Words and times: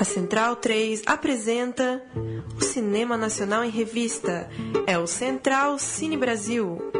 A 0.00 0.04
Central 0.04 0.56
3 0.56 1.02
apresenta 1.04 2.02
o 2.56 2.64
Cinema 2.64 3.16
Nacional 3.16 3.62
em 3.64 3.70
Revista. 3.70 4.48
É 4.86 4.98
o 4.98 5.06
Central 5.06 5.78
Cine 5.78 6.16
Brasil. 6.16 6.90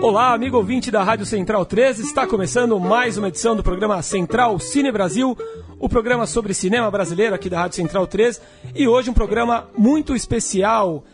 Olá, 0.00 0.34
amigo 0.34 0.56
ouvinte 0.56 0.90
da 0.90 1.02
Rádio 1.02 1.24
Central 1.24 1.64
3, 1.64 2.00
está 2.00 2.26
começando 2.26 2.78
mais 2.78 3.16
uma 3.16 3.28
edição 3.28 3.54
do 3.54 3.62
programa 3.62 4.02
Central 4.02 4.58
Cine 4.58 4.90
Brasil, 4.90 5.38
o 5.78 5.88
programa 5.88 6.26
sobre 6.26 6.52
cinema 6.54 6.90
brasileiro 6.90 7.34
aqui 7.34 7.48
da 7.48 7.60
Rádio 7.60 7.76
Central 7.76 8.06
3, 8.06 8.40
e 8.74 8.86
hoje 8.86 9.10
um 9.10 9.14
programa 9.14 9.68
muito 9.78 10.14
especial. 10.14 11.04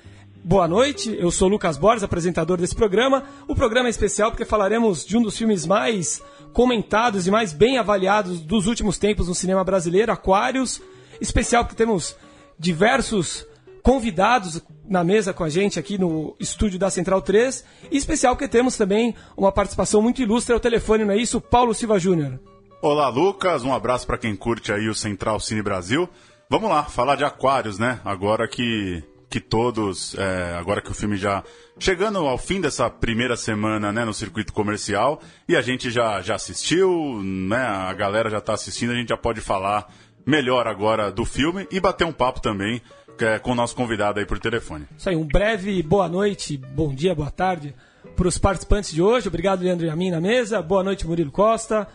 Boa 0.49 0.67
noite, 0.67 1.15
eu 1.21 1.31
sou 1.31 1.47
Lucas 1.47 1.77
Borges, 1.77 2.03
apresentador 2.03 2.57
desse 2.57 2.75
programa. 2.75 3.23
O 3.47 3.55
programa 3.55 3.87
é 3.87 3.91
especial 3.91 4.31
porque 4.31 4.47
falaremos 4.47 5.05
de 5.05 5.15
um 5.15 5.21
dos 5.21 5.37
filmes 5.37 5.67
mais 5.67 6.23
comentados 6.55 7.27
e 7.27 7.31
mais 7.31 7.53
bem 7.53 7.77
avaliados 7.77 8.41
dos 8.41 8.67
últimos 8.67 8.97
tempos 8.97 9.29
no 9.29 9.35
cinema 9.35 9.63
brasileiro, 9.63 10.11
Aquários. 10.11 10.81
Especial 11.21 11.65
porque 11.65 11.77
temos 11.77 12.17
diversos 12.59 13.47
convidados 13.83 14.63
na 14.89 15.05
mesa 15.05 15.35
com 15.35 15.45
a 15.45 15.51
gente 15.51 15.79
aqui 15.79 15.99
no 15.99 16.35
estúdio 16.41 16.79
da 16.79 16.89
Central 16.89 17.21
3. 17.21 17.63
E 17.91 17.99
especial 17.99 18.35
porque 18.35 18.49
temos 18.49 18.75
também 18.75 19.15
uma 19.37 19.53
participação 19.53 20.01
muito 20.01 20.23
ilustre 20.23 20.55
ao 20.55 20.61
telefone, 20.61 21.05
não 21.05 21.13
é 21.13 21.19
isso? 21.19 21.43
Paulo 21.43 21.75
Silva 21.75 21.99
Júnior. 21.99 22.41
Olá, 22.81 23.11
Lucas. 23.11 23.65
Um 23.65 23.75
abraço 23.75 24.07
para 24.07 24.17
quem 24.17 24.35
curte 24.35 24.73
aí 24.73 24.89
o 24.89 24.95
Central 24.95 25.41
Cine 25.41 25.61
Brasil. 25.61 26.09
Vamos 26.49 26.71
lá, 26.71 26.85
falar 26.85 27.17
de 27.17 27.25
Aquários, 27.25 27.79
né? 27.79 28.01
Agora 28.03 28.49
que, 28.49 29.05
que 29.29 29.41
todos, 29.41 30.15
é, 30.17 30.55
agora 30.59 30.81
que 30.81 30.91
o 30.91 30.95
filme 30.95 31.17
já 31.17 31.45
chegando 31.79 32.19
ao 32.19 32.39
fim 32.39 32.61
dessa 32.61 32.89
primeira 32.89 33.37
semana, 33.37 33.93
né, 33.93 34.05
no 34.05 34.15
circuito 34.15 34.53
comercial, 34.53 35.21
e 35.49 35.55
a 35.55 35.61
gente 35.61 35.91
já, 35.91 36.21
já 36.21 36.35
assistiu, 36.35 37.21
né? 37.23 37.59
A 37.59 37.93
galera 37.93 38.31
já 38.31 38.39
está 38.39 38.55
assistindo, 38.55 38.93
a 38.93 38.97
gente 38.97 39.11
já 39.11 39.17
pode 39.17 39.41
falar 39.41 39.93
melhor 40.27 40.67
agora 40.67 41.13
do 41.13 41.25
filme 41.25 41.67
e 41.71 41.79
bater 41.79 42.05
um 42.05 42.13
papo 42.13 42.41
também 42.41 42.83
é, 43.19 43.39
com 43.39 43.53
o 43.53 43.55
nosso 43.55 43.75
convidado 43.75 44.19
aí 44.19 44.27
por 44.27 44.39
telefone. 44.39 44.87
Isso 44.97 45.09
aí, 45.09 45.17
um 45.17 45.27
breve 45.27 45.83
boa 45.83 46.09
noite, 46.09 46.57
bom 46.57 46.95
dia, 46.95 47.15
boa 47.15 47.31
tarde 47.31 47.75
para 48.17 48.29
os 48.29 48.37
participantes 48.37 48.93
de 48.93 49.01
hoje. 49.01 49.29
Obrigado, 49.29 49.63
Leandro 49.63 49.87
e 49.87 49.91
a 49.91 49.97
mim 49.97 50.11
na 50.11 50.21
mesa. 50.21 50.61
Boa 50.61 50.83
noite, 50.83 51.07
Murilo 51.07 51.31
Costa. 51.31 51.87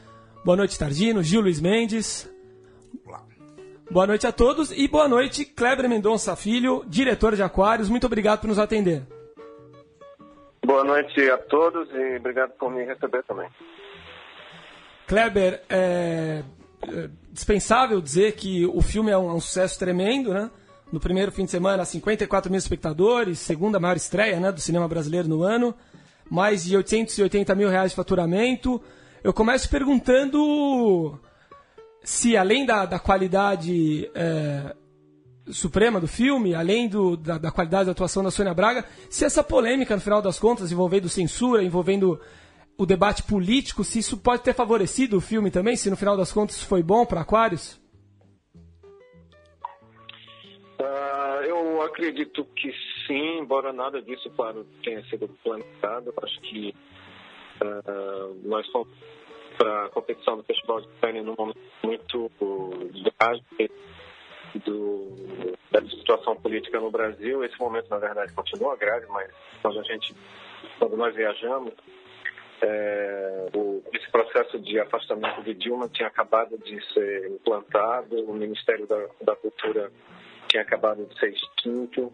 Boa 0.46 0.56
noite, 0.56 0.80
Tardino. 0.80 1.22
Gil 1.22 1.42
Luiz 1.42 1.60
Mendes. 1.60 2.33
Boa 3.94 4.08
noite 4.08 4.26
a 4.26 4.32
todos 4.32 4.72
e 4.72 4.88
boa 4.88 5.08
noite, 5.08 5.46
Kleber 5.46 5.88
Mendonça 5.88 6.36
Filho, 6.36 6.84
diretor 6.88 7.36
de 7.36 7.44
Aquários. 7.44 7.90
Muito 7.90 8.08
obrigado 8.08 8.42
por 8.42 8.48
nos 8.48 8.58
atender. 8.58 9.04
Boa 10.66 10.84
noite 10.84 11.30
a 11.30 11.38
todos 11.38 11.88
e 11.92 12.18
obrigado 12.18 12.54
por 12.58 12.72
me 12.72 12.84
receber 12.86 13.22
também. 13.26 13.48
Kleber, 15.06 15.62
é, 15.70 16.42
é 16.88 17.10
dispensável 17.32 18.02
dizer 18.02 18.32
que 18.32 18.66
o 18.66 18.82
filme 18.82 19.12
é 19.12 19.18
um, 19.18 19.30
é 19.30 19.34
um 19.34 19.40
sucesso 19.40 19.78
tremendo, 19.78 20.34
né? 20.34 20.50
no 20.92 21.00
primeiro 21.00 21.32
fim 21.32 21.46
de 21.46 21.52
semana 21.52 21.86
54 21.86 22.50
mil 22.50 22.58
espectadores, 22.58 23.38
segunda 23.38 23.80
maior 23.80 23.96
estreia 23.96 24.40
né, 24.40 24.52
do 24.52 24.60
cinema 24.60 24.88
brasileiro 24.88 25.28
no 25.28 25.44
ano, 25.44 25.76
mais 26.28 26.66
de 26.66 26.76
880 26.76 27.54
mil 27.54 27.70
reais 27.70 27.92
de 27.92 27.96
faturamento. 27.96 28.82
Eu 29.24 29.32
começo 29.32 29.70
perguntando 29.70 31.20
se 32.04 32.36
além 32.36 32.66
da, 32.66 32.86
da 32.86 33.00
qualidade 33.00 34.10
é, 34.14 34.76
suprema 35.48 36.00
do 36.00 36.08
filme, 36.08 36.54
além 36.54 36.88
do, 36.88 37.16
da, 37.16 37.38
da, 37.38 37.52
qualidade 37.52 37.86
da 37.86 37.92
atuação 37.92 38.24
da 38.24 38.32
Sônia 38.32 38.54
Braga, 38.54 38.86
se 39.10 39.26
essa 39.26 39.44
polêmica, 39.44 39.96
no 39.96 40.02
final 40.02 40.22
das 40.22 40.38
contas, 40.38 40.72
envolvendo 40.72 41.08
censura, 41.08 41.64
envolvendo 41.64 42.20
o 42.78 42.86
debate 42.86 43.24
político, 43.24 43.84
se 43.84 44.00
isso 44.00 44.18
pode 44.18 44.44
ter 44.44 44.54
favorecido 44.54 45.18
o 45.18 45.22
filme 45.22 45.50
também, 45.50 45.76
se 45.76 45.90
no 45.90 45.98
final 45.98 46.18
das 46.18 46.32
contas 46.32 46.62
foi 46.62 46.84
bom 46.84 47.06
para 47.06 47.22
Aquários? 47.22 47.82
Uh, 50.80 51.44
eu 51.46 51.82
acredito 51.84 52.44
que 52.56 52.72
sim, 53.08 53.40
embora 53.40 53.72
nada 53.72 54.02
disso, 54.02 54.30
claro, 54.36 54.66
tenha 54.84 55.04
sido 55.06 55.30
planejado. 55.44 56.14
Acho 56.22 56.42
que 56.42 56.76
uh, 57.62 58.48
nós 58.48 58.68
para 59.58 59.86
a 59.86 59.90
competição 59.90 60.38
do 60.38 60.44
Festival 60.44 60.82
de 60.82 60.88
Cannes 61.00 61.26
num 61.26 61.36
momento 61.38 61.60
muito 61.84 62.32
grave 63.20 63.72
do, 64.66 65.56
da 65.72 65.82
situação 65.82 66.36
política 66.36 66.80
no 66.80 66.92
Brasil. 66.92 67.44
Esse 67.44 67.58
momento, 67.60 67.90
na 67.90 67.98
verdade, 67.98 68.34
continua 68.34 68.76
grave, 68.76 69.06
mas 69.08 69.30
quando 69.62 69.80
a 69.80 69.84
gente, 69.84 70.16
quando 70.80 70.96
nós 70.96 71.16
viajamos, 71.16 71.74
é, 72.62 73.50
o, 73.54 73.84
esse 73.94 74.10
processo 74.12 74.60
de 74.60 74.80
afastamento 74.80 75.44
de 75.44 75.54
Dilma 75.54 75.90
tinha 75.90 76.08
acabado 76.08 76.58
de 76.58 76.82
ser 76.94 77.32
implantado, 77.32 78.24
o 78.24 78.34
Ministério 78.34 78.88
da, 78.88 79.08
da 79.22 79.36
Cultura 79.36 79.92
tinha 80.48 80.62
acabado 80.62 81.06
de 81.06 81.20
ser 81.20 81.34
extinto. 81.34 82.12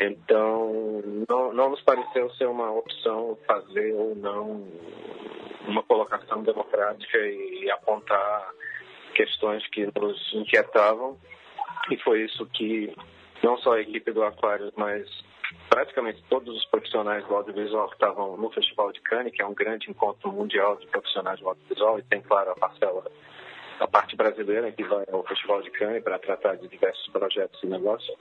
Então, 0.00 1.02
não, 1.28 1.52
não 1.52 1.70
nos 1.70 1.82
pareceu 1.82 2.30
ser 2.34 2.46
uma 2.46 2.70
opção 2.70 3.36
fazer 3.46 3.92
ou 3.94 4.14
não 4.14 4.64
uma 5.68 5.82
colocação 5.82 6.42
democrática 6.42 7.18
e 7.18 7.70
apontar 7.70 8.50
questões 9.14 9.66
que 9.68 9.86
nos 9.98 10.32
inquietavam. 10.32 11.18
E 11.90 11.96
foi 11.98 12.22
isso 12.22 12.46
que 12.46 12.94
não 13.42 13.56
só 13.58 13.74
a 13.74 13.80
equipe 13.80 14.10
do 14.10 14.22
Aquários, 14.24 14.72
mas 14.76 15.06
praticamente 15.68 16.22
todos 16.28 16.56
os 16.56 16.64
profissionais 16.66 17.24
do 17.26 17.34
audiovisual 17.34 17.88
que 17.88 17.94
estavam 17.94 18.36
no 18.36 18.50
Festival 18.50 18.92
de 18.92 19.00
Cannes, 19.00 19.32
que 19.32 19.42
é 19.42 19.46
um 19.46 19.54
grande 19.54 19.90
encontro 19.90 20.32
mundial 20.32 20.76
de 20.76 20.86
profissionais 20.86 21.38
do 21.40 21.48
audiovisual, 21.48 21.98
e 21.98 22.02
tem, 22.02 22.20
claro, 22.20 22.50
a 22.50 22.54
parcela 22.54 23.04
a 23.80 23.86
parte 23.86 24.16
brasileira 24.16 24.72
que 24.72 24.82
vai 24.82 25.04
ao 25.12 25.22
Festival 25.24 25.62
de 25.62 25.70
Cannes 25.70 26.02
para 26.02 26.18
tratar 26.18 26.56
de 26.56 26.66
diversos 26.66 27.06
projetos 27.08 27.62
e 27.62 27.66
negócios. 27.66 28.16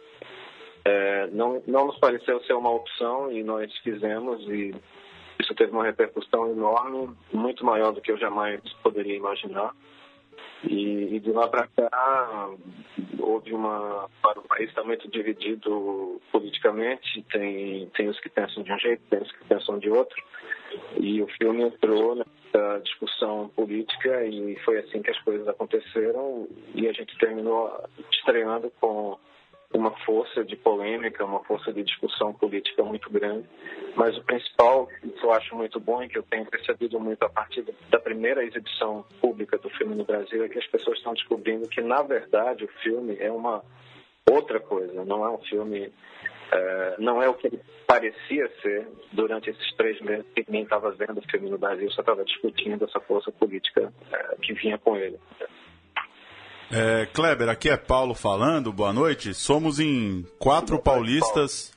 É, 0.85 1.27
não, 1.31 1.61
não 1.67 1.87
nos 1.87 1.97
pareceu 1.97 2.39
ser 2.43 2.53
uma 2.53 2.71
opção 2.71 3.31
e 3.31 3.43
nós 3.43 3.75
fizemos 3.79 4.41
e 4.47 4.73
isso 5.39 5.53
teve 5.55 5.71
uma 5.71 5.83
repercussão 5.83 6.51
enorme, 6.51 7.09
muito 7.31 7.65
maior 7.65 7.91
do 7.91 8.01
que 8.01 8.11
eu 8.11 8.17
jamais 8.17 8.61
poderia 8.83 9.15
imaginar. 9.15 9.73
E, 10.63 11.15
e 11.15 11.19
de 11.19 11.31
lá 11.31 11.47
para 11.47 11.67
cá 11.67 12.49
houve 13.19 13.53
uma. 13.53 14.09
Para 14.21 14.39
o 14.39 14.43
país 14.43 14.69
está 14.69 14.83
muito 14.83 15.07
dividido 15.09 16.19
politicamente, 16.31 17.23
tem, 17.31 17.87
tem 17.95 18.09
os 18.09 18.19
que 18.19 18.29
pensam 18.29 18.63
de 18.63 18.71
um 18.71 18.79
jeito, 18.79 19.01
tem 19.09 19.21
os 19.21 19.31
que 19.31 19.45
pensam 19.45 19.77
de 19.77 19.89
outro. 19.89 20.21
E 20.99 21.21
o 21.21 21.27
filme 21.27 21.63
entrou 21.63 22.15
nessa 22.15 22.79
discussão 22.83 23.49
política 23.55 24.25
e 24.25 24.55
foi 24.65 24.79
assim 24.79 25.01
que 25.01 25.11
as 25.11 25.19
coisas 25.21 25.47
aconteceram. 25.47 26.47
E 26.73 26.87
a 26.87 26.91
gente 26.91 27.17
terminou 27.19 27.71
estreando 28.11 28.71
com 28.79 29.17
uma 29.77 29.91
força 29.99 30.43
de 30.43 30.55
polêmica, 30.55 31.23
uma 31.23 31.43
força 31.43 31.71
de 31.71 31.83
discussão 31.83 32.33
política 32.33 32.83
muito 32.83 33.09
grande. 33.09 33.47
Mas 33.95 34.17
o 34.17 34.23
principal, 34.23 34.87
que 34.87 35.23
eu 35.23 35.31
acho 35.31 35.55
muito 35.55 35.79
bom 35.79 36.01
e 36.03 36.09
que 36.09 36.17
eu 36.17 36.23
tenho 36.23 36.45
percebido 36.45 36.99
muito 36.99 37.23
a 37.23 37.29
partir 37.29 37.63
da 37.89 37.99
primeira 37.99 38.43
exibição 38.43 39.05
pública 39.21 39.57
do 39.57 39.69
filme 39.69 39.95
no 39.95 40.03
Brasil, 40.03 40.43
é 40.43 40.49
que 40.49 40.57
as 40.57 40.67
pessoas 40.67 40.97
estão 40.97 41.13
descobrindo 41.13 41.69
que, 41.69 41.81
na 41.81 42.01
verdade, 42.01 42.65
o 42.65 42.67
filme 42.83 43.17
é 43.19 43.31
uma 43.31 43.63
outra 44.29 44.59
coisa, 44.59 45.05
não 45.05 45.23
é 45.23 45.29
um 45.29 45.39
filme. 45.39 45.91
É, 46.49 46.95
não 46.97 47.21
é 47.21 47.27
o 47.27 47.33
que 47.33 47.47
ele 47.47 47.59
parecia 47.85 48.49
ser 48.61 48.87
durante 49.11 49.49
esses 49.49 49.73
três 49.75 49.99
meses 49.99 50.25
que 50.33 50.45
ninguém 50.47 50.63
estava 50.63 50.91
vendo 50.91 51.17
o 51.17 51.29
filme 51.29 51.49
no 51.49 51.57
Brasil, 51.57 51.91
só 51.91 51.99
estava 51.99 52.23
discutindo 52.23 52.85
essa 52.85 53.01
força 53.01 53.31
política 53.33 53.91
é, 54.11 54.35
que 54.41 54.53
vinha 54.53 54.77
com 54.77 54.95
ele. 54.95 55.19
É, 56.69 57.05
Kleber, 57.13 57.47
aqui 57.47 57.69
é 57.69 57.77
Paulo 57.77 58.13
falando, 58.13 58.73
boa 58.73 58.91
noite. 58.91 59.33
Somos 59.33 59.79
em 59.79 60.25
quatro 60.37 60.77
paulistas, 60.77 61.71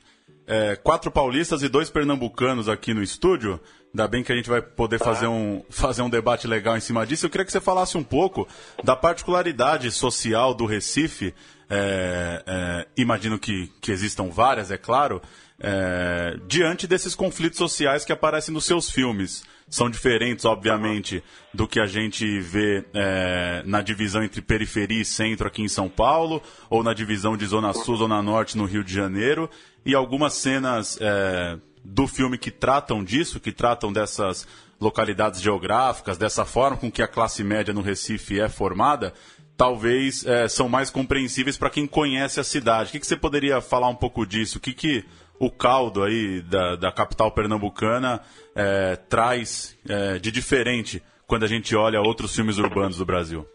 é, 0.46 0.74
quatro 0.74 1.12
paulistas 1.12 1.62
e 1.62 1.68
dois 1.68 1.88
pernambucanos 1.88 2.68
aqui 2.68 2.92
no 2.92 3.02
estúdio. 3.02 3.60
Ainda 3.94 4.08
bem 4.08 4.24
que 4.24 4.32
a 4.32 4.36
gente 4.36 4.48
vai 4.48 4.60
poder 4.60 4.98
fazer 4.98 5.28
um, 5.28 5.64
fazer 5.70 6.02
um 6.02 6.10
debate 6.10 6.48
legal 6.48 6.76
em 6.76 6.80
cima 6.80 7.06
disso. 7.06 7.26
Eu 7.26 7.30
queria 7.30 7.44
que 7.44 7.52
você 7.52 7.60
falasse 7.60 7.96
um 7.96 8.02
pouco 8.02 8.48
da 8.82 8.96
particularidade 8.96 9.90
social 9.92 10.54
do 10.54 10.66
Recife. 10.66 11.34
É, 11.68 12.42
é, 12.46 12.86
imagino 12.96 13.38
que, 13.38 13.70
que 13.80 13.92
existam 13.92 14.28
várias, 14.28 14.72
é 14.72 14.76
claro, 14.76 15.22
é, 15.60 16.36
diante 16.48 16.88
desses 16.88 17.14
conflitos 17.14 17.58
sociais 17.58 18.04
que 18.04 18.12
aparecem 18.12 18.52
nos 18.52 18.64
seus 18.64 18.90
filmes 18.90 19.44
são 19.70 19.88
diferentes, 19.88 20.44
obviamente, 20.44 21.22
do 21.54 21.66
que 21.66 21.78
a 21.78 21.86
gente 21.86 22.40
vê 22.40 22.84
é, 22.92 23.62
na 23.64 23.80
divisão 23.80 24.22
entre 24.24 24.42
periferia 24.42 25.00
e 25.00 25.04
centro 25.04 25.46
aqui 25.46 25.62
em 25.62 25.68
São 25.68 25.88
Paulo, 25.88 26.42
ou 26.68 26.82
na 26.82 26.92
divisão 26.92 27.36
de 27.36 27.46
Zona 27.46 27.72
Sul, 27.72 27.96
Zona 27.96 28.20
Norte 28.20 28.58
no 28.58 28.64
Rio 28.64 28.82
de 28.82 28.92
Janeiro, 28.92 29.48
e 29.86 29.94
algumas 29.94 30.34
cenas 30.34 30.98
é, 31.00 31.56
do 31.84 32.08
filme 32.08 32.36
que 32.36 32.50
tratam 32.50 33.04
disso, 33.04 33.38
que 33.38 33.52
tratam 33.52 33.92
dessas 33.92 34.46
localidades 34.80 35.40
geográficas, 35.40 36.18
dessa 36.18 36.44
forma 36.44 36.76
com 36.76 36.90
que 36.90 37.02
a 37.02 37.08
classe 37.08 37.44
média 37.44 37.72
no 37.72 37.80
Recife 37.80 38.40
é 38.40 38.48
formada, 38.48 39.14
talvez 39.56 40.24
é, 40.26 40.48
são 40.48 40.68
mais 40.68 40.90
compreensíveis 40.90 41.56
para 41.56 41.70
quem 41.70 41.86
conhece 41.86 42.40
a 42.40 42.44
cidade. 42.44 42.88
O 42.88 42.92
que, 42.92 43.00
que, 43.00 43.06
você 43.06 43.16
poderia 43.16 43.60
falar 43.60 43.88
um 43.88 43.94
pouco 43.94 44.26
disso? 44.26 44.58
O 44.58 44.60
que, 44.60 44.72
que 44.72 45.04
o 45.40 45.50
caldo 45.50 46.04
aí 46.04 46.42
da, 46.42 46.76
da 46.76 46.92
capital 46.92 47.32
pernambucana 47.32 48.20
é, 48.54 48.94
traz 48.94 49.74
é, 49.88 50.18
de 50.18 50.30
diferente 50.30 51.02
quando 51.26 51.44
a 51.44 51.48
gente 51.48 51.74
olha 51.74 51.98
outros 51.98 52.36
filmes 52.36 52.58
urbanos 52.58 52.98
do 52.98 53.06
Brasil? 53.06 53.48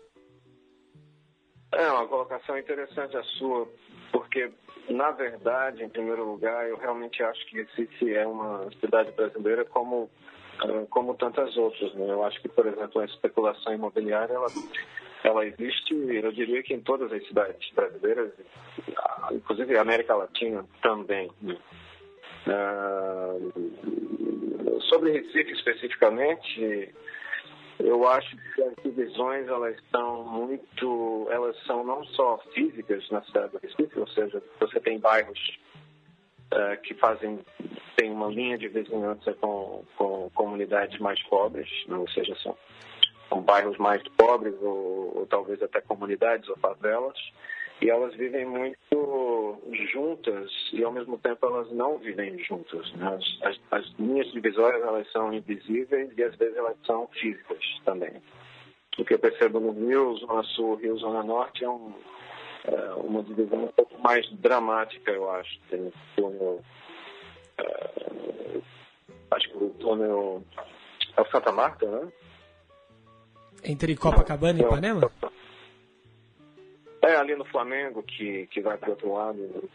É 1.71 1.87
uma 1.91 2.07
colocação 2.07 2.57
interessante 2.57 3.15
a 3.15 3.23
sua, 3.37 3.69
porque, 4.11 4.49
na 4.89 5.11
verdade, 5.11 5.83
em 5.83 5.89
primeiro 5.89 6.25
lugar, 6.25 6.67
eu 6.67 6.77
realmente 6.77 7.21
acho 7.21 7.45
que 7.47 7.61
Recife 7.61 8.15
é 8.15 8.25
uma 8.25 8.67
cidade 8.79 9.11
brasileira 9.11 9.63
como, 9.65 10.09
como 10.89 11.15
tantas 11.15 11.55
outras. 11.57 11.93
Né? 11.93 12.09
Eu 12.09 12.23
acho 12.23 12.41
que, 12.41 12.49
por 12.49 12.65
exemplo, 12.65 13.01
a 13.01 13.05
especulação 13.05 13.73
imobiliária, 13.73 14.33
ela, 14.33 14.47
ela 15.23 15.45
existe, 15.45 15.93
eu 15.93 16.31
diria 16.31 16.63
que 16.63 16.73
em 16.73 16.81
todas 16.81 17.11
as 17.11 17.25
cidades 17.27 17.69
brasileiras, 17.73 18.31
ah, 18.97 19.29
inclusive 19.31 19.77
a 19.77 19.81
América 19.81 20.15
Latina 20.15 20.65
também. 20.81 21.29
Né? 21.41 21.57
Uh, 22.47 23.51
sobre 24.81 25.11
Recife 25.11 25.51
especificamente, 25.51 26.93
eu 27.79 28.07
acho 28.07 28.37
que 28.53 28.61
as 28.61 28.75
divisões 28.83 29.47
elas 29.47 29.75
são 29.91 30.23
muito, 30.25 31.27
elas 31.31 31.57
são 31.65 31.83
não 31.83 32.03
só 32.05 32.37
físicas 32.53 33.09
na 33.09 33.21
cidade 33.23 33.51
do 33.51 33.57
Recife, 33.57 33.99
ou 33.99 34.07
seja, 34.07 34.41
você 34.59 34.79
tem 34.79 34.99
bairros 34.99 35.39
uh, 36.53 36.81
que 36.81 36.93
fazem 36.95 37.39
tem 37.95 38.11
uma 38.11 38.27
linha 38.27 38.57
de 38.57 38.67
vizinhança 38.67 39.33
com, 39.35 39.83
com 39.97 40.29
comunidades 40.33 40.99
mais 40.99 41.21
pobres, 41.23 41.69
né? 41.87 41.95
ou 41.95 42.09
seja, 42.09 42.35
são, 42.43 42.57
são 43.29 43.41
bairros 43.41 43.77
mais 43.77 44.03
pobres 44.17 44.53
ou, 44.61 45.17
ou 45.17 45.25
talvez 45.27 45.61
até 45.63 45.79
comunidades 45.81 46.47
ou 46.49 46.57
favelas 46.57 47.17
e 47.81 47.89
elas 47.89 48.15
vivem 48.15 48.45
muito 48.45 49.61
juntas 49.91 50.51
e 50.73 50.83
ao 50.83 50.91
mesmo 50.91 51.17
tempo 51.17 51.45
elas 51.45 51.71
não 51.71 51.97
vivem 51.97 52.37
juntas. 52.39 52.91
Né? 52.93 53.19
As, 53.43 53.59
as, 53.71 53.85
linhas 53.99 54.31
divisórias 54.31 54.81
elas 54.81 55.11
são 55.11 55.33
invisíveis 55.33 56.09
e 56.17 56.23
às 56.23 56.35
vezes 56.35 56.55
elas 56.55 56.77
são 56.85 57.07
físicas 57.07 57.63
também. 57.83 58.21
O 58.97 59.03
que 59.03 59.13
eu 59.13 59.19
percebo 59.19 59.59
no 59.59 59.71
Rio, 59.71 60.15
Zona 60.17 60.43
Sul, 60.43 60.75
Rio, 60.75 60.97
Zona 60.97 61.21
Norte 61.21 61.65
é, 61.65 61.69
um, 61.69 61.93
é 62.67 62.93
uma 62.95 63.23
divisão 63.23 63.65
um 63.65 63.71
pouco 63.71 63.99
mais 64.01 64.29
dramática, 64.33 65.11
eu 65.11 65.29
acho. 65.31 65.59
Tem 65.69 65.79
o 65.81 65.93
túnel, 66.15 66.61
é, 67.57 68.61
acho 69.31 69.49
que 69.49 69.57
o 69.57 69.69
túnel 69.71 70.43
é 71.17 71.21
o 71.21 71.25
Santa 71.31 71.51
Marta, 71.51 71.85
né? 71.85 72.11
Entre 73.63 73.95
Copacabana 73.95 74.59
e 74.59 74.61
Ipanema? 74.61 75.11
É 77.01 77.15
ali 77.15 77.35
no 77.35 77.45
Flamengo 77.45 78.03
que, 78.03 78.47
que 78.47 78.61
vai 78.61 78.77
para 78.77 78.89
o 78.89 78.91
outro 78.91 79.13
lado. 79.13 79.69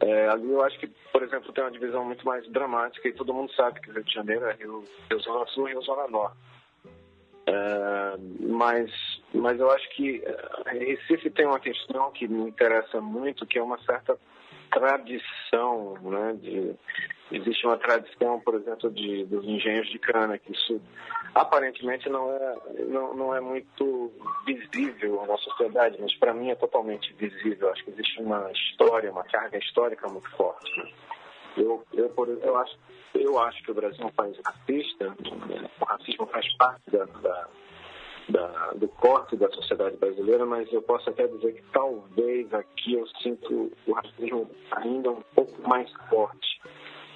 É, 0.00 0.28
ali 0.28 0.50
eu 0.50 0.62
acho 0.62 0.78
que, 0.78 0.86
por 1.12 1.22
exemplo, 1.22 1.52
tem 1.52 1.62
uma 1.62 1.70
divisão 1.70 2.04
muito 2.04 2.24
mais 2.24 2.48
dramática 2.50 3.06
e 3.06 3.12
todo 3.12 3.34
mundo 3.34 3.52
sabe 3.52 3.80
que 3.80 3.90
Rio 3.90 4.02
de 4.02 4.12
Janeiro 4.12 4.46
é 4.46 4.54
Rio, 4.54 4.82
Rio 5.10 5.20
Zona 5.20 5.46
Sul 5.46 5.68
e 5.68 5.72
Rio 5.72 5.82
Zona 5.82 6.08
Norte. 6.08 6.36
É, 7.46 8.16
mas, 8.48 8.90
mas 9.32 9.58
eu 9.60 9.70
acho 9.70 9.88
que 9.90 10.22
Recife 10.66 11.30
tem 11.30 11.46
uma 11.46 11.60
questão 11.60 12.10
que 12.10 12.26
me 12.26 12.48
interessa 12.48 13.00
muito, 13.00 13.46
que 13.46 13.58
é 13.58 13.62
uma 13.62 13.78
certa 13.84 14.18
tradição, 14.70 15.94
né? 16.02 16.36
De, 16.40 16.74
existe 17.32 17.66
uma 17.66 17.76
tradição, 17.76 18.40
por 18.40 18.54
exemplo, 18.54 18.90
de, 18.90 19.24
dos 19.26 19.44
engenhos 19.44 19.88
de 19.88 19.98
cana, 19.98 20.38
que 20.38 20.52
isso 20.52 20.80
aparentemente 21.34 22.08
não 22.08 22.32
é, 22.32 22.56
não, 22.88 23.14
não 23.14 23.34
é 23.34 23.40
muito 23.40 24.12
visível 24.44 25.24
na 25.26 25.36
sociedade, 25.38 25.96
mas 26.00 26.14
para 26.16 26.34
mim 26.34 26.50
é 26.50 26.54
totalmente 26.54 27.12
visível. 27.14 27.70
Acho 27.70 27.84
que 27.84 27.90
existe 27.90 28.20
uma 28.20 28.50
história, 28.52 29.12
uma 29.12 29.24
carga 29.24 29.58
histórica 29.58 30.08
muito 30.08 30.28
forte. 30.30 30.78
Né? 30.78 30.90
Eu, 31.56 31.84
eu, 31.92 32.08
por, 32.10 32.28
eu, 32.28 32.56
acho, 32.56 32.78
eu 33.14 33.38
acho 33.38 33.62
que 33.62 33.70
o 33.70 33.74
Brasil 33.74 34.02
é 34.02 34.06
um 34.06 34.12
país 34.12 34.36
racista, 34.44 35.16
o 35.80 35.84
racismo 35.84 36.26
faz 36.26 36.52
parte 36.56 36.90
da, 36.90 37.04
da 37.04 37.48
da, 38.30 38.72
do 38.74 38.88
corte 38.88 39.36
da 39.36 39.48
sociedade 39.50 39.96
brasileira, 39.96 40.46
mas 40.46 40.72
eu 40.72 40.82
posso 40.82 41.08
até 41.10 41.26
dizer 41.26 41.54
que 41.54 41.62
talvez 41.72 42.52
aqui 42.52 42.94
eu 42.94 43.06
sinto 43.22 43.72
o 43.86 43.92
racismo 43.92 44.50
ainda 44.72 45.10
um 45.10 45.22
pouco 45.34 45.68
mais 45.68 45.90
forte. 46.08 46.60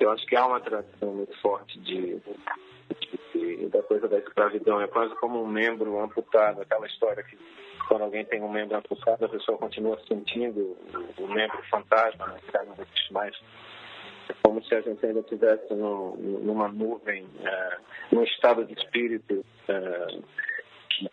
Eu 0.01 0.11
acho 0.11 0.27
que 0.27 0.37
há 0.37 0.47
uma 0.47 0.61
tradição 0.61 1.15
muito 1.15 1.37
forte 1.41 1.79
de, 1.81 2.17
de, 2.17 3.19
de 3.33 3.67
da 3.69 3.83
coisa 3.83 4.09
da 4.09 4.19
escravidão. 4.19 4.81
É 4.81 4.87
quase 4.87 5.15
como 5.17 5.43
um 5.43 5.47
membro 5.47 6.01
amputado, 6.01 6.63
aquela 6.63 6.87
história 6.87 7.23
que 7.23 7.39
quando 7.89 8.03
alguém 8.03 8.25
tem 8.25 8.43
um 8.43 8.51
membro 8.51 8.77
amputado, 8.77 9.25
a 9.25 9.29
pessoa 9.29 9.59
continua 9.59 9.99
sentindo 10.09 10.77
o 11.19 11.27
membro 11.29 11.63
fantasma, 11.71 12.27
né, 12.29 12.41
não 12.67 12.75
existe 12.75 13.13
mais 13.13 13.37
é 14.29 14.35
como 14.43 14.65
se 14.65 14.75
a 14.75 14.81
gente 14.81 15.05
ainda 15.05 15.21
estivesse 15.21 15.75
numa 15.75 16.69
nuvem, 16.69 17.25
uh, 17.25 17.81
num 18.11 18.23
estado 18.25 18.65
de 18.65 18.73
espírito 18.73 19.45
uh, 19.69 20.25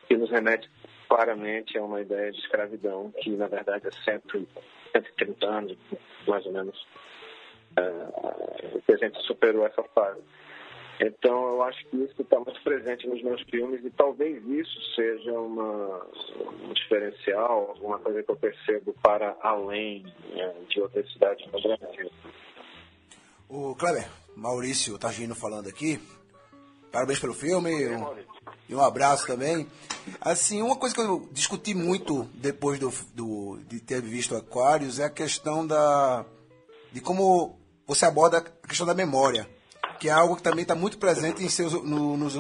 que, 0.07 0.18
nos 0.18 0.30
remete 0.30 0.69
claramente 1.07 1.78
a 1.78 1.83
uma 1.83 2.01
ideia 2.01 2.31
de 2.31 2.39
escravidão, 2.39 3.12
que 3.22 3.31
na 3.31 3.48
verdade 3.48 3.88
é 3.88 3.92
130 3.92 5.45
anos, 5.45 5.78
mais 6.28 6.45
ou 6.45 6.54
menos, 6.54 6.88
uh, 7.78 8.81
que 8.86 8.94
a 8.94 8.98
gente 8.98 9.22
superou 9.24 9.66
essa 9.66 9.83
fase. 9.95 10.22
Então, 11.04 11.54
eu 11.54 11.63
acho 11.63 11.83
que 11.88 11.98
isso 11.98 12.22
está 12.22 12.39
muito 12.39 12.62
presente 12.62 13.07
nos 13.07 13.24
meus 13.24 13.42
filmes 13.50 13.83
e 13.83 13.89
talvez 13.89 14.45
isso 14.45 14.80
seja 14.94 15.31
uma, 15.33 16.06
um 16.63 16.74
diferencial, 16.74 17.69
alguma 17.69 17.98
coisa 17.98 18.22
que 18.22 18.30
eu 18.30 18.36
percebo 18.36 18.94
para 19.01 19.36
além 19.42 20.06
né, 20.30 20.54
de 20.69 20.80
outras 20.80 21.12
cidades 21.12 21.44
no 21.51 21.60
Brasil. 21.60 22.12
O 23.50 23.75
Kleber, 23.75 24.07
Maurício 24.36 24.98
Tagino 25.00 25.34
falando 25.34 25.68
aqui. 25.68 26.00
Parabéns 26.92 27.20
pelo 27.20 27.34
filme. 27.34 27.72
E 28.68 28.76
um 28.76 28.82
abraço 28.82 29.26
também. 29.26 29.68
Assim, 30.20 30.62
uma 30.62 30.76
coisa 30.76 30.96
que 30.96 31.02
eu 31.02 31.30
discuti 31.32 31.74
muito 31.74 32.28
depois 32.34 32.80
do, 32.80 32.92
do, 33.14 33.60
de 33.68 33.80
ter 33.80 34.02
visto 34.02 34.36
Aquários 34.36 35.00
é 35.00 35.06
a 35.06 35.10
questão 35.10 35.66
da 35.66 36.26
de 36.92 37.00
como 37.00 37.58
você 37.88 38.06
aborda 38.06 38.38
a 38.38 38.68
questão 38.68 38.86
da 38.86 38.94
memória, 38.94 39.50
que 40.00 40.10
é 40.10 40.12
algo 40.12 40.36
que 40.36 40.44
também 40.44 40.64
está 40.64 40.76
muito 40.76 40.98
presente 40.98 41.44
em 41.44 41.50
seus, 41.50 41.74
no, 41.74 42.18
nos, 42.18 42.36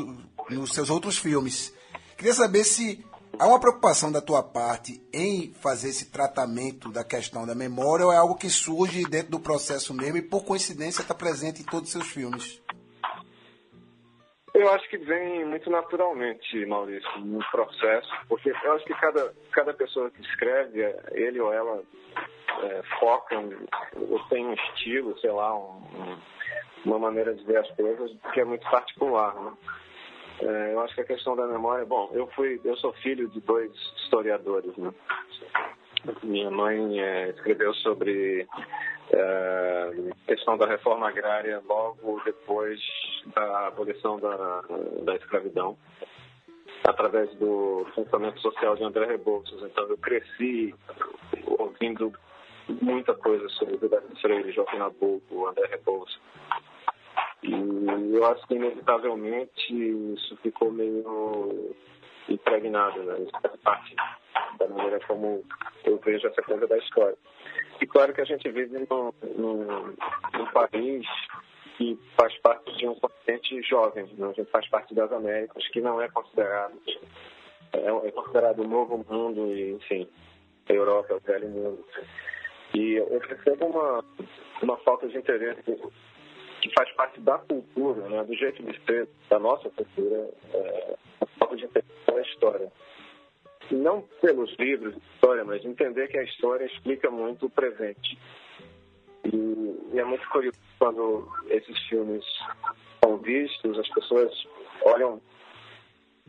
nos 0.49 0.73
seus 0.73 0.89
outros 0.89 1.17
filmes. 1.17 1.73
Queria 2.17 2.33
saber 2.33 2.63
se 2.63 3.05
há 3.39 3.47
uma 3.47 3.59
preocupação 3.59 4.11
da 4.11 4.21
tua 4.21 4.43
parte 4.43 5.01
em 5.13 5.53
fazer 5.61 5.89
esse 5.89 6.05
tratamento 6.05 6.91
da 6.91 7.03
questão 7.03 7.45
da 7.45 7.55
memória 7.55 8.05
ou 8.05 8.11
é 8.11 8.17
algo 8.17 8.35
que 8.35 8.49
surge 8.49 9.03
dentro 9.05 9.31
do 9.31 9.39
processo 9.39 9.93
mesmo 9.93 10.17
e 10.17 10.21
por 10.21 10.43
coincidência 10.43 11.01
está 11.01 11.13
presente 11.13 11.61
em 11.61 11.65
todos 11.65 11.87
os 11.87 11.91
seus 11.93 12.07
filmes? 12.07 12.61
Eu 14.53 14.69
acho 14.71 14.87
que 14.89 14.97
vem 14.97 15.45
muito 15.45 15.69
naturalmente, 15.69 16.65
Maurício, 16.65 17.09
no 17.19 17.39
processo, 17.51 18.09
porque 18.27 18.49
eu 18.49 18.73
acho 18.73 18.85
que 18.85 18.93
cada, 18.95 19.33
cada 19.51 19.73
pessoa 19.73 20.11
que 20.11 20.21
escreve, 20.21 20.81
ele 21.11 21.39
ou 21.39 21.53
ela 21.53 21.81
é, 22.63 22.81
foca 22.99 23.37
ou 23.95 24.19
tem 24.27 24.45
um 24.45 24.53
estilo, 24.53 25.17
sei 25.19 25.31
lá, 25.31 25.55
um, 25.55 25.81
uma 26.85 26.99
maneira 26.99 27.33
de 27.33 27.43
ver 27.45 27.57
as 27.57 27.71
coisas 27.71 28.11
que 28.33 28.41
é 28.41 28.45
muito 28.45 28.69
particular, 28.69 29.33
né? 29.35 29.53
É, 30.41 30.73
eu 30.73 30.81
acho 30.81 30.95
que 30.95 31.01
a 31.01 31.05
questão 31.05 31.35
da 31.35 31.45
memória, 31.45 31.85
bom, 31.85 32.09
eu 32.13 32.27
fui, 32.27 32.59
eu 32.65 32.75
sou 32.77 32.91
filho 32.93 33.29
de 33.29 33.39
dois 33.41 33.71
historiadores, 34.03 34.75
né? 34.75 34.91
Minha 36.23 36.49
mãe 36.49 36.99
é, 36.99 37.29
escreveu 37.29 37.73
sobre 37.75 38.47
é, 39.13 39.91
questão 40.27 40.57
da 40.57 40.65
reforma 40.65 41.09
agrária 41.09 41.61
logo 41.67 42.21
depois 42.23 42.79
da 43.35 43.67
abolição 43.67 44.19
da, 44.19 44.61
da 45.03 45.15
escravidão, 45.15 45.77
através 46.83 47.33
do 47.35 47.85
pensamento 47.95 48.39
social 48.39 48.75
de 48.75 48.83
André 48.83 49.05
Rebouças. 49.05 49.61
Então, 49.63 49.85
eu 49.87 49.97
cresci 49.97 50.73
ouvindo 51.45 52.13
muita 52.81 53.13
coisa 53.13 53.47
sobre 53.49 53.77
Gilberto 53.77 54.15
Freire, 54.21 54.51
Joaquim 54.51 54.77
Nabuco, 54.77 55.47
André 55.47 55.67
Rebouças. 55.67 56.19
E 57.43 58.15
eu 58.15 58.25
acho 58.25 58.47
que, 58.47 58.55
inevitavelmente, 58.55 59.73
isso 60.13 60.37
ficou 60.37 60.71
meio 60.71 61.75
impregnado, 62.29 63.01
né? 63.03 63.19
Isso 63.19 63.31
faz 63.41 63.55
parte 63.61 63.95
da 64.57 64.67
maneira 64.67 64.99
como 65.07 65.43
eu 65.83 65.97
vejo 65.97 66.27
essa 66.27 66.41
coisa 66.43 66.67
da 66.67 66.77
história. 66.77 67.17
E 67.81 67.87
claro 67.87 68.13
que 68.13 68.21
a 68.21 68.25
gente 68.25 68.47
vive 68.49 68.77
num, 68.89 69.11
num, 69.35 69.95
num 70.33 70.45
país 70.53 71.05
que 71.77 71.99
faz 72.15 72.37
parte 72.37 72.71
de 72.77 72.87
um 72.87 72.93
continente 72.93 73.59
jovem, 73.63 74.05
né? 74.17 74.27
a 74.27 74.33
gente 74.33 74.51
faz 74.51 74.67
parte 74.69 74.93
das 74.93 75.11
Américas, 75.11 75.67
que 75.69 75.81
não 75.81 75.99
é 75.99 76.07
considerado 76.09 76.79
é, 77.73 78.07
é 78.07 78.11
considerado 78.11 78.59
o 78.59 78.67
novo 78.67 79.03
mundo 79.09 79.47
e, 79.47 79.71
enfim, 79.71 80.07
a 80.69 80.73
Europa 80.73 81.13
é 81.13 81.15
o 81.15 81.19
velho 81.21 81.49
mundo. 81.49 81.83
E 82.75 82.93
eu 82.93 83.19
percebo 83.27 83.65
uma, 83.65 84.05
uma 84.61 84.77
falta 84.77 85.07
de 85.07 85.17
interesse 85.17 85.63
que 86.61 86.73
faz 86.75 86.91
parte 86.91 87.19
da 87.21 87.39
cultura, 87.39 88.07
né, 88.07 88.23
do 88.23 88.35
jeito 88.35 88.61
de 88.61 88.79
ser 88.85 89.09
da 89.27 89.39
nossa 89.39 89.69
cultura, 89.71 90.29
é, 90.53 90.95
a 91.21 91.25
falta 91.39 91.55
de 91.55 91.65
interesse 91.65 92.05
pela 92.05 92.21
história 92.21 92.71
não 93.75 94.01
pelos 94.21 94.53
livros 94.57 94.93
de 94.93 95.01
história, 95.13 95.43
mas 95.43 95.63
entender 95.63 96.07
que 96.07 96.17
a 96.17 96.23
história 96.23 96.65
explica 96.65 97.09
muito 97.09 97.45
o 97.45 97.49
presente. 97.49 98.17
E, 99.25 99.97
é 99.97 100.03
muito 100.03 100.27
curioso 100.29 100.57
quando 100.79 101.27
esses 101.47 101.77
filmes 101.87 102.23
são 103.03 103.17
vistos, 103.17 103.77
as 103.77 103.87
pessoas 103.89 104.47
olham 104.83 105.21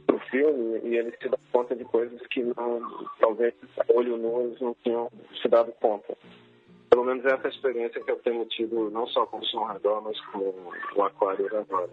para 0.06 0.16
o 0.16 0.20
filme 0.20 0.80
e 0.84 0.96
eles 0.96 1.14
se 1.20 1.28
dão 1.28 1.38
conta 1.52 1.76
de 1.76 1.84
coisas 1.84 2.20
que 2.28 2.42
não, 2.42 3.06
talvez 3.18 3.54
olho 3.88 4.16
nu 4.16 4.42
eles 4.42 4.60
não 4.60 4.74
tinham 4.82 5.10
se 5.40 5.48
dado 5.48 5.72
conta. 5.72 6.16
Pelo 6.90 7.04
menos 7.04 7.24
essa 7.24 7.48
é 7.48 7.50
experiência 7.50 8.02
que 8.02 8.10
eu 8.10 8.16
tenho 8.16 8.44
tido 8.46 8.90
não 8.90 9.06
só 9.06 9.24
com 9.26 9.38
o 9.38 9.44
som 9.46 9.64
redor, 9.64 10.02
mas 10.02 10.20
com 10.26 10.54
o 10.96 11.02
aquário 11.02 11.46
agora. 11.56 11.88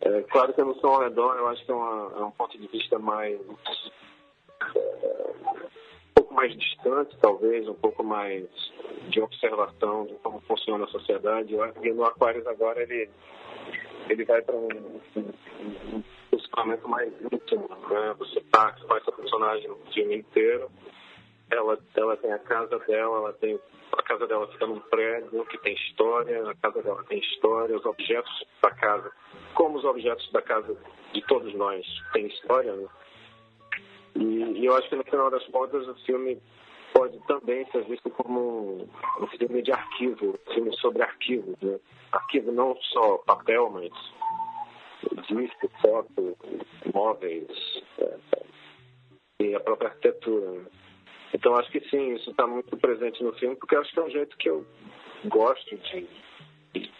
É, 0.00 0.22
claro 0.22 0.52
que 0.52 0.62
no 0.62 0.74
som 0.80 0.98
redor 0.98 1.36
eu 1.36 1.48
acho 1.48 1.64
que 1.64 1.72
é, 1.72 1.74
uma, 1.74 2.12
é 2.18 2.24
um 2.24 2.30
ponto 2.30 2.58
de 2.58 2.66
vista 2.66 2.98
mais 2.98 3.40
um 4.76 6.14
pouco 6.14 6.34
mais 6.34 6.56
distante, 6.56 7.16
talvez, 7.20 7.68
um 7.68 7.74
pouco 7.74 8.02
mais 8.02 8.46
de 9.08 9.20
observação 9.20 10.06
de 10.06 10.14
como 10.14 10.40
funciona 10.42 10.84
a 10.84 10.88
sociedade. 10.88 11.54
E 11.82 11.92
no 11.92 12.04
Aquários 12.04 12.46
agora 12.46 12.82
ele, 12.82 13.08
ele 14.08 14.24
vai 14.24 14.42
para 14.42 14.54
um, 14.54 14.68
um, 15.16 16.02
mais 16.88 17.12
íntimo. 17.32 17.68
Né? 17.90 18.14
Você 18.18 18.40
tá, 18.50 18.74
faz 18.88 19.02
essa 19.02 19.12
personagem 19.12 19.68
no 19.68 19.76
filme 19.92 20.16
inteiro. 20.16 20.70
Ela, 21.50 21.78
ela 21.96 22.16
tem 22.16 22.32
a 22.32 22.38
casa 22.38 22.78
dela, 22.80 23.18
ela 23.18 23.32
tem 23.34 23.58
a 23.92 24.02
casa 24.02 24.26
dela 24.26 24.48
fica 24.48 24.66
num 24.66 24.80
prédio 24.80 25.44
que 25.46 25.58
tem 25.58 25.74
história, 25.74 26.50
a 26.50 26.54
casa 26.56 26.82
dela 26.82 27.04
tem 27.04 27.18
história, 27.20 27.76
os 27.76 27.84
objetos 27.84 28.44
da 28.60 28.70
casa, 28.70 29.10
como 29.54 29.78
os 29.78 29.84
objetos 29.84 30.30
da 30.32 30.42
casa 30.42 30.76
de 31.12 31.22
todos 31.26 31.54
nós 31.54 31.86
têm 32.12 32.26
história, 32.26 32.74
né? 32.74 32.88
E, 34.14 34.24
e, 34.60 34.66
eu 34.66 34.76
acho 34.76 34.88
que 34.88 34.96
no 34.96 35.04
final 35.04 35.30
das 35.30 35.44
contas 35.48 35.86
o 35.88 35.94
filme 36.06 36.40
pode 36.92 37.18
também 37.26 37.66
ser 37.72 37.84
visto 37.84 38.08
como 38.10 38.88
um 39.20 39.26
filme 39.38 39.62
de 39.62 39.72
arquivo, 39.72 40.38
um 40.48 40.52
filme 40.54 40.76
sobre 40.76 41.02
arquivos, 41.02 41.56
né? 41.60 41.78
Arquivo 42.12 42.52
não 42.52 42.76
só 42.76 43.18
papel, 43.18 43.68
mas 43.70 43.92
disco, 45.26 45.68
foto, 45.80 46.36
móveis 46.92 47.48
é, 47.98 48.16
e 49.40 49.54
a 49.54 49.60
própria 49.60 49.88
arquitetura. 49.90 50.50
Né? 50.52 50.64
Então 51.34 51.56
acho 51.56 51.70
que 51.70 51.80
sim, 51.90 52.14
isso 52.14 52.30
está 52.30 52.46
muito 52.46 52.76
presente 52.76 53.22
no 53.22 53.32
filme, 53.34 53.56
porque 53.56 53.76
acho 53.76 53.92
que 53.92 53.98
é 53.98 54.02
um 54.04 54.10
jeito 54.10 54.36
que 54.36 54.48
eu 54.48 54.64
gosto 55.26 55.76
de, 55.76 56.06
de, 56.72 56.90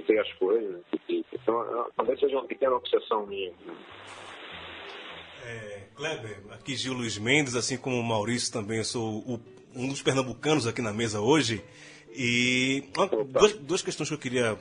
ver 0.00 0.18
as 0.18 0.32
coisas. 0.34 0.82
então 1.08 1.86
talvez 1.96 2.18
seja 2.18 2.36
uma 2.36 2.46
pequena 2.46 2.74
obsessão 2.74 3.26
minha. 3.26 3.52
É, 5.48 5.80
Kleber, 5.94 6.42
aqui 6.50 6.76
Gil 6.76 6.92
Luiz 6.92 7.16
Mendes, 7.16 7.56
assim 7.56 7.78
como 7.78 7.98
o 7.98 8.04
Maurício 8.04 8.52
também, 8.52 8.78
eu 8.78 8.84
sou 8.84 9.20
o, 9.20 9.40
um 9.74 9.88
dos 9.88 10.02
pernambucanos 10.02 10.66
aqui 10.66 10.82
na 10.82 10.92
mesa 10.92 11.20
hoje. 11.20 11.64
E 12.12 12.84
duas, 13.32 13.52
duas 13.54 13.82
questões 13.82 14.10
que 14.10 14.14
eu 14.14 14.18
queria 14.18 14.58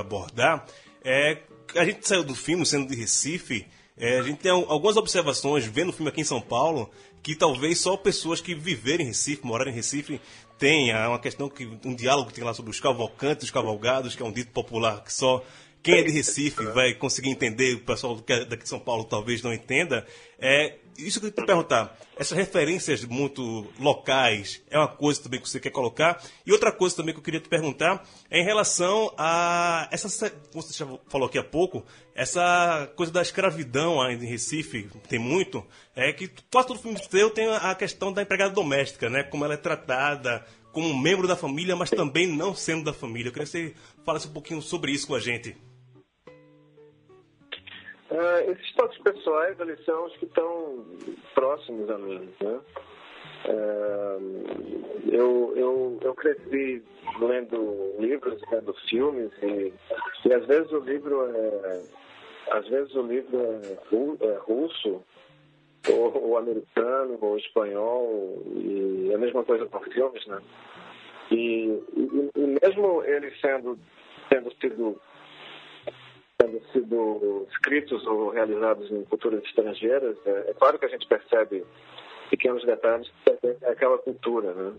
abordar. 0.00 0.66
É 1.04 1.38
a 1.76 1.84
gente 1.84 2.06
saiu 2.06 2.24
do 2.24 2.34
filme, 2.34 2.64
sendo 2.64 2.88
de 2.88 2.96
Recife, 2.96 3.66
é, 3.96 4.18
a 4.18 4.22
gente 4.22 4.38
tem 4.38 4.52
algumas 4.52 4.96
observações 4.96 5.64
vendo 5.64 5.88
o 5.88 5.92
filme 5.92 6.10
aqui 6.10 6.20
em 6.20 6.24
São 6.24 6.40
Paulo 6.40 6.90
que 7.22 7.34
talvez 7.34 7.80
só 7.80 7.96
pessoas 7.96 8.40
que 8.40 8.54
viverem 8.54 9.04
em 9.06 9.08
Recife, 9.08 9.44
morarem 9.44 9.72
em 9.72 9.76
Recife, 9.76 10.20
tenha. 10.58 10.96
É 10.96 11.08
uma 11.08 11.18
questão 11.18 11.48
que 11.48 11.66
um 11.84 11.94
diálogo 11.94 12.28
que 12.28 12.34
tem 12.34 12.44
lá 12.44 12.54
sobre 12.54 12.70
os 12.70 12.78
cavalcantes, 12.78 13.44
os 13.44 13.50
cavalgados, 13.50 14.14
que 14.14 14.22
é 14.22 14.26
um 14.26 14.30
dito 14.30 14.52
popular 14.52 15.02
que 15.02 15.12
só 15.12 15.42
quem 15.86 16.00
é 16.00 16.02
de 16.02 16.10
Recife 16.10 16.64
vai 16.64 16.94
conseguir 16.94 17.30
entender, 17.30 17.74
o 17.74 17.78
pessoal 17.78 18.20
é 18.26 18.44
daqui 18.44 18.64
de 18.64 18.68
São 18.68 18.80
Paulo 18.80 19.04
talvez 19.04 19.40
não 19.40 19.54
entenda. 19.54 20.04
É, 20.36 20.78
isso 20.98 21.20
que 21.20 21.26
eu 21.26 21.30
queria 21.30 21.44
te 21.44 21.46
perguntar, 21.46 21.96
essas 22.18 22.36
referências 22.36 23.04
muito 23.04 23.64
locais 23.78 24.60
é 24.68 24.76
uma 24.76 24.88
coisa 24.88 25.22
também 25.22 25.40
que 25.40 25.48
você 25.48 25.60
quer 25.60 25.70
colocar? 25.70 26.20
E 26.44 26.50
outra 26.50 26.72
coisa 26.72 26.96
também 26.96 27.14
que 27.14 27.20
eu 27.20 27.22
queria 27.22 27.38
te 27.38 27.48
perguntar 27.48 28.04
é 28.28 28.40
em 28.40 28.44
relação 28.44 29.14
a 29.16 29.88
essa, 29.92 30.28
como 30.50 30.60
você 30.60 30.76
já 30.76 30.86
falou 31.08 31.28
aqui 31.28 31.38
há 31.38 31.44
pouco, 31.44 31.84
essa 32.16 32.90
coisa 32.96 33.12
da 33.12 33.22
escravidão 33.22 34.02
ainda 34.02 34.24
em 34.24 34.28
Recife, 34.28 34.88
tem 35.08 35.20
muito, 35.20 35.64
é 35.94 36.12
que 36.12 36.28
quase 36.50 36.66
todo 36.66 36.80
filme 36.80 36.98
seu 37.08 37.30
tem 37.30 37.46
a 37.46 37.76
questão 37.76 38.12
da 38.12 38.22
empregada 38.22 38.52
doméstica, 38.52 39.08
né? 39.08 39.22
Como 39.22 39.44
ela 39.44 39.54
é 39.54 39.58
tratada 39.58 40.44
como 40.72 40.94
membro 40.94 41.26
da 41.26 41.34
família, 41.34 41.74
mas 41.74 41.88
também 41.88 42.26
não 42.26 42.54
sendo 42.54 42.84
da 42.84 42.92
família. 42.92 43.28
Eu 43.28 43.32
queria 43.32 43.46
que 43.46 43.50
você 43.50 43.74
falasse 44.04 44.28
um 44.28 44.32
pouquinho 44.32 44.60
sobre 44.60 44.92
isso 44.92 45.06
com 45.06 45.14
a 45.14 45.18
gente. 45.18 45.56
Uh, 48.16 48.50
esses 48.50 48.72
toques 48.72 48.96
pessoais, 49.02 49.60
eles 49.60 49.84
são 49.84 50.06
os 50.06 50.16
que 50.16 50.24
estão 50.24 50.86
próximos 51.34 51.90
a 51.90 51.98
mim, 51.98 52.32
né? 52.40 52.60
Uh, 53.44 55.12
eu, 55.12 55.52
eu, 55.54 55.98
eu 56.00 56.14
cresci 56.14 56.82
lendo 57.20 57.94
livros, 57.98 58.40
lendo 58.50 58.72
filmes 58.88 59.30
e, 59.42 59.70
e 60.24 60.32
às 60.32 60.46
vezes 60.46 60.72
o 60.72 60.78
livro 60.78 61.26
é 61.26 61.82
às 62.52 62.66
vezes 62.68 62.94
o 62.94 63.02
livro 63.02 63.38
é, 63.38 64.26
é 64.26 64.38
russo 64.38 65.02
ou, 65.90 66.22
ou, 66.22 66.38
americano 66.38 67.18
ou 67.20 67.36
espanhol 67.36 68.42
e 68.46 69.12
a 69.14 69.18
mesma 69.18 69.44
coisa 69.44 69.66
com 69.66 69.80
filmes, 69.90 70.26
né? 70.26 70.40
E, 71.30 71.82
e, 71.94 72.30
e 72.34 72.58
mesmo 72.62 73.02
eles 73.04 73.38
sendo 73.40 73.78
tendo 74.30 74.50
sido 74.54 74.98
tendo 76.38 76.60
sido 76.72 77.46
escritos 77.50 78.06
ou 78.06 78.30
realizados 78.30 78.90
em 78.90 79.04
culturas 79.04 79.42
estrangeiras, 79.44 80.16
é, 80.26 80.50
é 80.50 80.54
claro 80.54 80.78
que 80.78 80.86
a 80.86 80.88
gente 80.88 81.06
percebe 81.06 81.64
pequenos 82.30 82.64
detalhes 82.64 83.10
é 83.62 83.70
aquela 83.70 83.98
cultura, 83.98 84.52
né? 84.52 84.74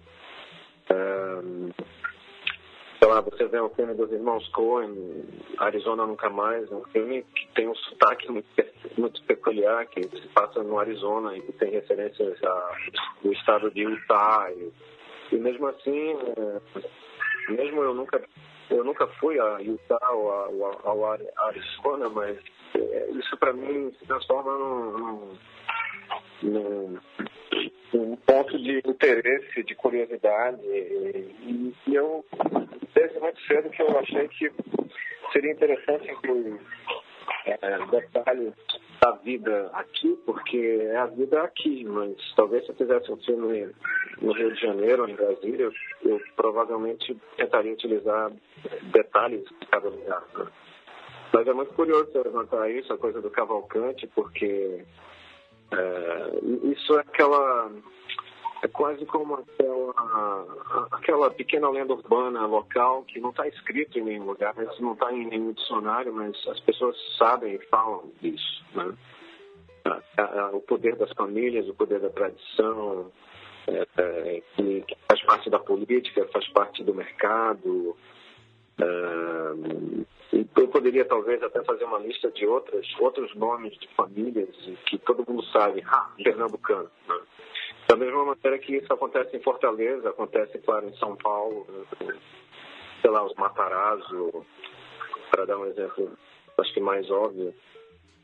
É, 0.89 1.41
sei 2.99 3.07
lá, 3.07 3.21
você 3.21 3.45
vê 3.45 3.59
o 3.59 3.69
filme 3.69 3.93
dos 3.93 4.11
irmãos 4.11 4.47
Coen, 4.49 5.25
Arizona 5.57 6.05
Nunca 6.05 6.29
Mais, 6.29 6.71
é 6.71 6.75
um 6.75 6.83
filme 6.85 7.23
que 7.35 7.47
tem 7.53 7.67
um 7.67 7.75
sotaque 7.75 8.31
muito, 8.31 8.47
muito 8.97 9.23
peculiar, 9.23 9.85
que 9.87 10.03
se 10.03 10.27
passa 10.29 10.63
no 10.63 10.79
Arizona 10.79 11.35
e 11.37 11.41
que 11.41 11.53
tem 11.53 11.71
referências 11.71 12.37
ao 12.43 13.31
estado 13.31 13.71
de 13.71 13.81
Utah. 13.81 14.51
E, 14.51 14.71
e 15.31 15.37
mesmo 15.37 15.67
assim, 15.67 16.11
é, 16.11 17.51
mesmo 17.51 17.83
eu 17.83 17.93
nunca 17.93 18.21
eu 18.69 18.83
nunca 18.83 19.07
fui 19.19 19.39
a 19.39 19.59
Utah 19.59 20.11
ou 20.11 20.31
a, 20.65 20.79
ao 20.83 21.05
Arizona, 21.05 22.09
mas 22.09 22.37
é, 22.75 23.09
isso 23.11 23.37
para 23.37 23.53
mim 23.53 23.91
se 23.99 24.05
transforma 24.05 24.51
num, 24.57 25.37
num, 26.43 26.97
num, 27.93 28.15
ponto 28.17 28.57
de 28.59 28.81
interesse, 28.85 29.63
de 29.63 29.75
curiosidade. 29.75 30.59
E, 30.65 31.73
e, 31.87 31.95
eu, 31.95 32.25
desde 32.93 33.19
muito 33.19 33.39
cedo, 33.41 33.69
que 33.69 33.81
eu 33.81 33.99
achei 33.99 34.27
que 34.27 34.51
seria 35.31 35.51
interessante 35.51 36.11
incluir 36.11 36.59
é, 37.47 37.85
detalhes 37.87 38.53
da 39.01 39.11
vida 39.11 39.69
aqui, 39.73 40.17
porque 40.25 40.79
é 40.81 40.97
a 40.97 41.05
vida 41.05 41.41
aqui, 41.43 41.83
mas 41.85 42.15
talvez 42.35 42.65
se 42.65 42.71
eu 42.71 42.75
fizesse 42.75 43.11
um 43.11 43.17
filme 43.17 43.69
no 44.21 44.33
Rio 44.33 44.53
de 44.53 44.61
Janeiro 44.61 45.07
em 45.07 45.15
Brasília, 45.15 45.65
eu, 45.65 45.73
eu 46.03 46.21
provavelmente 46.35 47.15
tentaria 47.37 47.73
utilizar 47.73 48.31
detalhes 48.91 49.43
de 49.43 49.67
cada 49.67 49.89
lugar. 49.89 50.23
Né? 50.35 50.47
Mas 51.33 51.47
é 51.47 51.53
muito 51.53 51.73
curioso 51.73 52.11
você 52.11 52.19
levantar 52.19 52.69
isso, 52.71 52.91
a 52.93 52.97
coisa 52.97 53.21
do 53.21 53.29
Cavalcante, 53.29 54.07
porque 54.07 54.83
é, 55.71 56.69
isso 56.71 56.97
é 56.97 57.01
aquela. 57.01 57.71
É 58.63 58.67
quase 58.67 59.05
como 59.05 59.35
aquela, 59.35 60.87
aquela 60.91 61.29
pequena 61.31 61.69
lenda 61.69 61.93
urbana 61.93 62.45
local 62.47 63.03
que 63.03 63.19
não 63.19 63.29
está 63.29 63.47
escrito 63.47 63.99
em 63.99 64.03
nenhum 64.03 64.25
lugar, 64.25 64.55
isso 64.57 64.81
não 64.81 64.93
está 64.93 65.13
em 65.13 65.27
nenhum 65.27 65.51
dicionário, 65.51 66.11
mas 66.11 66.35
as 66.47 66.59
pessoas 66.61 66.95
sabem 67.17 67.55
e 67.55 67.65
falam 67.67 68.11
disso. 68.21 68.65
Né? 68.73 68.93
O 70.53 70.59
poder 70.61 70.95
das 70.95 71.11
famílias, 71.13 71.69
o 71.69 71.75
poder 71.75 71.99
da 71.99 72.09
tradição, 72.09 73.11
é, 73.67 73.87
é, 73.97 74.43
que, 74.55 74.97
faz 75.07 75.21
parte 75.23 75.49
da 75.49 75.59
política, 75.59 76.27
faz 76.33 76.47
parte 76.49 76.83
do 76.83 76.95
mercado. 76.95 77.95
É, 78.79 80.37
eu 80.55 80.67
poderia 80.69 81.05
talvez 81.05 81.41
até 81.43 81.63
fazer 81.63 81.85
uma 81.85 81.99
lista 81.99 82.31
de 82.31 82.45
outras, 82.45 82.85
outros 82.99 83.33
nomes 83.35 83.77
de 83.77 83.87
famílias 83.89 84.49
que 84.85 84.97
todo 84.99 85.25
mundo 85.27 85.43
sabe, 85.45 85.83
ah, 85.87 86.11
pernambucano. 86.23 86.89
Né? 87.07 87.19
Da 87.97 88.05
mesma 88.05 88.25
maneira 88.25 88.59
que 88.59 88.75
isso 88.75 88.93
acontece 88.93 89.35
em 89.35 89.41
Fortaleza, 89.41 90.09
acontece, 90.09 90.59
claro, 90.59 90.87
em 90.87 90.95
São 90.97 91.15
Paulo, 91.15 91.65
sei 93.01 93.09
lá, 93.09 93.25
os 93.25 93.33
Matarazzo, 93.33 94.45
para 95.31 95.45
dar 95.45 95.57
um 95.57 95.65
exemplo, 95.65 96.11
acho 96.59 96.73
que 96.75 96.79
mais 96.79 97.09
óbvio. 97.09 97.51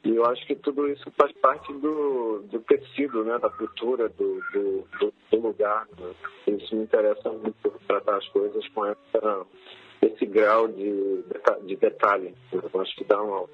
E 0.03 0.15
eu 0.15 0.25
acho 0.25 0.45
que 0.45 0.53
tudo 0.53 0.87
isso 0.87 1.11
faz 1.17 1.31
parte 1.37 1.73
do, 1.73 2.43
do 2.51 2.59
tecido, 2.59 3.23
né, 3.23 3.39
da 3.39 3.49
cultura, 3.49 4.09
do, 4.09 4.43
do, 4.53 5.13
do 5.31 5.39
lugar. 5.39 5.87
Né? 5.97 6.13
Isso 6.55 6.75
me 6.75 6.83
interessa 6.83 7.31
muito, 7.31 7.73
tratar 7.87 8.17
as 8.17 8.27
coisas 8.27 8.67
com 8.69 8.85
essa, 8.85 9.45
esse 10.03 10.25
grau 10.27 10.67
de, 10.67 11.23
de 11.65 11.75
detalhe. 11.77 12.35
Eu 12.51 12.79
acho 12.79 12.95
que 12.95 13.05
dá 13.05 13.19
um 13.23 13.47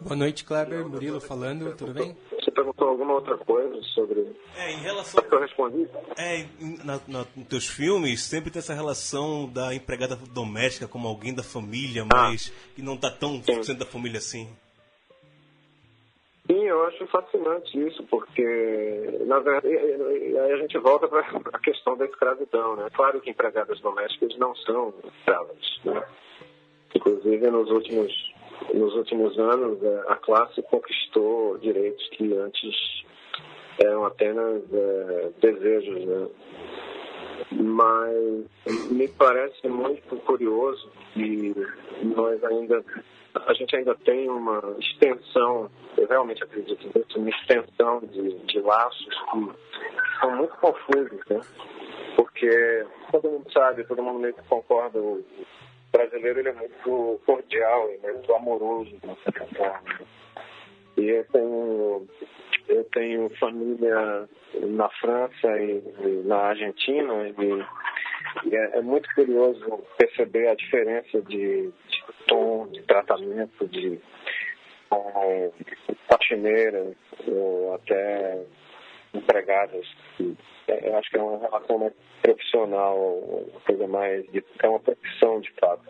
Boa 0.00 0.16
noite, 0.16 0.44
Kleber. 0.44 0.86
Murilo 0.86 1.20
falando, 1.20 1.76
tudo 1.76 1.92
bem? 1.92 2.16
Perguntou 2.56 2.88
alguma 2.88 3.14
outra 3.14 3.36
coisa 3.36 3.80
sobre. 3.94 4.26
É, 4.56 4.72
em 4.72 4.80
relação. 4.80 5.22
que 5.22 5.34
eu 5.34 5.40
respondi? 5.40 5.86
É, 6.16 6.46
na, 6.82 7.00
na, 7.06 7.26
nos 7.36 7.46
teus 7.48 7.66
filmes 7.68 8.22
sempre 8.22 8.50
tem 8.50 8.58
essa 8.58 8.74
relação 8.74 9.46
da 9.46 9.74
empregada 9.74 10.16
doméstica 10.16 10.88
como 10.88 11.06
alguém 11.06 11.34
da 11.34 11.42
família, 11.42 12.02
ah. 12.02 12.06
mas 12.10 12.50
ah, 12.52 12.72
que 12.74 12.82
não 12.82 12.94
está 12.94 13.10
tão 13.10 13.42
sendo 13.42 13.78
da 13.78 13.86
família 13.86 14.18
assim. 14.18 14.48
Sim, 16.46 16.62
eu 16.62 16.84
acho 16.84 17.04
fascinante 17.08 17.76
isso, 17.76 18.04
porque, 18.04 18.44
na 19.26 19.40
verdade, 19.40 19.66
aí 19.66 20.52
a 20.52 20.56
gente 20.58 20.78
volta 20.78 21.08
para 21.08 21.20
a 21.52 21.58
questão 21.58 21.96
da 21.96 22.04
escravidão, 22.04 22.76
né? 22.76 22.88
Claro 22.94 23.20
que 23.20 23.30
empregadas 23.30 23.80
domésticas 23.80 24.38
não 24.38 24.54
são 24.54 24.94
escravas, 25.18 25.80
né? 25.84 26.04
Inclusive, 26.94 27.50
nos 27.50 27.68
últimos, 27.68 28.12
nos 28.74 28.94
últimos 28.94 29.38
anos, 29.38 29.82
é, 29.82 30.04
a 30.08 30.16
classe 30.16 30.62
conquistou 30.62 31.58
direitos 31.58 32.08
que 32.10 32.32
antes 32.34 33.04
eram 33.82 34.04
apenas 34.04 34.62
é, 34.72 35.30
desejos, 35.40 36.04
né? 36.04 36.28
Mas 37.52 38.90
me 38.90 39.08
parece 39.08 39.68
muito 39.68 40.16
curioso 40.24 40.90
que 41.12 41.54
nós 42.02 42.42
ainda 42.44 42.82
a 43.44 43.52
gente 43.52 43.76
ainda 43.76 43.94
tem 43.96 44.30
uma 44.30 44.62
extensão, 44.78 45.70
eu 45.98 46.06
realmente 46.06 46.42
acredito 46.42 46.86
nisso, 46.86 47.18
uma 47.18 47.28
extensão 47.28 48.00
de, 48.00 48.38
de 48.46 48.60
laços 48.60 49.06
que 49.06 49.50
são 50.20 50.36
muito 50.36 50.56
confusos, 50.56 51.20
né? 51.28 51.40
Porque 52.16 52.86
todo 53.12 53.28
mundo 53.28 53.52
sabe, 53.52 53.84
todo 53.84 54.02
mundo 54.02 54.20
meio 54.20 54.34
que 54.34 54.48
concorda, 54.48 54.98
brasileiro 55.96 56.40
ele 56.40 56.48
é 56.48 56.52
muito 56.52 57.20
cordial 57.24 57.90
e 57.90 57.98
muito 57.98 58.34
amoroso, 58.34 58.96
E 60.96 61.08
eu 61.08 61.24
tenho, 61.26 62.06
eu 62.68 62.84
tenho 62.84 63.30
família 63.38 64.28
na 64.54 64.88
França 65.00 65.60
e, 65.60 65.82
e 66.00 66.22
na 66.24 66.36
Argentina 66.36 67.28
e 67.28 67.32
e 68.44 68.54
é, 68.54 68.78
é, 68.78 68.82
muito 68.82 69.08
curioso 69.14 69.82
perceber 69.96 70.48
a 70.48 70.54
diferença 70.54 71.22
de, 71.22 71.70
de 71.70 72.04
tom, 72.26 72.66
de 72.68 72.82
tratamento, 72.82 73.66
de 73.68 73.98
um, 74.92 75.50
faxineiras 76.08 76.94
ou 77.26 77.74
até 77.74 78.44
empregadas. 79.16 79.86
É, 80.68 80.88
eu 80.88 80.96
acho 80.96 81.10
que 81.10 81.16
é 81.16 81.22
uma 81.22 81.38
relação 81.38 81.78
mais 81.78 81.92
profissional, 82.22 82.96
uma 82.96 83.60
coisa 83.60 83.86
mais 83.86 84.26
de, 84.30 84.44
é 84.62 84.68
uma 84.68 84.80
profissão 84.80 85.40
de 85.40 85.52
fato. 85.52 85.84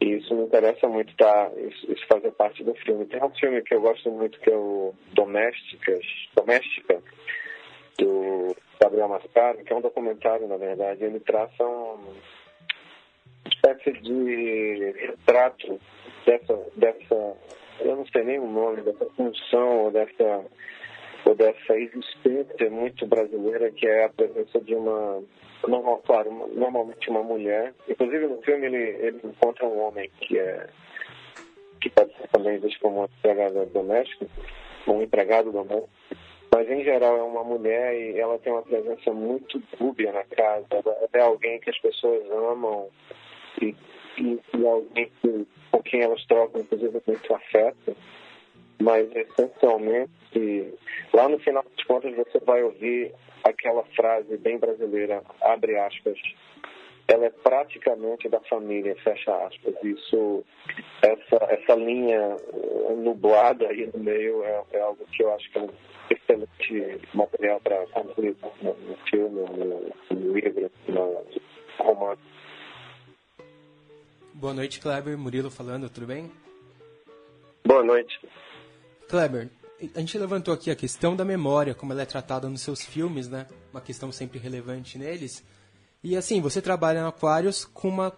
E 0.00 0.16
isso 0.16 0.34
me 0.34 0.44
interessa 0.44 0.86
muito, 0.88 1.14
tá? 1.16 1.50
Isso, 1.56 1.92
isso 1.92 2.06
fazer 2.06 2.30
parte 2.32 2.62
do 2.62 2.74
filme. 2.74 3.06
Tem 3.06 3.22
um 3.22 3.30
filme 3.30 3.62
que 3.62 3.74
eu 3.74 3.80
gosto 3.80 4.10
muito 4.10 4.38
que 4.40 4.50
é 4.50 4.56
o 4.56 4.94
Domésticas, 5.14 6.04
Doméstica, 6.34 7.02
do 7.98 8.54
Gabriel 8.80 9.08
Mascaro, 9.08 9.64
que 9.64 9.72
é 9.72 9.76
um 9.76 9.80
documentário, 9.80 10.46
na 10.46 10.56
verdade, 10.56 11.04
ele 11.04 11.20
traça 11.20 11.64
uma 11.64 12.14
espécie 13.46 13.92
de 14.02 14.92
retrato 14.98 15.80
dessa, 16.26 16.56
dessa, 16.76 17.36
eu 17.80 17.96
não 17.96 18.06
sei 18.06 18.24
nem 18.24 18.38
o 18.38 18.46
nome, 18.46 18.82
dessa 18.82 19.06
função 19.16 19.90
dessa, 19.92 20.44
ou 21.26 21.34
dessa 21.34 21.76
existência 21.76 22.70
muito 22.70 23.04
brasileira 23.06 23.70
que 23.72 23.86
é 23.86 24.04
a 24.04 24.08
presença 24.08 24.60
de 24.60 24.74
uma, 24.74 25.22
normal, 25.66 26.02
claro, 26.06 26.30
normalmente 26.54 27.10
uma 27.10 27.22
mulher. 27.22 27.74
Inclusive 27.88 28.26
no 28.28 28.40
filme 28.42 28.66
ele, 28.66 29.06
ele 29.06 29.20
encontra 29.24 29.66
um 29.66 29.80
homem 29.80 30.10
que 30.20 30.38
é 30.38 30.68
que 31.80 31.90
pode 31.90 32.16
ser 32.16 32.28
também 32.28 32.58
visto 32.58 32.80
como 32.80 33.02
um 33.02 33.04
empregado 33.04 33.66
doméstico, 33.66 34.26
um 34.86 35.02
empregado 35.02 35.52
doméstico, 35.52 35.90
mas 36.52 36.70
em 36.70 36.84
geral 36.84 37.16
é 37.16 37.22
uma 37.22 37.44
mulher 37.44 37.94
e 37.94 38.18
ela 38.18 38.38
tem 38.38 38.52
uma 38.52 38.62
presença 38.62 39.12
muito 39.12 39.60
dúbia 39.78 40.12
na 40.12 40.24
casa. 40.24 40.66
É 41.12 41.20
alguém 41.20 41.60
que 41.60 41.70
as 41.70 41.78
pessoas 41.78 42.24
amam 42.30 42.88
e, 43.60 43.74
e, 44.16 44.40
e 44.56 44.66
alguém 44.66 45.10
que, 45.20 45.46
com 45.70 45.82
quem 45.82 46.02
elas 46.02 46.24
trocam, 46.26 46.62
inclusive, 46.62 47.02
muito 47.06 47.34
afeto. 47.34 47.96
Mas 48.80 49.08
essencialmente, 49.14 50.74
lá 51.12 51.28
no 51.28 51.38
final 51.38 51.64
das 51.64 51.86
contas, 51.86 52.14
você 52.14 52.38
vai 52.40 52.62
ouvir 52.62 53.14
aquela 53.44 53.82
frase 53.96 54.36
bem 54.36 54.58
brasileira, 54.58 55.22
abre 55.40 55.78
aspas, 55.78 56.18
ela 57.08 57.26
é 57.26 57.30
praticamente 57.30 58.28
da 58.28 58.40
família, 58.40 58.96
fecha 58.96 59.32
aspas. 59.46 59.74
Isso, 59.82 60.44
essa, 61.02 61.44
essa 61.50 61.74
linha 61.74 62.36
nublada 62.96 63.68
aí 63.68 63.88
no 63.94 64.02
meio 64.02 64.42
é, 64.44 64.62
é 64.72 64.80
algo 64.80 65.04
que 65.12 65.22
eu 65.22 65.32
acho 65.32 65.50
que 65.50 65.58
é 65.58 65.62
um 65.62 65.70
excelente 66.10 67.00
material 67.14 67.60
para 67.60 67.86
concluir 67.88 68.36
no, 68.60 68.74
no 68.74 68.96
filme, 69.08 69.40
no, 69.40 69.92
no, 70.10 70.32
livro, 70.32 70.70
no 70.88 71.24
romance. 71.78 72.22
Boa 74.34 74.52
noite, 74.52 74.80
Kleber. 74.80 75.16
Murilo 75.16 75.50
falando, 75.50 75.88
tudo 75.88 76.06
bem? 76.06 76.30
Boa 77.64 77.82
noite. 77.82 78.20
Kleber, 79.08 79.50
a 79.94 80.00
gente 80.00 80.18
levantou 80.18 80.52
aqui 80.52 80.70
a 80.70 80.76
questão 80.76 81.14
da 81.14 81.24
memória, 81.24 81.74
como 81.74 81.92
ela 81.92 82.02
é 82.02 82.06
tratada 82.06 82.48
nos 82.48 82.62
seus 82.62 82.82
filmes, 82.84 83.28
né? 83.28 83.46
Uma 83.72 83.80
questão 83.80 84.10
sempre 84.10 84.38
relevante 84.38 84.98
neles. 84.98 85.44
E 86.02 86.16
assim, 86.16 86.40
você 86.40 86.60
trabalha 86.60 87.02
no 87.02 87.08
Aquarius 87.08 87.64
com 87.64 87.88
uma 87.88 88.12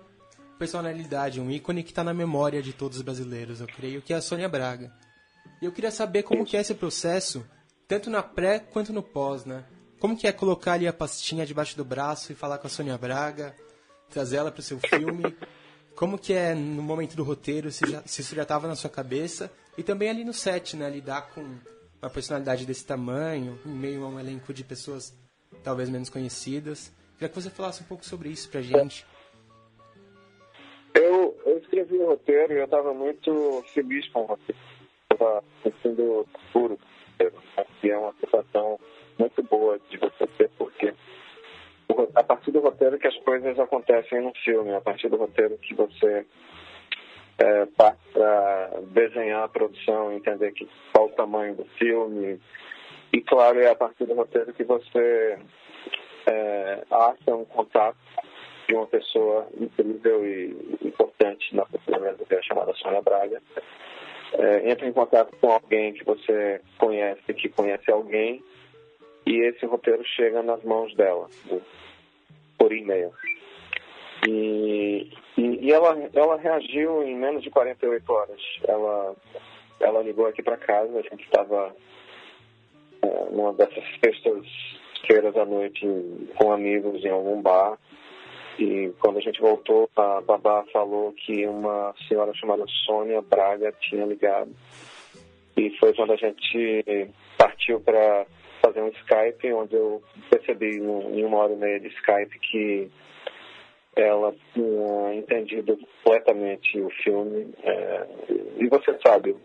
personalidade, 0.59 1.41
um 1.41 1.51
ícone 1.51 1.83
que 1.83 1.91
está 1.91 2.03
na 2.03 2.15
memória 2.15 2.63
de 2.63 2.73
todos 2.73 2.99
os 2.99 3.03
brasileiros, 3.03 3.61
eu 3.61 3.67
creio, 3.67 4.03
que 4.03 4.13
é 4.13 4.17
a 4.17 4.23
Sônia 4.23 4.49
Braga. 4.49 4.93
E 5.61 5.65
eu 5.65 5.73
queria 5.73 5.91
saber 5.91 6.23
como 6.23 6.45
que 6.45 6.57
é 6.57 6.61
esse 6.61 6.75
processo 6.75 7.45
tanto 7.87 8.11
na 8.11 8.23
pré 8.23 8.59
quanto 8.59 8.93
no 8.93 9.03
pós, 9.03 9.45
né? 9.45 9.65
Como 9.99 10.17
que 10.17 10.27
é 10.27 10.33
colocar 10.33 10.75
ali 10.75 10.87
a 10.87 10.93
pastinha 10.93 11.45
debaixo 11.45 11.77
do 11.77 11.85
braço 11.85 12.31
e 12.31 12.35
falar 12.35 12.59
com 12.59 12.67
a 12.67 12.71
Sônia 12.71 12.97
Braga, 12.97 13.55
trazer 14.11 14.37
ela 14.37 14.53
para 14.53 14.61
o 14.61 14.63
seu 14.63 14.79
filme? 14.79 15.35
Como 15.97 16.19
que 16.19 16.33
é 16.33 16.55
no 16.55 16.83
momento 16.83 17.17
do 17.17 17.25
roteiro, 17.25 17.73
se, 17.73 17.89
já, 17.91 18.03
se 18.07 18.21
isso 18.21 18.35
já 18.35 18.43
estava 18.43 18.69
na 18.69 18.77
sua 18.77 18.91
cabeça? 18.91 19.51
E 19.79 19.83
também 19.85 20.11
ali 20.11 20.25
no 20.25 20.33
set, 20.33 20.77
né? 20.77 20.91
Lidar 20.91 21.31
com 21.33 21.41
uma 22.03 22.11
personalidade 22.11 22.67
desse 22.67 22.85
tamanho, 22.85 23.57
em 23.65 23.71
meio 23.71 24.05
a 24.05 24.09
um 24.09 24.19
elenco 24.19 24.53
de 24.53 24.65
pessoas 24.65 25.17
talvez 25.63 25.89
menos 25.89 26.11
conhecidas. 26.11 26.93
Queria 27.15 27.29
que 27.29 27.41
você 27.41 27.49
falasse 27.49 27.83
um 27.83 27.87
pouco 27.87 28.05
sobre 28.05 28.29
isso 28.29 28.51
pra 28.51 28.61
gente. 28.61 29.07
Eu, 30.93 31.41
eu 31.47 31.59
escrevi 31.59 31.97
o 31.97 32.07
roteiro 32.07 32.55
e 32.55 32.59
eu 32.59 32.65
estava 32.65 32.93
muito 32.93 33.65
feliz 33.73 34.09
com 34.09 34.23
o 34.23 34.27
roteiro. 34.27 34.61
Estava 35.11 35.45
sentindo 35.63 36.27
puro 36.53 36.79
que 37.81 37.91
é 37.91 37.97
uma 37.97 38.13
situação 38.15 38.81
muito 39.17 39.43
boa 39.45 39.79
de 39.91 39.97
você 39.97 40.27
ter, 40.39 40.51
porque 40.59 40.93
a 42.15 42.23
partir 42.25 42.51
do 42.51 42.61
roteiro 42.61 42.99
que 42.99 43.07
as 43.07 43.17
coisas 43.19 43.59
acontecem 43.59 44.23
no 44.23 44.33
filme, 44.45 44.75
a 44.75 44.81
partir 44.81 45.09
do 45.09 45.17
roteiro 45.17 45.57
que 45.59 45.75
você 45.75 46.27
é, 47.39 47.67
passa 47.77 47.99
a 48.17 48.81
desenhar 48.93 49.45
a 49.45 49.49
produção, 49.49 50.13
entender 50.13 50.53
que, 50.53 50.69
qual 50.93 51.07
o 51.07 51.13
tamanho 51.13 51.55
do 51.55 51.65
filme. 51.79 52.41
E, 53.13 53.21
claro, 53.21 53.61
é 53.61 53.71
a 53.71 53.75
partir 53.75 54.05
do 54.07 54.15
roteiro 54.15 54.53
que 54.53 54.65
você 54.65 55.39
é, 56.27 56.85
acha 56.91 57.35
um 57.35 57.45
contato 57.45 57.97
de 58.69 58.75
uma 58.75 58.87
pessoa 58.87 59.49
incrível 59.59 60.27
e 60.27 60.79
importante 60.83 61.55
na 61.55 61.65
que 61.65 62.35
é 62.35 62.43
chamada 62.43 62.75
Sônia 62.75 63.01
Braga, 63.01 63.41
é, 64.35 64.71
entra 64.71 64.87
em 64.87 64.93
contato 64.93 65.35
com 65.41 65.51
alguém 65.51 65.95
que 65.95 66.05
você 66.05 66.61
conhece, 66.77 67.33
que 67.33 67.49
conhece 67.49 67.91
alguém, 67.91 68.43
e 69.27 69.39
esse 69.47 69.65
roteiro 69.65 70.05
chega 70.05 70.43
nas 70.43 70.63
mãos 70.63 70.95
dela, 70.95 71.29
né, 71.47 71.61
por 72.59 72.73
e-mail. 72.73 73.13
E, 75.69 75.71
ela, 75.73 75.95
ela 76.15 76.37
reagiu 76.39 77.03
em 77.03 77.15
menos 77.15 77.43
de 77.43 77.51
48 77.51 78.11
horas. 78.11 78.41
Ela, 78.67 79.15
ela 79.79 80.03
ligou 80.03 80.27
aqui 80.27 80.43
para 80.43 80.57
casa, 80.57 80.99
a 80.99 81.03
gente 81.03 81.23
estava 81.25 81.77
é, 83.03 83.25
numa 83.31 83.53
dessas 83.53 83.85
sextas-feiras 84.03 85.37
à 85.37 85.45
noite 85.45 85.87
com 86.37 86.53
amigos 86.53 87.05
em 87.05 87.11
algum 87.11 87.43
bar. 87.43 87.79
E 88.59 88.91
quando 88.99 89.19
a 89.19 89.21
gente 89.21 89.43
voltou, 89.43 89.91
a 89.95 90.23
babá 90.23 90.65
falou 90.73 91.13
que 91.13 91.47
uma 91.47 91.95
senhora 92.09 92.33
chamada 92.33 92.65
Sônia 92.87 93.21
Braga 93.21 93.71
tinha 93.79 94.07
ligado. 94.07 94.51
E 95.55 95.69
foi 95.79 95.93
quando 95.93 96.15
a 96.15 96.17
gente 96.17 97.11
partiu 97.37 97.79
para 97.79 98.25
fazer 98.63 98.81
um 98.81 98.89
Skype, 98.89 99.53
onde 99.53 99.75
eu 99.77 100.03
percebi 100.31 100.79
em 100.79 101.25
uma 101.25 101.37
hora 101.37 101.53
e 101.53 101.57
meia 101.57 101.79
de 101.79 101.89
Skype 101.89 102.39
que 102.39 102.91
ela 104.01 104.35
tinha 104.53 105.15
entendido 105.15 105.77
completamente 105.77 106.81
o 106.81 106.91
filme. 107.03 107.53
É, 107.63 108.07
e 108.57 108.67
você 108.69 108.99
sabe, 109.05 109.37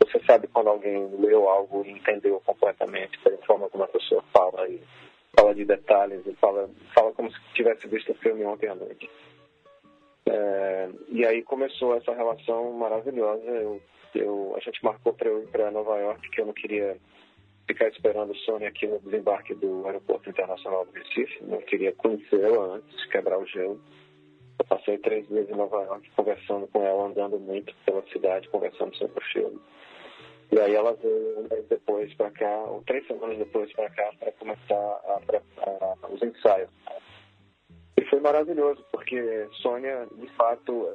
você 0.00 0.20
sabe 0.24 0.48
quando 0.48 0.68
alguém 0.68 1.08
leu 1.18 1.48
algo 1.48 1.84
e 1.84 1.90
entendeu 1.90 2.40
completamente 2.44 3.18
pela 3.20 3.38
forma 3.38 3.68
como 3.68 3.84
a 3.84 3.88
pessoa 3.88 4.22
fala 4.32 4.68
e 4.68 4.80
fala 5.38 5.54
de 5.54 5.64
detalhes 5.64 6.26
e 6.26 6.32
fala, 6.34 6.68
fala 6.94 7.12
como 7.12 7.30
se 7.30 7.38
tivesse 7.54 7.86
visto 7.86 8.12
o 8.12 8.16
filme 8.16 8.44
ontem 8.44 8.68
à 8.68 8.74
noite. 8.74 9.08
É, 10.26 10.88
e 11.08 11.24
aí 11.24 11.42
começou 11.42 11.94
essa 11.96 12.12
relação 12.12 12.72
maravilhosa. 12.72 13.44
Eu, 13.44 13.80
eu, 14.14 14.54
a 14.56 14.60
gente 14.60 14.82
marcou 14.84 15.12
para 15.12 15.28
eu 15.28 15.42
ir 15.42 15.48
para 15.48 15.70
Nova 15.70 15.98
York, 15.98 16.28
que 16.30 16.40
eu 16.40 16.46
não 16.46 16.52
queria 16.52 16.96
ficar 17.68 17.88
esperando 17.88 18.34
Sônia 18.38 18.68
aqui 18.68 18.86
no 18.86 18.98
desembarque 19.00 19.54
do 19.54 19.86
Aeroporto 19.86 20.28
Internacional 20.30 20.86
do 20.86 20.92
Recife. 20.92 21.44
Não 21.44 21.58
queria 21.58 21.92
conhecê-la 21.92 22.76
antes 22.76 22.96
de 22.96 23.08
quebrar 23.08 23.38
o 23.38 23.46
gelo. 23.46 23.80
Eu 24.58 24.64
passei 24.64 24.98
três 24.98 25.28
dias 25.28 25.48
em 25.48 25.54
Nova 25.54 25.82
York 25.82 26.10
conversando 26.16 26.66
com 26.68 26.82
ela, 26.82 27.04
andando 27.04 27.38
muito 27.38 27.72
pela 27.84 28.02
cidade, 28.10 28.48
conversando 28.48 28.96
sobre 28.96 29.22
o 29.22 29.26
filme. 29.32 29.60
E 30.50 30.58
aí 30.58 30.74
ela 30.74 30.94
veio 30.94 31.40
um 31.40 31.48
mês 31.48 31.66
depois 31.68 32.12
para 32.14 32.30
cá, 32.30 32.64
ou 32.64 32.82
três 32.84 33.06
semanas 33.06 33.36
depois 33.36 33.70
para 33.74 33.90
cá, 33.90 34.10
para 34.18 34.32
começar 34.32 34.74
a, 34.74 35.20
a, 35.60 35.96
a, 36.02 36.08
os 36.08 36.22
ensaios. 36.22 36.70
E 37.98 38.04
foi 38.06 38.18
maravilhoso, 38.20 38.82
porque 38.90 39.46
Sônia, 39.60 40.08
de 40.10 40.26
fato, 40.36 40.88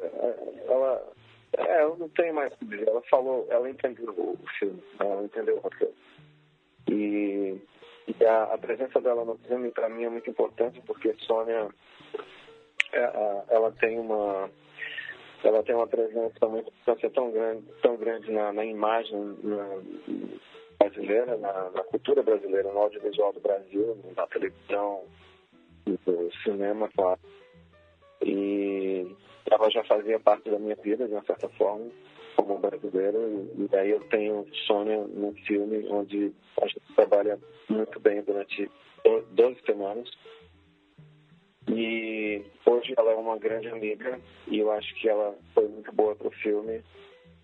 ela. 0.67 1.13
É, 1.55 1.83
eu 1.83 1.95
não 1.97 2.09
tenho 2.09 2.33
mais 2.33 2.51
que 2.55 2.65
dizer. 2.65 2.87
Ela 2.87 3.01
falou, 3.03 3.45
ela 3.51 3.69
entendeu 3.69 4.09
o 4.09 4.39
filme, 4.57 4.81
ela 4.99 5.23
entendeu 5.23 5.57
o 5.57 5.59
roteiro. 5.59 5.93
E, 6.89 7.61
e 8.07 8.25
a, 8.25 8.43
a, 8.53 8.57
presença 8.57 8.99
dela 8.99 9.23
no 9.23 9.37
filme, 9.47 9.71
para 9.71 9.89
mim, 9.89 10.03
é 10.03 10.09
muito 10.09 10.29
importante, 10.29 10.81
porque 10.85 11.13
Sônia, 11.19 11.69
é, 12.91 13.43
ela 13.49 13.71
tem 13.71 13.99
uma 13.99 14.49
ela 15.43 15.61
tem 15.61 15.75
uma 15.75 15.87
presença 15.87 16.47
muito 16.47 16.71
tão 17.13 17.31
grande, 17.31 17.65
tão 17.81 17.97
grande 17.97 18.31
na, 18.31 18.53
na 18.53 18.63
imagem 18.63 19.37
na, 19.43 19.81
brasileira, 20.79 21.37
na, 21.37 21.69
na, 21.71 21.83
cultura 21.83 22.23
brasileira, 22.23 22.71
no 22.71 22.79
audiovisual 22.79 23.33
do 23.33 23.39
Brasil, 23.39 23.97
na 24.15 24.25
televisão, 24.27 25.03
no 25.85 26.31
cinema, 26.43 26.89
claro. 26.95 27.19
E 28.21 29.15
ela 29.51 29.69
já 29.69 29.83
fazia 29.83 30.19
parte 30.19 30.49
da 30.49 30.57
minha 30.57 30.75
vida, 30.75 31.07
de 31.07 31.13
uma 31.13 31.23
certa 31.23 31.49
forma, 31.49 31.89
como 32.35 32.57
brasileira. 32.59 33.17
E, 33.57 33.67
daí 33.69 33.91
eu 33.91 33.99
tenho 34.09 34.45
Sônia 34.67 34.97
num 35.07 35.33
filme 35.45 35.85
onde 35.89 36.31
a 36.61 36.67
gente 36.67 36.93
trabalha 36.95 37.39
muito 37.69 37.99
bem 37.99 38.21
durante 38.21 38.69
12 39.31 39.59
semanas 39.65 40.09
e 41.67 42.43
hoje 42.65 42.93
ela 42.97 43.11
é 43.11 43.15
uma 43.15 43.37
grande 43.37 43.69
amiga 43.69 44.19
e 44.47 44.59
eu 44.59 44.71
acho 44.71 44.93
que 44.95 45.07
ela 45.07 45.35
foi 45.53 45.67
muito 45.67 45.91
boa 45.93 46.15
para 46.15 46.27
o 46.27 46.31
filme, 46.31 46.83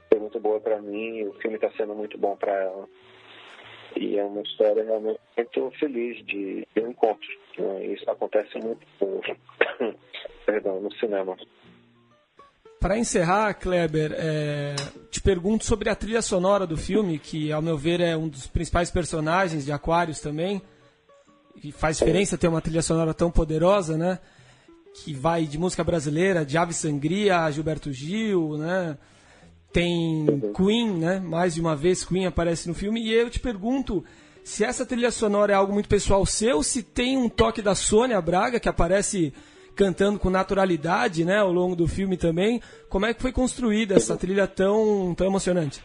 foi 0.10 0.20
muito 0.20 0.40
boa 0.40 0.60
para 0.60 0.82
mim. 0.82 1.24
o 1.24 1.34
filme 1.34 1.56
está 1.56 1.72
sendo 1.72 1.96
muito 1.96 2.18
bom 2.18 2.36
para 2.36 2.54
ela. 2.54 2.88
E 3.96 4.18
é 4.20 4.24
uma 4.24 4.42
história 4.42 4.84
realmente 4.84 5.20
muito 5.36 5.80
feliz 5.80 6.24
de, 6.26 6.68
de 6.76 6.82
um 6.82 6.90
encontro. 6.90 7.28
Né? 7.58 7.88
Isso 7.88 8.10
acontece 8.10 8.60
muito 8.60 8.86
perdão, 10.46 10.80
no 10.82 10.94
cinema. 10.96 11.38
Para 12.80 12.98
encerrar, 12.98 13.54
Kleber, 13.56 14.14
é, 14.16 14.74
te 15.12 15.20
pergunto 15.20 15.66
sobre 15.66 15.90
a 15.90 15.96
trilha 15.96 16.22
sonora 16.22 16.66
do 16.66 16.78
filme, 16.78 17.20
que, 17.20 17.52
ao 17.52 17.62
meu 17.62 17.78
ver, 17.78 18.00
é 18.00 18.16
um 18.16 18.30
dos 18.30 18.48
principais 18.48 18.90
personagens 18.90 19.66
de 19.66 19.72
Aquários 19.72 20.22
também 20.22 20.62
e 21.62 21.74
faz 21.74 21.98
diferença 21.98 22.38
ter 22.38 22.48
uma 22.48 22.62
trilha 22.62 22.82
sonora 22.82 23.14
tão 23.14 23.30
poderosa, 23.30 23.98
né? 23.98 24.20
Que 25.04 25.14
vai 25.14 25.46
de 25.46 25.58
música 25.58 25.84
brasileira, 25.84 26.46
de 26.46 26.58
Ave 26.58 26.74
Sangria 26.74 27.42
a 27.42 27.52
Gilberto 27.52 27.92
Gil, 27.92 28.58
né? 28.58 28.98
Tem 29.74 30.26
Queen, 30.56 30.98
né? 30.98 31.20
Mais 31.20 31.56
de 31.56 31.62
uma 31.62 31.76
vez 31.76 32.06
Queen 32.06 32.28
aparece 32.28 32.70
no 32.70 32.74
filme. 32.74 33.04
E 33.04 33.12
eu 33.12 33.30
te 33.30 33.42
pergunto 33.42 34.06
se 34.42 34.64
essa 34.64 34.86
trilha 34.86 35.12
sonora 35.12 35.52
é 35.52 35.56
algo 35.56 35.74
muito 35.74 35.90
pessoal 35.90 36.26
seu, 36.26 36.64
se 36.64 36.82
tem 36.82 37.18
um 37.18 37.28
toque 37.28 37.62
da 37.62 37.76
Sônia 37.76 38.22
Braga, 38.22 38.58
que 38.58 38.70
aparece 38.70 39.34
cantando 39.76 40.20
com 40.20 40.30
naturalidade, 40.30 41.26
né? 41.26 41.38
Ao 41.38 41.52
longo 41.52 41.76
do 41.76 41.88
filme 41.88 42.18
também. 42.18 42.62
Como 42.90 43.06
é 43.06 43.14
que 43.14 43.22
foi 43.22 43.32
construída 43.32 43.96
essa 43.96 44.18
trilha 44.18 44.48
tão, 44.48 45.14
tão 45.16 45.28
emocionante? 45.28 45.84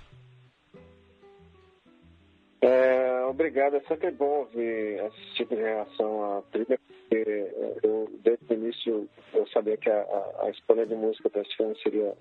É, 2.61 3.25
obrigado. 3.27 3.77
É 3.77 3.81
sempre 3.81 4.11
bom 4.11 4.41
ouvir 4.41 5.01
esse 5.05 5.35
tipo 5.37 5.55
de 5.55 5.63
reação 5.63 6.39
à 6.39 6.43
trilha, 6.51 6.79
porque 6.87 7.53
eu, 7.83 8.11
desde 8.23 8.45
o 8.51 8.55
início, 8.55 9.09
eu 9.35 9.47
sabia 9.49 9.77
que 9.77 9.91
a, 9.91 10.01
a, 10.01 10.47
a 10.47 10.51
escolha 10.51 10.87
de 10.87 10.95
música 10.95 11.29
para 11.29 11.43
esse 11.43 11.57
filme 11.57 11.77
seria 11.83 12.15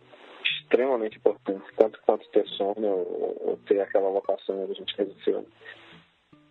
extremamente 0.44 1.18
importante, 1.18 1.64
tanto 1.78 2.00
quanto 2.06 2.28
ter 2.30 2.46
som 2.50 2.74
ou, 2.78 3.38
ou, 3.46 3.60
ter 3.66 3.80
aquela 3.80 4.10
locação 4.10 4.64
onde 4.64 4.74
a 4.74 4.76
gente 4.76 4.96
fez 4.96 5.10
o 5.10 5.24
filme. 5.24 5.48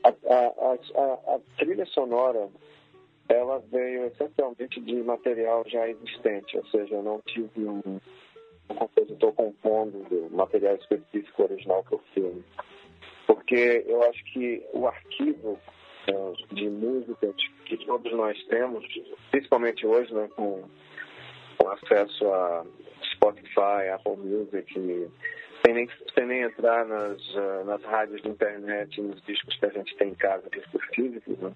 A, 0.05 0.09
a, 0.09 1.35
a, 1.35 1.40
trilha 1.59 1.87
sonora, 1.87 2.48
ela 3.28 3.62
veio 3.70 4.06
essencialmente 4.06 4.80
de 4.80 5.02
material 5.02 5.64
já 5.66 5.88
existente, 5.88 6.56
ou 6.56 6.66
seja, 6.66 6.94
eu 6.94 7.02
não 7.02 7.20
tive 7.26 7.64
um, 7.64 7.80
um 8.70 8.74
compositor 8.74 9.32
compondo 9.32 10.28
material 10.30 10.76
específico 10.76 11.42
original 11.42 11.82
para 11.85 11.96
o 11.96 12.02
filme 12.14 12.44
porque 13.26 13.85
eu 13.87 14.02
acho 14.04 14.24
que 14.24 14.62
o 14.72 14.87
arquivo 14.87 15.58
uh, 16.11 16.54
de 16.54 16.68
música 16.68 17.32
que 17.66 17.76
todos 17.85 18.12
nós 18.12 18.42
temos, 18.44 18.85
principalmente 19.30 19.87
hoje, 19.87 20.12
né, 20.12 20.28
com, 20.37 20.64
com 21.58 21.68
acesso 21.68 22.26
a 22.32 22.64
Spotify, 23.14 23.88
Apple 23.94 24.16
Music, 24.16 24.72
sem 25.64 25.74
nem, 25.74 25.88
sem 26.14 26.26
nem 26.26 26.42
entrar 26.42 26.85
nas, 26.85 27.20
uh, 27.35 27.64
nas 27.64 27.82
rádios 27.85 28.22
de 28.22 28.28
internet, 28.28 29.00
nos 29.00 29.22
discos 29.22 29.56
que 29.58 29.66
a 29.66 29.70
gente 29.70 29.96
tem 29.96 30.08
em 30.08 30.14
casa, 30.14 30.48
discos 30.50 30.85
físicos, 30.94 31.38
né? 31.38 31.52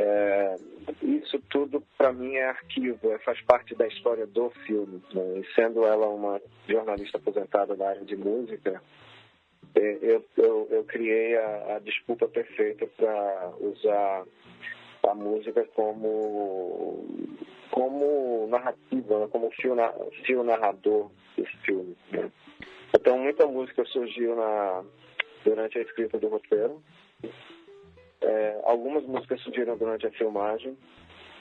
É, 0.00 0.54
isso 1.02 1.40
tudo 1.50 1.82
para 1.96 2.12
mim 2.12 2.36
é 2.36 2.44
arquivo, 2.50 3.10
é, 3.10 3.18
faz 3.18 3.40
parte 3.42 3.74
da 3.74 3.84
história 3.88 4.24
do 4.28 4.48
filme. 4.64 5.02
Né? 5.12 5.40
E 5.40 5.54
sendo 5.54 5.84
ela 5.84 6.06
uma 6.06 6.40
jornalista 6.68 7.18
aposentada 7.18 7.74
da 7.74 7.88
área 7.88 8.04
de 8.04 8.16
música, 8.16 8.80
é, 9.74 9.98
eu, 10.00 10.24
eu, 10.36 10.68
eu 10.70 10.84
criei 10.84 11.36
a, 11.36 11.76
a 11.76 11.78
desculpa 11.80 12.28
perfeita 12.28 12.86
para 12.96 13.52
usar 13.60 14.24
a 15.02 15.14
música 15.14 15.64
como 15.74 17.04
como 17.72 18.46
narrativa, 18.48 19.18
né? 19.18 19.28
como 19.32 19.50
fio, 19.50 19.74
fio 20.24 20.44
narrador 20.44 21.10
desse 21.36 21.56
filme. 21.58 21.96
Né? 22.12 22.30
Então 22.94 23.18
muita 23.18 23.48
música 23.48 23.84
surgiu 23.86 24.36
na, 24.36 24.84
durante 25.44 25.76
a 25.76 25.82
escrita 25.82 26.18
do 26.18 26.28
roteiro. 26.28 26.80
É, 28.20 28.60
algumas 28.64 29.04
músicas 29.04 29.40
surgiram 29.42 29.76
durante 29.76 30.06
a 30.06 30.10
filmagem 30.10 30.76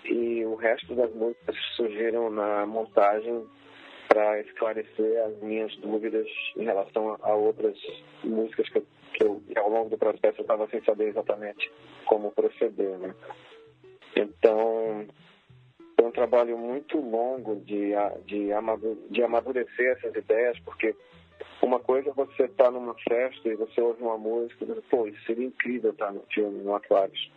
e 0.06 0.46
o 0.46 0.56
resto 0.56 0.94
das 0.96 1.14
músicas 1.14 1.56
surgiram 1.76 2.30
na 2.30 2.66
montagem 2.66 3.46
para 4.08 4.40
esclarecer 4.42 5.26
as 5.26 5.38
minhas 5.42 5.76
dúvidas 5.78 6.28
em 6.56 6.64
relação 6.64 7.18
a, 7.22 7.34
outras 7.34 7.78
músicas 8.24 8.70
que, 8.70 8.82
que, 9.14 9.24
eu, 9.24 9.42
que 9.48 9.58
ao 9.58 9.70
longo 9.70 9.90
do 9.90 9.98
processo 9.98 10.40
eu 10.40 10.44
estava 10.44 10.68
sem 10.70 10.82
saber 10.84 11.10
exatamente 11.10 11.70
como 12.06 12.32
proceder, 12.32 12.98
né? 12.98 13.14
Então, 14.16 15.06
foi 15.96 16.08
um 16.08 16.12
trabalho 16.12 16.58
muito 16.58 16.98
longo 17.00 17.58
de, 17.58 17.92
de 18.26 19.24
amadurecer 19.24 19.98
essas 19.98 20.16
ideias, 20.16 20.58
porque 20.60 20.96
uma 21.68 21.80
coisa 21.80 22.10
é 22.10 22.14
você 22.14 22.44
estar 22.44 22.66
tá 22.66 22.72
numa 22.72 22.96
festa 23.08 23.48
e 23.48 23.56
você 23.56 23.82
ouve 23.82 24.02
uma 24.02 24.18
música 24.18 24.64
e 24.64 24.68
você, 24.68 24.82
pô, 24.90 25.08
isso 25.08 25.22
seria 25.26 25.46
incrível 25.46 25.92
estar 25.92 26.12
no 26.12 26.22
filme, 26.34 26.64
no 26.64 26.74
Aquários. 26.74 27.32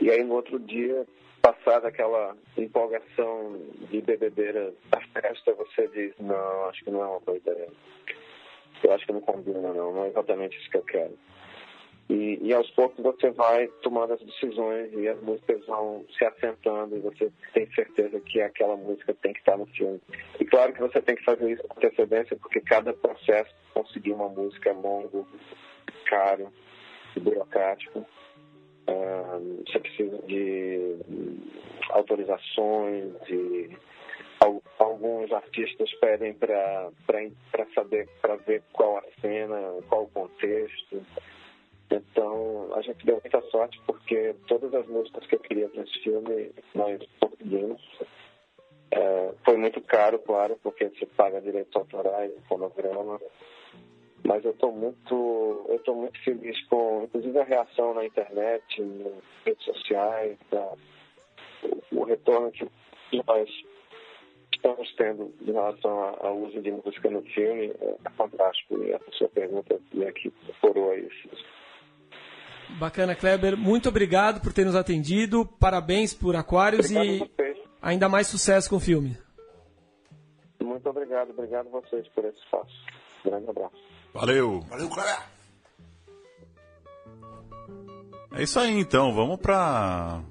E 0.00 0.10
aí 0.10 0.22
no 0.22 0.34
outro 0.34 0.58
dia 0.60 1.06
passada 1.40 1.88
aquela 1.88 2.36
empolgação 2.58 3.56
de 3.88 4.00
bebedeira 4.00 4.74
da 4.90 5.00
festa, 5.00 5.54
você 5.54 5.88
diz, 5.88 6.12
não, 6.18 6.68
acho 6.68 6.84
que 6.84 6.90
não 6.90 7.02
é 7.02 7.06
uma 7.06 7.20
boa 7.20 7.36
ideia. 7.36 7.68
Eu 8.82 8.92
acho 8.92 9.06
que 9.06 9.12
não 9.12 9.20
combina, 9.20 9.60
não, 9.72 9.92
não 9.92 10.04
é 10.04 10.08
exatamente 10.08 10.58
isso 10.58 10.70
que 10.70 10.76
eu 10.76 10.82
quero. 10.82 11.16
E, 12.08 12.38
e 12.40 12.54
aos 12.54 12.70
poucos 12.70 13.02
você 13.02 13.30
vai 13.30 13.66
tomando 13.82 14.12
as 14.12 14.20
decisões 14.20 14.92
e 14.92 15.08
as 15.08 15.20
músicas 15.22 15.64
vão 15.66 16.04
se 16.16 16.24
assentando 16.24 16.96
e 16.96 17.00
você 17.00 17.32
tem 17.52 17.66
certeza 17.72 18.20
que 18.20 18.40
aquela 18.40 18.76
música 18.76 19.12
tem 19.14 19.32
que 19.32 19.40
estar 19.40 19.56
no 19.56 19.66
filme. 19.66 20.00
E 20.38 20.44
claro 20.44 20.72
que 20.72 20.80
você 20.80 21.02
tem 21.02 21.16
que 21.16 21.24
fazer 21.24 21.50
isso 21.50 21.64
com 21.64 21.76
antecedência, 21.76 22.36
porque 22.36 22.60
cada 22.60 22.92
processo 22.92 23.52
conseguir 23.74 24.12
uma 24.12 24.28
música 24.28 24.70
é 24.70 24.72
longo, 24.72 25.26
caro 26.04 26.52
e 27.16 27.20
burocrático 27.20 28.06
você 29.66 29.78
precisa 29.80 30.18
de 30.26 30.96
autorizações 31.90 33.14
e 33.28 33.76
alguns 34.78 35.32
artistas 35.32 35.92
pedem 35.94 36.34
para 36.34 36.90
saber, 37.74 38.08
para 38.20 38.36
ver 38.36 38.62
qual 38.72 38.98
a 38.98 39.02
cena, 39.20 39.56
qual 39.88 40.04
o 40.04 40.08
contexto. 40.08 41.04
Então, 41.90 42.70
a 42.74 42.82
gente 42.82 43.04
deu 43.06 43.20
muita 43.22 43.40
sorte 43.50 43.80
porque 43.86 44.34
todas 44.48 44.74
as 44.74 44.86
músicas 44.86 45.26
que 45.26 45.36
eu 45.36 45.40
queria 45.40 45.68
para 45.68 45.82
esse 45.82 45.98
filme 46.00 46.52
nós 46.74 47.00
conseguimos. 47.20 47.80
É, 48.90 49.34
foi 49.44 49.56
muito 49.56 49.80
caro, 49.82 50.18
claro, 50.20 50.58
porque 50.62 50.88
você 50.88 51.06
paga 51.06 51.40
direitos 51.40 51.74
autorais, 51.74 52.32
fonograma, 52.48 53.20
mas 54.24 54.44
eu 54.44 54.52
estou 54.52 54.72
muito, 54.72 55.66
eu 55.68 55.78
tô 55.80 55.94
muito 55.94 56.18
feliz 56.22 56.60
com, 56.68 57.04
inclusive, 57.04 57.38
a 57.38 57.44
reação 57.44 57.94
na 57.94 58.04
internet, 58.04 58.80
nas 58.80 59.12
redes 59.44 59.64
sociais, 59.64 60.38
o, 61.92 62.00
o 62.00 62.04
retorno 62.04 62.50
que 62.52 62.68
nós 63.26 63.48
estamos 64.52 64.92
tendo 64.96 65.32
em 65.42 65.52
relação 65.52 66.16
ao 66.20 66.38
uso 66.38 66.60
de 66.60 66.70
música 66.70 67.10
no 67.10 67.22
filme 67.22 67.72
é 67.80 68.10
fantástico. 68.16 68.82
E 68.82 68.92
a 68.92 69.00
sua 69.12 69.28
pergunta 69.28 69.78
é 70.00 70.12
que 70.12 70.32
coroa 70.60 70.96
isso. 70.96 71.28
Bacana, 72.78 73.14
Kleber. 73.14 73.56
Muito 73.56 73.88
obrigado 73.88 74.40
por 74.40 74.52
ter 74.52 74.64
nos 74.64 74.74
atendido. 74.74 75.46
Parabéns 75.46 76.12
por 76.12 76.36
Aquários 76.36 76.90
e 76.90 77.28
ainda 77.80 78.08
mais 78.08 78.26
sucesso 78.26 78.68
com 78.68 78.76
o 78.76 78.80
filme. 78.80 79.16
Muito 80.62 80.88
obrigado, 80.88 81.30
obrigado 81.30 81.68
a 81.68 81.80
vocês 81.80 82.06
por 82.08 82.24
esse 82.24 82.38
espaço. 82.38 82.72
Grande 83.24 83.48
abraço. 83.48 83.76
Valeu. 84.12 84.60
Valeu, 84.68 84.88
Kleber. 84.88 85.36
É 88.34 88.42
isso 88.42 88.60
aí 88.60 88.78
então, 88.78 89.14
vamos 89.14 89.38
para 89.38 90.22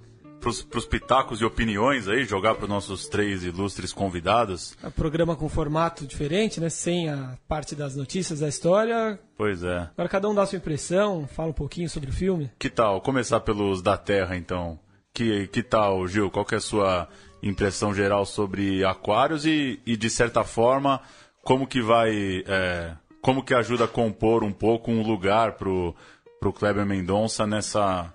os 0.49 0.86
pitacos 0.86 1.41
e 1.41 1.45
opiniões 1.45 2.08
aí, 2.08 2.25
jogar 2.25 2.55
para 2.55 2.63
os 2.63 2.69
nossos 2.69 3.08
três 3.08 3.43
ilustres 3.43 3.93
convidados. 3.93 4.77
É 4.84 4.88
um 4.88 4.91
programa 4.91 5.36
com 5.36 5.47
formato 5.49 6.05
diferente, 6.05 6.60
né? 6.60 6.69
Sem 6.69 7.10
a 7.10 7.38
parte 7.47 7.75
das 7.75 7.95
notícias 7.95 8.39
da 8.39 8.47
história. 8.47 9.19
Pois 9.38 9.63
é. 9.63 9.89
Agora 9.93 10.10
cada 10.10 10.29
um 10.29 10.36
dá 10.36 10.43
a 10.43 10.45
sua 10.45 10.58
impressão, 10.58 11.27
fala 11.27 11.49
um 11.49 11.53
pouquinho 11.53 11.89
sobre 11.89 12.10
o 12.10 12.13
filme. 12.13 12.51
Que 12.60 12.69
tal? 12.69 13.01
Começar 13.01 13.39
pelos 13.41 13.81
da 13.81 13.97
Terra 13.97 14.36
então. 14.36 14.79
Que, 15.13 15.47
que 15.47 15.63
tal, 15.63 16.08
Gil? 16.08 16.29
Qual 16.29 16.45
que 16.45 16.55
é 16.55 16.58
a 16.58 16.62
sua 16.62 17.08
impressão 17.41 17.93
geral 17.93 18.25
sobre 18.25 18.84
Aquários 18.84 19.45
e, 19.45 19.79
e 19.86 19.95
de 19.95 20.10
certa 20.10 20.43
forma, 20.43 21.01
como 21.43 21.67
que 21.67 21.81
vai. 21.81 22.43
É, 22.47 22.93
como 23.21 23.43
que 23.43 23.53
ajuda 23.53 23.86
a 23.86 23.88
compor 23.88 24.43
um 24.43 24.51
pouco 24.51 24.91
um 24.91 25.01
lugar 25.01 25.53
pro 25.53 25.95
para 26.39 26.49
o 26.49 26.53
Kleber 26.53 26.86
Mendonça 26.86 27.47
nessa, 27.47 28.13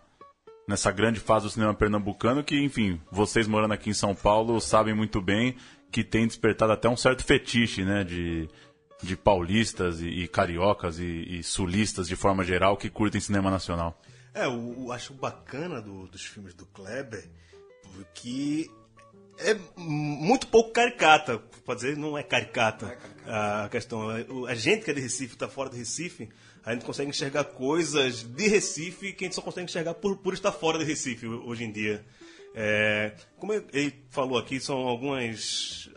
nessa 0.70 0.90
grande 0.90 1.20
fase 1.20 1.44
do 1.44 1.50
cinema 1.50 1.74
pernambucano 1.74 2.42
que, 2.42 2.59
enfim, 2.59 3.00
vocês 3.11 3.46
morando 3.46 3.74
aqui 3.74 3.90
em 3.90 3.94
São 3.94 4.14
Paulo 4.14 4.61
sabem 4.61 4.94
muito 4.94 5.20
bem 5.20 5.56
que 5.90 6.04
tem 6.04 6.26
despertado 6.26 6.72
até 6.72 6.88
um 6.88 6.96
certo 6.96 7.24
fetiche, 7.24 7.85
né, 7.85 8.04
de, 8.04 8.48
de 9.02 9.16
paulistas 9.16 10.00
e, 10.00 10.06
e 10.06 10.28
cariocas 10.28 11.00
e, 11.00 11.38
e, 11.38 11.42
sulistas 11.42 12.06
de 12.06 12.14
forma 12.14 12.44
geral 12.44 12.76
que 12.76 12.88
curtem 12.88 13.20
cinema 13.20 13.50
nacional. 13.50 14.00
É, 14.33 14.46
eu, 14.46 14.76
eu 14.78 14.92
acho 14.92 15.12
bacana 15.12 15.83
do, 15.83 16.06
dos 16.06 16.24
filmes 16.24 16.54
do 16.54 16.64
Kleber 16.66 17.28
que 18.14 18.70
é 19.38 19.56
muito 19.76 20.46
pouco 20.46 20.70
caricata, 20.72 21.38
pode 21.64 21.80
dizer, 21.80 21.96
não 21.96 22.16
é 22.16 22.22
caricata, 22.22 22.87
não 22.87 22.92
é 22.92 22.96
caricata. 22.96 23.64
a 23.64 23.68
questão. 23.68 24.11
A 24.46 24.54
gente 24.54 24.85
que 24.85 24.90
é 24.90 24.94
de 24.94 25.00
Recife, 25.00 25.35
está 25.35 25.48
fora 25.48 25.70
de 25.70 25.78
Recife, 25.78 26.28
a 26.64 26.72
gente 26.72 26.84
consegue 26.84 27.10
enxergar 27.10 27.44
coisas 27.44 28.22
de 28.22 28.48
Recife 28.48 29.12
que 29.12 29.24
a 29.24 29.26
gente 29.26 29.34
só 29.34 29.42
consegue 29.42 29.64
enxergar 29.64 29.94
por, 29.94 30.16
por 30.18 30.34
estar 30.34 30.52
fora 30.52 30.78
de 30.78 30.84
Recife 30.84 31.26
hoje 31.26 31.64
em 31.64 31.72
dia. 31.72 32.04
É, 32.54 33.12
como 33.38 33.52
ele 33.52 33.94
falou 34.10 34.38
aqui, 34.38 34.60
são 34.60 34.76
algumas, 34.76 35.88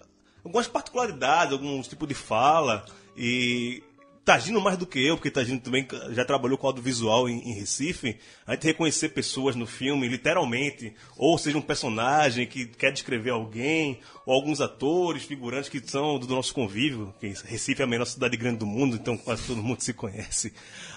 algumas 0.43 0.67
particularidades, 0.67 1.54
alguns 1.54 1.88
tipos 1.88 2.08
de 2.08 2.13
fala, 2.13 2.86
e 3.17 3.84
Tagino 4.26 4.62
mais 4.62 4.78
do 4.78 4.88
que 4.88 5.06
eu, 5.06 5.18
porque 5.18 5.30
Tagino 5.30 5.60
também 5.60 5.86
já 6.12 6.24
trabalhou 6.24 6.58
com 6.58 6.68
audiovisual 6.68 7.28
em, 7.28 7.40
em 7.40 7.54
Recife, 7.56 8.18
a 8.48 8.54
gente 8.54 8.68
reconhecer 8.68 9.10
pessoas 9.10 9.54
no 9.56 9.68
filme, 9.68 10.08
literalmente, 10.08 10.94
ou 11.18 11.38
seja 11.38 11.58
um 11.58 11.62
personagem 11.62 12.48
que 12.48 12.66
quer 12.66 12.92
descrever 12.94 13.32
alguém, 13.32 14.00
ou 14.26 14.34
alguns 14.34 14.62
atores, 14.62 15.24
figurantes 15.24 15.70
que 15.70 15.82
são 15.86 16.18
do 16.18 16.28
nosso 16.28 16.54
convívio, 16.54 17.14
que 17.20 17.34
Recife 17.46 17.82
é 17.82 17.86
a 17.86 17.88
menor 17.88 18.06
cidade 18.06 18.38
grande 18.38 18.60
do 18.60 18.66
mundo, 18.66 18.96
então 18.96 19.18
quase 19.18 19.46
todo 19.46 19.62
mundo 19.62 19.82
se 19.84 19.94
conhece 19.94 20.54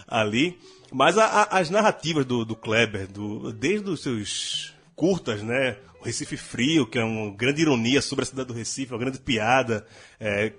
ali. 0.07 0.57
Mas 0.93 1.19
a, 1.19 1.25
a, 1.25 1.59
as 1.59 1.69
narrativas 1.69 2.25
do, 2.25 2.45
do 2.45 2.55
Kleber, 2.55 3.09
do, 3.09 3.53
desde 3.53 3.91
os 3.91 4.03
seus 4.03 4.73
curtas, 4.95 5.43
né? 5.43 5.77
O 6.01 6.05
Recife 6.05 6.37
Frio, 6.37 6.87
que 6.87 6.99
é 6.99 7.05
uma 7.05 7.35
grande 7.35 7.63
ironia 7.63 8.01
sobre 8.01 8.23
a 8.23 8.27
cidade 8.27 8.49
do 8.49 8.55
Recife, 8.55 8.93
uma 8.93 9.01
grande 9.01 9.19
piada, 9.19 9.85
é, 10.21 10.53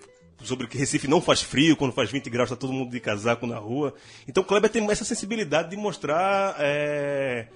sobre 0.43 0.67
que 0.67 0.78
Recife 0.78 1.08
não 1.08 1.21
faz 1.21 1.41
frio, 1.41 1.76
quando 1.76 1.93
faz 1.93 2.12
20 2.12 2.30
graus 2.30 2.50
está 2.50 2.60
todo 2.60 2.73
mundo 2.73 2.91
de 2.91 3.00
casaco 3.00 3.47
na 3.47 3.58
rua. 3.58 3.93
Então 4.28 4.43
Kleber 4.43 4.69
tem 4.69 4.89
essa 4.89 5.06
sensibilidade 5.06 5.69
de 5.69 5.78
mostrar 5.78 6.56
é, 6.60 7.47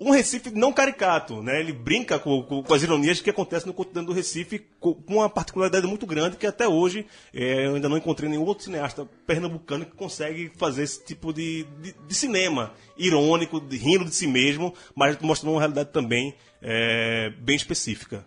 um 0.00 0.10
Recife 0.12 0.50
não 0.50 0.72
caricato, 0.72 1.42
né? 1.42 1.58
Ele 1.58 1.72
brinca 1.72 2.18
com, 2.18 2.42
com, 2.42 2.62
com, 2.62 2.74
as 2.74 2.82
ironias 2.82 3.20
que 3.20 3.30
acontecem 3.30 3.66
no 3.66 3.74
cotidiano 3.74 4.06
do 4.06 4.12
Recife 4.12 4.64
com, 4.78 4.94
com 4.94 5.14
uma 5.14 5.28
particularidade 5.28 5.86
muito 5.86 6.06
grande 6.06 6.36
que 6.36 6.46
até 6.46 6.68
hoje 6.68 7.04
é, 7.34 7.66
eu 7.66 7.74
ainda 7.74 7.88
não 7.88 7.96
encontrei 7.96 8.28
nenhum 8.28 8.44
outro 8.44 8.64
cineasta 8.64 9.08
pernambucano 9.26 9.84
que 9.84 9.96
consegue 9.96 10.52
fazer 10.56 10.84
esse 10.84 11.04
tipo 11.04 11.32
de, 11.32 11.64
de, 11.82 11.94
de 12.06 12.14
cinema 12.14 12.72
irônico, 12.96 13.60
de, 13.60 13.76
rindo 13.76 14.04
de 14.04 14.14
si 14.14 14.26
mesmo, 14.26 14.72
mas 14.94 15.18
mostrando 15.18 15.54
uma 15.54 15.60
realidade 15.60 15.90
também 15.90 16.34
é, 16.62 17.30
bem 17.40 17.56
específica. 17.56 18.24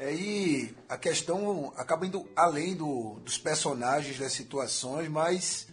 Aí 0.00 0.74
a 0.88 0.96
questão 0.96 1.74
acaba 1.76 2.06
indo 2.06 2.26
além 2.34 2.74
do, 2.74 3.20
dos 3.20 3.36
personagens, 3.36 4.18
das 4.18 4.32
situações, 4.32 5.10
mas 5.10 5.68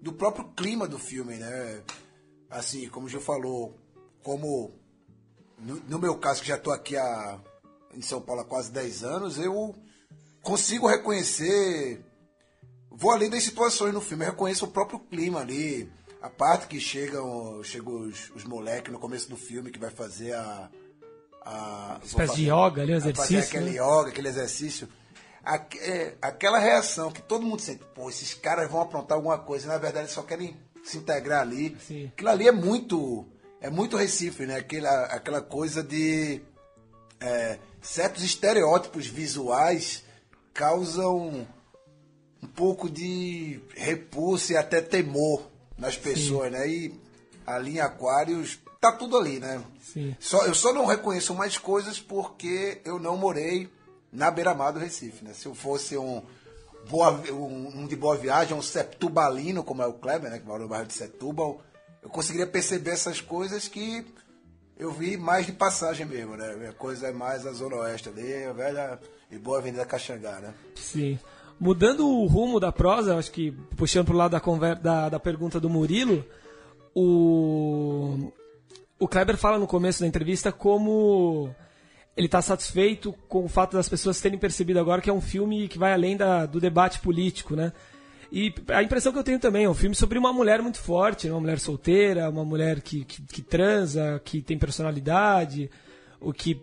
do 0.00 0.12
próprio 0.12 0.48
clima 0.56 0.86
do 0.86 1.00
filme, 1.00 1.34
né? 1.34 1.82
Assim, 2.48 2.88
como 2.88 3.06
o 3.06 3.08
Gil 3.08 3.20
falou, 3.20 3.76
como 4.22 4.72
no, 5.58 5.80
no 5.88 5.98
meu 5.98 6.16
caso, 6.16 6.42
que 6.42 6.48
já 6.48 6.54
estou 6.54 6.72
aqui 6.72 6.96
há, 6.96 7.40
em 7.92 8.02
São 8.02 8.20
Paulo 8.20 8.42
há 8.42 8.44
quase 8.44 8.70
10 8.70 9.02
anos, 9.02 9.36
eu 9.36 9.74
consigo 10.42 10.86
reconhecer. 10.86 12.04
Vou 12.88 13.10
além 13.10 13.30
das 13.30 13.42
situações 13.42 13.92
no 13.92 14.00
filme, 14.00 14.24
eu 14.24 14.30
reconheço 14.30 14.64
o 14.64 14.70
próprio 14.70 15.00
clima 15.00 15.40
ali. 15.40 15.90
A 16.20 16.30
parte 16.30 16.68
que 16.68 16.78
chegam, 16.78 17.64
chegam 17.64 17.94
os, 17.94 18.30
os 18.30 18.44
moleques 18.44 18.92
no 18.92 18.98
começo 19.00 19.28
do 19.28 19.36
filme 19.36 19.72
que 19.72 19.78
vai 19.78 19.90
fazer 19.90 20.34
a, 20.34 20.70
a 21.44 22.00
espécie 22.04 22.36
de 22.36 22.44
yoga 22.44 22.82
ali, 22.82 22.92
um 22.92 22.96
exercício. 22.96 23.40
Fazer 23.40 23.56
aquele 23.56 23.70
né? 23.70 23.76
yoga, 23.76 24.08
aquele 24.08 24.28
exercício. 24.28 24.88
É, 25.80 26.14
aquela 26.22 26.58
reação 26.58 27.10
que 27.10 27.20
todo 27.20 27.44
mundo 27.44 27.60
sente, 27.60 27.82
pô, 27.94 28.08
esses 28.08 28.32
caras 28.32 28.70
vão 28.70 28.80
aprontar 28.80 29.16
alguma 29.16 29.38
coisa, 29.38 29.66
na 29.66 29.76
verdade 29.76 30.04
eles 30.04 30.12
só 30.12 30.22
querem 30.22 30.56
se 30.84 30.98
integrar 30.98 31.40
ali. 31.40 31.76
Sim. 31.86 32.06
Aquilo 32.06 32.28
ali 32.28 32.48
é 32.48 32.52
muito. 32.52 33.26
É 33.60 33.70
muito 33.70 33.96
Recife, 33.96 34.46
né? 34.46 34.56
Aquela, 34.56 35.04
aquela 35.06 35.40
coisa 35.40 35.82
de. 35.82 36.40
É, 37.20 37.58
certos 37.80 38.22
estereótipos 38.24 39.06
visuais 39.06 40.04
causam 40.52 41.46
um 42.42 42.46
pouco 42.48 42.90
de 42.90 43.60
repulso 43.76 44.52
e 44.52 44.56
até 44.56 44.80
temor 44.80 45.48
nas 45.78 45.96
pessoas, 45.96 46.52
Sim. 46.52 46.58
né? 46.58 46.68
E 46.68 47.00
ali 47.46 47.76
em 47.76 47.80
Aquários 47.80 48.58
tá 48.82 48.90
tudo 48.90 49.16
ali, 49.16 49.38
né? 49.38 49.62
Sim. 49.80 50.16
Só, 50.18 50.44
eu 50.44 50.54
só 50.54 50.72
não 50.72 50.86
reconheço 50.86 51.32
mais 51.34 51.56
coisas 51.56 52.00
porque 52.00 52.80
eu 52.84 52.98
não 52.98 53.16
morei 53.16 53.70
na 54.12 54.28
beira-mar 54.28 54.72
do 54.72 54.80
Recife, 54.80 55.24
né? 55.24 55.32
Se 55.32 55.46
eu 55.46 55.54
fosse 55.54 55.96
um, 55.96 56.20
boa, 56.90 57.12
um, 57.30 57.82
um, 57.82 57.86
de 57.86 57.94
boa 57.94 58.16
viagem, 58.16 58.56
um 58.56 58.60
septubalino, 58.60 59.62
como 59.62 59.82
é 59.82 59.86
o 59.86 59.92
Kleber, 59.92 60.32
né? 60.32 60.40
Que 60.40 60.46
mora 60.46 60.64
no 60.64 60.68
bairro 60.68 60.86
de 60.86 60.94
Setúbal, 60.94 61.62
eu 62.02 62.10
conseguiria 62.10 62.46
perceber 62.46 62.90
essas 62.90 63.20
coisas 63.20 63.68
que 63.68 64.04
eu 64.76 64.90
vi 64.90 65.16
mais 65.16 65.46
de 65.46 65.52
passagem 65.52 66.04
mesmo, 66.04 66.36
né? 66.36 66.68
A 66.68 66.72
coisa 66.72 67.06
é 67.06 67.12
mais 67.12 67.46
a 67.46 67.52
Zona 67.52 67.76
Oeste 67.76 68.08
ali, 68.08 68.44
a 68.44 68.52
velha 68.52 68.98
e 69.30 69.38
boa 69.38 69.58
Avenida 69.58 69.86
Caxangá, 69.86 70.40
né? 70.40 70.52
Sim. 70.74 71.20
Mudando 71.60 72.08
o 72.08 72.26
rumo 72.26 72.58
da 72.58 72.72
prosa, 72.72 73.16
acho 73.16 73.30
que 73.30 73.52
puxando 73.76 74.06
pro 74.06 74.16
lado 74.16 74.32
da, 74.32 74.74
da, 74.74 75.08
da 75.10 75.20
pergunta 75.20 75.60
do 75.60 75.70
Murilo, 75.70 76.24
o, 76.92 78.32
o 79.02 79.08
Kleber 79.08 79.36
fala 79.36 79.58
no 79.58 79.66
começo 79.66 80.00
da 80.00 80.06
entrevista 80.06 80.52
como 80.52 81.52
ele 82.16 82.26
está 82.26 82.40
satisfeito 82.40 83.12
com 83.28 83.44
o 83.44 83.48
fato 83.48 83.76
das 83.76 83.88
pessoas 83.88 84.20
terem 84.20 84.38
percebido 84.38 84.78
agora 84.78 85.02
que 85.02 85.10
é 85.10 85.12
um 85.12 85.20
filme 85.20 85.66
que 85.66 85.76
vai 85.76 85.92
além 85.92 86.16
da, 86.16 86.46
do 86.46 86.60
debate 86.60 87.00
político, 87.00 87.56
né? 87.56 87.72
E 88.30 88.54
a 88.68 88.80
impressão 88.80 89.12
que 89.12 89.18
eu 89.18 89.24
tenho 89.24 89.40
também 89.40 89.64
é 89.64 89.68
um 89.68 89.74
filme 89.74 89.96
sobre 89.96 90.16
uma 90.16 90.32
mulher 90.32 90.62
muito 90.62 90.78
forte, 90.78 91.26
né? 91.26 91.32
uma 91.32 91.40
mulher 91.40 91.58
solteira, 91.58 92.30
uma 92.30 92.44
mulher 92.44 92.80
que, 92.80 93.04
que, 93.04 93.22
que 93.22 93.42
transa, 93.42 94.22
que 94.24 94.40
tem 94.40 94.56
personalidade, 94.56 95.68
o 96.20 96.32
que 96.32 96.54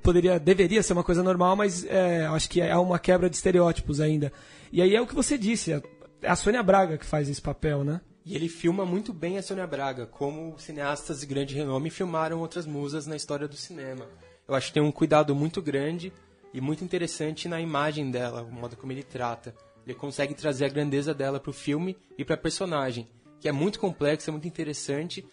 poderia, 0.00 0.38
deveria 0.38 0.84
ser 0.84 0.92
uma 0.92 1.04
coisa 1.04 1.24
normal, 1.24 1.56
mas 1.56 1.84
é, 1.84 2.24
acho 2.26 2.48
que 2.48 2.60
é 2.60 2.76
uma 2.76 3.00
quebra 3.00 3.28
de 3.28 3.34
estereótipos 3.34 4.00
ainda. 4.00 4.32
E 4.72 4.80
aí 4.80 4.94
é 4.94 5.00
o 5.00 5.06
que 5.08 5.14
você 5.14 5.36
disse, 5.36 5.72
é 5.72 5.82
a 6.22 6.36
Sônia 6.36 6.62
Braga 6.62 6.96
que 6.96 7.04
faz 7.04 7.28
esse 7.28 7.42
papel, 7.42 7.82
né? 7.82 8.00
E 8.24 8.34
ele 8.34 8.48
filma 8.48 8.84
muito 8.84 9.12
bem 9.12 9.38
a 9.38 9.42
Sônia 9.42 9.66
Braga, 9.66 10.06
como 10.06 10.58
cineastas 10.58 11.20
de 11.20 11.26
grande 11.26 11.54
renome 11.54 11.90
filmaram 11.90 12.40
outras 12.40 12.66
musas 12.66 13.06
na 13.06 13.16
história 13.16 13.48
do 13.48 13.56
cinema. 13.56 14.06
Eu 14.46 14.54
acho 14.54 14.68
que 14.68 14.74
tem 14.74 14.82
um 14.82 14.92
cuidado 14.92 15.34
muito 15.34 15.62
grande 15.62 16.12
e 16.52 16.60
muito 16.60 16.84
interessante 16.84 17.48
na 17.48 17.60
imagem 17.60 18.10
dela, 18.10 18.42
o 18.42 18.52
modo 18.52 18.76
como 18.76 18.92
ele 18.92 19.02
trata. 19.02 19.54
Ele 19.86 19.94
consegue 19.94 20.34
trazer 20.34 20.66
a 20.66 20.68
grandeza 20.68 21.14
dela 21.14 21.40
para 21.40 21.50
o 21.50 21.54
filme 21.54 21.96
e 22.18 22.24
para 22.24 22.34
a 22.34 22.38
personagem, 22.38 23.08
que 23.40 23.48
é 23.48 23.52
muito 23.52 23.80
complexa, 23.80 24.30
muito 24.30 24.46
interessante 24.46 25.26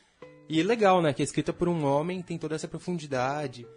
e 0.48 0.64
legal, 0.64 1.02
né? 1.02 1.14
Que 1.14 1.22
é 1.22 1.26
escrita 1.26 1.52
por 1.52 1.68
um 1.68 1.84
homem, 1.84 2.22
tem 2.22 2.38
toda 2.38 2.56
essa 2.56 2.68
profundidade, 2.68 3.68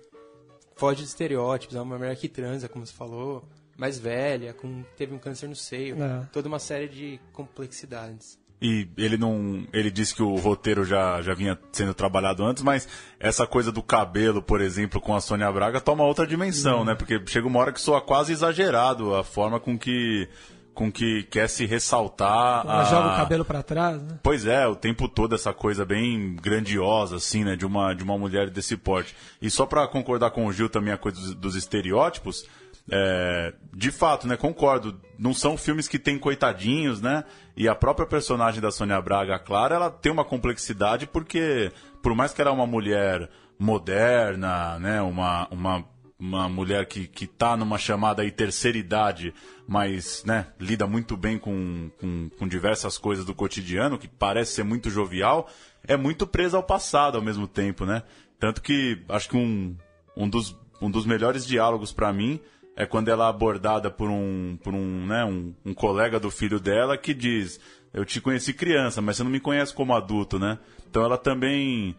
foge 0.77 1.03
de 1.03 1.09
estereótipos, 1.09 1.77
é 1.77 1.81
uma 1.81 1.99
mulher 1.99 2.17
que 2.17 2.29
transa, 2.29 2.69
como 2.69 2.87
você 2.87 2.93
falou, 2.93 3.47
mais 3.77 3.99
velha, 3.99 4.55
com, 4.55 4.83
teve 4.97 5.15
um 5.15 5.19
câncer 5.19 5.49
no 5.49 5.57
seio, 5.57 6.03
é. 6.03 6.27
toda 6.33 6.49
uma 6.49 6.59
série 6.59 6.89
de 6.89 7.21
complexidades. 7.33 8.40
E 8.61 8.87
ele 8.97 9.17
não. 9.17 9.67
Ele 9.73 9.91
disse 9.91 10.15
que 10.15 10.23
o 10.23 10.37
roteiro 10.37 10.85
já, 10.85 11.23
já 11.23 11.33
vinha 11.33 11.59
sendo 11.73 11.95
trabalhado 11.95 12.45
antes, 12.45 12.63
mas 12.63 12.87
essa 13.19 13.47
coisa 13.47 13.73
do 13.73 13.83
cabelo, 13.83 14.43
por 14.43 14.61
exemplo, 14.61 15.01
com 15.01 15.15
a 15.15 15.21
Sônia 15.21 15.51
Braga, 15.51 15.81
toma 15.81 16.05
outra 16.05 16.27
dimensão, 16.27 16.81
uhum. 16.81 16.85
né? 16.85 16.95
Porque 16.95 17.21
chega 17.27 17.47
uma 17.47 17.59
hora 17.59 17.73
que 17.73 17.81
soa 17.81 18.03
quase 18.03 18.33
exagerado 18.33 19.15
a 19.15 19.25
forma 19.25 19.59
com 19.59 19.79
que 19.79 20.29
com 20.75 20.91
que 20.91 21.25
quer 21.25 21.49
se 21.49 21.67
ressaltar. 21.67 22.65
Ela 22.65 22.81
a... 22.81 22.85
joga 22.85 23.13
o 23.13 23.17
cabelo 23.17 23.45
para 23.45 23.63
trás, 23.63 24.01
né? 24.03 24.19
Pois 24.23 24.47
é, 24.47 24.67
o 24.67 24.75
tempo 24.75 25.09
todo 25.09 25.35
essa 25.35 25.53
coisa 25.53 25.85
bem 25.85 26.37
grandiosa, 26.37 27.17
assim, 27.17 27.45
né, 27.45 27.57
de 27.57 27.67
uma, 27.67 27.93
de 27.93 28.03
uma 28.03 28.17
mulher 28.17 28.49
desse 28.49 28.77
porte. 28.77 29.15
E 29.43 29.51
só 29.51 29.67
para 29.67 29.87
concordar 29.89 30.31
com 30.31 30.47
o 30.47 30.53
Gil 30.53 30.71
também 30.71 30.93
a 30.93 30.97
coisa 30.97 31.21
dos, 31.21 31.35
dos 31.35 31.55
estereótipos, 31.55 32.47
é, 32.91 33.55
de 33.73 33.91
fato, 33.91 34.27
né, 34.27 34.37
concordo, 34.37 35.01
não 35.19 35.33
são 35.33 35.57
filmes 35.57 35.87
que 35.87 35.99
tem 35.99 36.19
coitadinhos, 36.19 37.01
né, 37.01 37.25
e 37.57 37.69
a 37.69 37.75
própria 37.75 38.07
personagem 38.07 38.61
da 38.61 38.71
Sônia 38.71 39.01
Braga, 39.01 39.37
a 39.37 39.39
Clara, 39.39 39.77
ela 39.77 39.91
tem 39.91 40.11
uma 40.11 40.25
complexidade 40.25 41.07
porque, 41.07 41.71
por 42.03 42.15
mais 42.15 42.33
que 42.33 42.41
ela 42.41 42.51
é 42.51 42.55
uma 42.55 42.67
mulher 42.67 43.31
moderna, 43.59 44.79
né, 44.79 45.01
uma, 45.01 45.47
uma 45.51 45.85
uma 46.21 46.51
mulher 46.51 46.85
que, 46.85 47.07
que 47.07 47.27
tá 47.27 47.57
numa 47.57 47.79
chamada 47.79 48.21
aí 48.21 48.31
terceira 48.31 48.77
idade, 48.77 49.33
mas 49.67 50.23
né, 50.27 50.49
lida 50.61 50.87
muito 50.87 51.17
bem 51.17 51.39
com, 51.39 51.91
com, 51.99 52.29
com, 52.39 52.47
diversas 52.47 52.99
coisas 52.99 53.25
do 53.25 53.35
cotidiano, 53.35 53.97
que 53.97 54.07
parece 54.07 54.53
ser 54.53 54.63
muito 54.63 54.91
jovial, 54.91 55.49
é 55.83 55.97
muito 55.97 56.27
presa 56.27 56.59
ao 56.59 56.63
passado 56.63 57.17
ao 57.17 57.25
mesmo 57.25 57.49
tempo, 57.49 57.87
né? 57.87 58.03
Tanto 58.39 58.61
que 58.61 59.03
acho 59.09 59.31
que 59.31 59.37
um, 59.37 59.75
um, 60.15 60.29
dos, 60.29 60.55
um 60.81 60.91
dos 60.91 61.07
melhores 61.07 61.47
diálogos 61.47 61.91
para 61.91 62.13
mim 62.13 62.39
é 62.81 62.87
quando 62.87 63.09
ela 63.09 63.27
é 63.27 63.29
abordada 63.29 63.91
por 63.91 64.09
um, 64.09 64.59
por 64.65 64.73
um, 64.73 65.07
né, 65.07 65.23
um, 65.23 65.55
um 65.67 65.75
colega 65.75 66.19
do 66.19 66.31
filho 66.31 66.59
dela 66.59 66.97
que 66.97 67.13
diz: 67.13 67.61
Eu 67.93 68.07
te 68.07 68.23
conheci 68.23 68.55
criança, 68.55 69.03
mas 69.03 69.19
você 69.19 69.23
não 69.23 69.31
me 69.31 69.39
conhece 69.39 69.75
como 69.75 69.95
adulto, 69.95 70.39
né? 70.39 70.59
Então 70.89 71.05
ela 71.05 71.19
também 71.19 71.95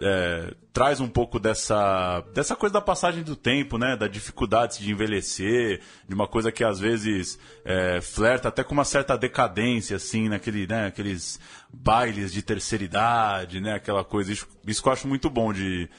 é, 0.00 0.54
traz 0.72 1.00
um 1.00 1.08
pouco 1.08 1.38
dessa, 1.38 2.24
dessa 2.32 2.56
coisa 2.56 2.72
da 2.72 2.80
passagem 2.80 3.22
do 3.22 3.36
tempo, 3.36 3.76
né? 3.76 3.94
Da 3.94 4.08
dificuldade 4.08 4.78
de 4.78 4.90
envelhecer, 4.90 5.82
de 6.08 6.14
uma 6.14 6.26
coisa 6.26 6.50
que 6.50 6.64
às 6.64 6.80
vezes 6.80 7.38
é, 7.62 8.00
flerta 8.00 8.48
até 8.48 8.64
com 8.64 8.72
uma 8.72 8.86
certa 8.86 9.18
decadência, 9.18 9.96
assim, 9.96 10.30
naquele, 10.30 10.66
né? 10.66 10.86
Aqueles 10.86 11.38
bailes 11.70 12.32
de 12.32 12.40
terceira 12.40 12.84
idade, 12.84 13.60
né? 13.60 13.74
Aquela 13.74 14.02
coisa. 14.02 14.32
Isso, 14.32 14.48
isso 14.66 14.82
eu 14.82 14.92
acho 14.92 15.06
muito 15.06 15.28
bom 15.28 15.52
de. 15.52 15.90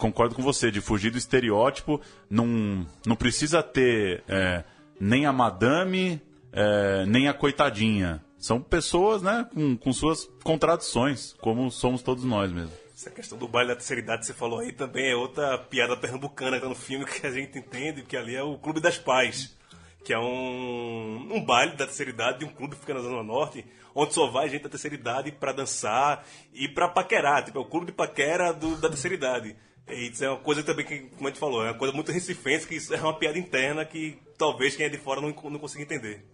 Concordo 0.00 0.34
com 0.34 0.42
você, 0.42 0.70
de 0.70 0.80
fugir 0.80 1.10
do 1.10 1.18
estereótipo. 1.18 2.00
Não, 2.30 2.86
não 3.04 3.14
precisa 3.14 3.62
ter 3.62 4.24
é, 4.26 4.64
nem 4.98 5.26
a 5.26 5.32
madame, 5.32 6.18
é, 6.50 7.04
nem 7.04 7.28
a 7.28 7.34
coitadinha. 7.34 8.24
São 8.38 8.62
pessoas, 8.62 9.20
né, 9.20 9.46
com, 9.52 9.76
com 9.76 9.92
suas 9.92 10.24
contradições, 10.42 11.34
como 11.34 11.70
somos 11.70 12.02
todos 12.02 12.24
nós 12.24 12.50
mesmo. 12.50 12.72
Essa 12.96 13.10
questão 13.10 13.36
do 13.36 13.46
baile 13.46 13.68
da 13.68 13.76
terceira 13.76 14.00
idade 14.00 14.20
que 14.20 14.26
você 14.28 14.32
falou 14.32 14.60
aí 14.60 14.72
também 14.72 15.10
é 15.10 15.14
outra 15.14 15.58
piada 15.58 15.94
pernambucana 15.94 16.56
que 16.56 16.62
tá 16.62 16.68
no 16.68 16.74
filme 16.74 17.04
que 17.04 17.26
a 17.26 17.30
gente 17.30 17.58
entende, 17.58 18.02
que 18.02 18.16
ali 18.16 18.34
é 18.34 18.42
o 18.42 18.56
Clube 18.56 18.80
das 18.80 18.96
Pais, 18.96 19.54
que 20.02 20.14
é 20.14 20.18
um, 20.18 21.28
um 21.30 21.44
baile 21.44 21.72
da 21.72 21.84
terceira 21.84 22.10
idade 22.10 22.38
de 22.38 22.46
um 22.46 22.50
clube 22.50 22.74
que 22.74 22.80
fica 22.80 22.94
na 22.94 23.00
Zona 23.00 23.22
Norte, 23.22 23.66
onde 23.94 24.14
só 24.14 24.30
vai 24.30 24.48
gente 24.48 24.62
da 24.62 24.70
terceira 24.70 24.94
idade 24.94 25.30
para 25.30 25.52
dançar 25.52 26.26
e 26.54 26.66
para 26.68 26.88
paquerar, 26.88 27.44
tipo, 27.44 27.58
é 27.58 27.60
o 27.60 27.66
clube 27.66 27.86
de 27.86 27.92
paquera 27.92 28.50
do, 28.50 28.76
da 28.76 28.88
terceira 28.88 29.14
idade. 29.14 29.56
E 29.92 30.10
isso 30.10 30.24
é 30.24 30.28
uma 30.28 30.38
coisa 30.38 30.62
também 30.62 30.84
que, 30.84 30.98
como 31.16 31.28
a 31.28 31.30
gente 31.30 31.40
falou, 31.40 31.64
é 31.64 31.70
uma 31.70 31.78
coisa 31.78 31.94
muito 31.94 32.12
recifense, 32.12 32.66
que 32.66 32.76
isso 32.76 32.94
é 32.94 33.00
uma 33.00 33.18
piada 33.18 33.38
interna 33.38 33.84
que 33.84 34.18
talvez 34.38 34.76
quem 34.76 34.86
é 34.86 34.88
de 34.88 34.98
fora 34.98 35.20
não, 35.20 35.28
não 35.28 35.58
consiga 35.58 35.82
entender. 35.82 36.24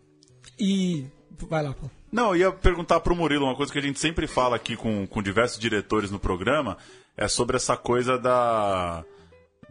E. 0.59 1.07
Vai 1.49 1.63
lá, 1.63 1.73
Paulo. 1.73 1.91
Não, 2.11 2.35
eu 2.35 2.37
ia 2.37 2.53
perguntar 2.53 3.01
para 3.01 3.13
o 3.13 3.17
Murilo 3.17 3.45
uma 3.45 3.57
coisa 3.57 3.73
que 3.73 3.79
a 3.79 3.83
gente 3.83 3.99
sempre 3.99 4.27
fala 4.27 4.57
aqui 4.57 4.77
com, 4.77 5.07
com 5.07 5.23
diversos 5.23 5.59
diretores 5.59 6.11
no 6.11 6.19
programa, 6.19 6.79
é 7.17 7.29
sobre 7.29 7.57
essa 7.57 7.77
coisa 7.77 8.19
da 8.19 9.05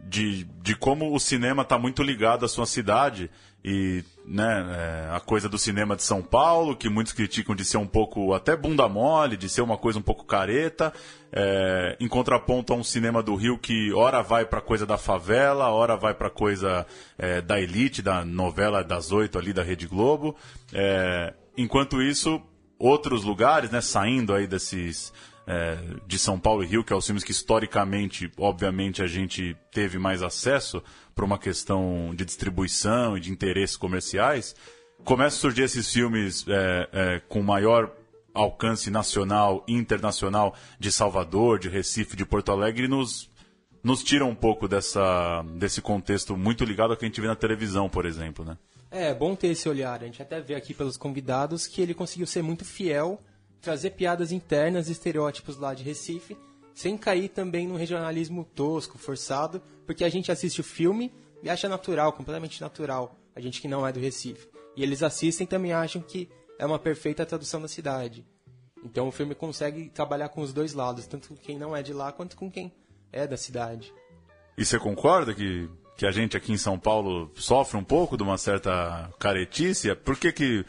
de, 0.08 0.44
de 0.62 0.76
como 0.76 1.14
o 1.14 1.18
cinema 1.18 1.62
está 1.62 1.78
muito 1.78 2.02
ligado 2.02 2.44
à 2.44 2.48
sua 2.48 2.66
cidade 2.66 3.30
e 3.64 4.04
né, 4.24 4.64
é, 4.70 5.16
a 5.16 5.18
coisa 5.18 5.48
do 5.48 5.58
cinema 5.58 5.96
de 5.96 6.02
São 6.04 6.22
Paulo, 6.22 6.76
que 6.76 6.88
muitos 6.88 7.12
criticam 7.12 7.54
de 7.54 7.64
ser 7.64 7.78
um 7.78 7.86
pouco 7.86 8.32
até 8.32 8.56
bunda 8.56 8.88
mole, 8.88 9.36
de 9.36 9.48
ser 9.48 9.60
uma 9.60 9.76
coisa 9.76 9.98
um 9.98 10.02
pouco 10.02 10.24
careta, 10.24 10.92
é, 11.32 11.96
em 11.98 12.06
contraponto 12.06 12.72
a 12.72 12.76
um 12.76 12.84
cinema 12.84 13.24
do 13.24 13.34
Rio 13.34 13.58
que 13.58 13.92
ora 13.92 14.22
vai 14.22 14.44
para 14.44 14.60
coisa 14.60 14.86
da 14.86 14.96
favela, 14.96 15.70
ora 15.70 15.96
vai 15.96 16.14
para 16.14 16.30
coisa 16.30 16.86
é, 17.18 17.40
da 17.40 17.60
elite, 17.60 18.02
da 18.02 18.24
novela 18.24 18.84
das 18.84 19.10
oito 19.10 19.36
ali 19.36 19.52
da 19.52 19.64
Rede 19.64 19.88
Globo. 19.88 20.36
É, 20.72 21.34
enquanto 21.56 22.00
isso, 22.00 22.40
outros 22.78 23.24
lugares, 23.24 23.70
né, 23.70 23.80
saindo 23.80 24.32
aí 24.32 24.46
desses 24.46 25.12
é, 25.46 25.78
de 26.06 26.18
São 26.18 26.38
Paulo 26.38 26.64
e 26.64 26.66
Rio, 26.66 26.82
que 26.82 26.92
é 26.92 26.96
os 26.96 27.06
filmes 27.06 27.22
que 27.22 27.30
historicamente, 27.30 28.30
obviamente, 28.36 29.02
a 29.02 29.06
gente 29.06 29.56
teve 29.70 29.98
mais 29.98 30.22
acesso 30.22 30.82
por 31.14 31.24
uma 31.24 31.38
questão 31.38 32.12
de 32.14 32.24
distribuição 32.24 33.16
e 33.16 33.20
de 33.20 33.30
interesses 33.30 33.76
comerciais, 33.76 34.56
começam 35.04 35.38
a 35.38 35.40
surgir 35.40 35.62
esses 35.62 35.92
filmes 35.92 36.44
é, 36.48 36.88
é, 36.92 37.20
com 37.28 37.42
maior 37.42 37.92
alcance 38.34 38.90
nacional 38.90 39.64
e 39.66 39.72
internacional 39.72 40.54
de 40.78 40.92
Salvador, 40.92 41.58
de 41.58 41.68
Recife, 41.68 42.16
de 42.16 42.26
Porto 42.26 42.52
Alegre 42.52 42.86
nos, 42.86 43.30
nos 43.82 44.02
tiram 44.02 44.28
um 44.28 44.34
pouco 44.34 44.68
dessa, 44.68 45.42
desse 45.54 45.80
contexto 45.80 46.36
muito 46.36 46.64
ligado 46.64 46.90
ao 46.90 46.96
que 46.96 47.04
a 47.04 47.08
gente 47.08 47.20
vê 47.20 47.26
na 47.28 47.36
televisão, 47.36 47.88
por 47.88 48.04
exemplo, 48.04 48.44
né? 48.44 48.58
É, 48.90 49.12
bom 49.12 49.34
ter 49.34 49.48
esse 49.48 49.68
olhar. 49.68 50.02
A 50.02 50.06
gente 50.06 50.22
até 50.22 50.40
vê 50.40 50.54
aqui 50.54 50.72
pelos 50.72 50.96
convidados 50.96 51.66
que 51.66 51.80
ele 51.80 51.94
conseguiu 51.94 52.26
ser 52.26 52.42
muito 52.42 52.64
fiel, 52.64 53.20
trazer 53.66 53.90
piadas 53.90 54.30
internas 54.30 54.88
e 54.88 54.92
estereótipos 54.92 55.56
lá 55.56 55.74
de 55.74 55.82
Recife, 55.82 56.36
sem 56.72 56.96
cair 56.96 57.28
também 57.28 57.66
no 57.66 57.74
regionalismo 57.74 58.44
tosco, 58.54 58.96
forçado, 58.96 59.60
porque 59.84 60.04
a 60.04 60.08
gente 60.08 60.30
assiste 60.30 60.60
o 60.60 60.64
filme 60.64 61.12
e 61.42 61.50
acha 61.50 61.68
natural, 61.68 62.12
completamente 62.12 62.60
natural, 62.60 63.16
a 63.34 63.40
gente 63.40 63.60
que 63.60 63.66
não 63.66 63.84
é 63.84 63.92
do 63.92 63.98
Recife. 63.98 64.48
E 64.76 64.84
eles 64.84 65.02
assistem 65.02 65.48
também 65.48 65.72
acham 65.72 66.00
que 66.00 66.28
é 66.60 66.64
uma 66.64 66.78
perfeita 66.78 67.26
tradução 67.26 67.60
da 67.60 67.66
cidade. 67.66 68.24
Então 68.84 69.08
o 69.08 69.10
filme 69.10 69.34
consegue 69.34 69.88
trabalhar 69.88 70.28
com 70.28 70.42
os 70.42 70.52
dois 70.52 70.72
lados, 70.72 71.08
tanto 71.08 71.30
com 71.30 71.36
quem 71.36 71.58
não 71.58 71.76
é 71.76 71.82
de 71.82 71.92
lá 71.92 72.12
quanto 72.12 72.36
com 72.36 72.48
quem 72.48 72.72
é 73.10 73.26
da 73.26 73.36
cidade. 73.36 73.92
E 74.56 74.64
você 74.64 74.78
concorda 74.78 75.34
que 75.34 75.68
que 75.96 76.06
a 76.06 76.10
gente 76.10 76.36
aqui 76.36 76.52
em 76.52 76.58
São 76.58 76.78
Paulo 76.78 77.32
sofre 77.34 77.78
um 77.78 77.82
pouco 77.82 78.18
de 78.18 78.22
uma 78.22 78.36
certa 78.36 79.10
caretice? 79.18 79.94
Por 79.94 80.14
que, 80.18 80.30
que 80.30 80.64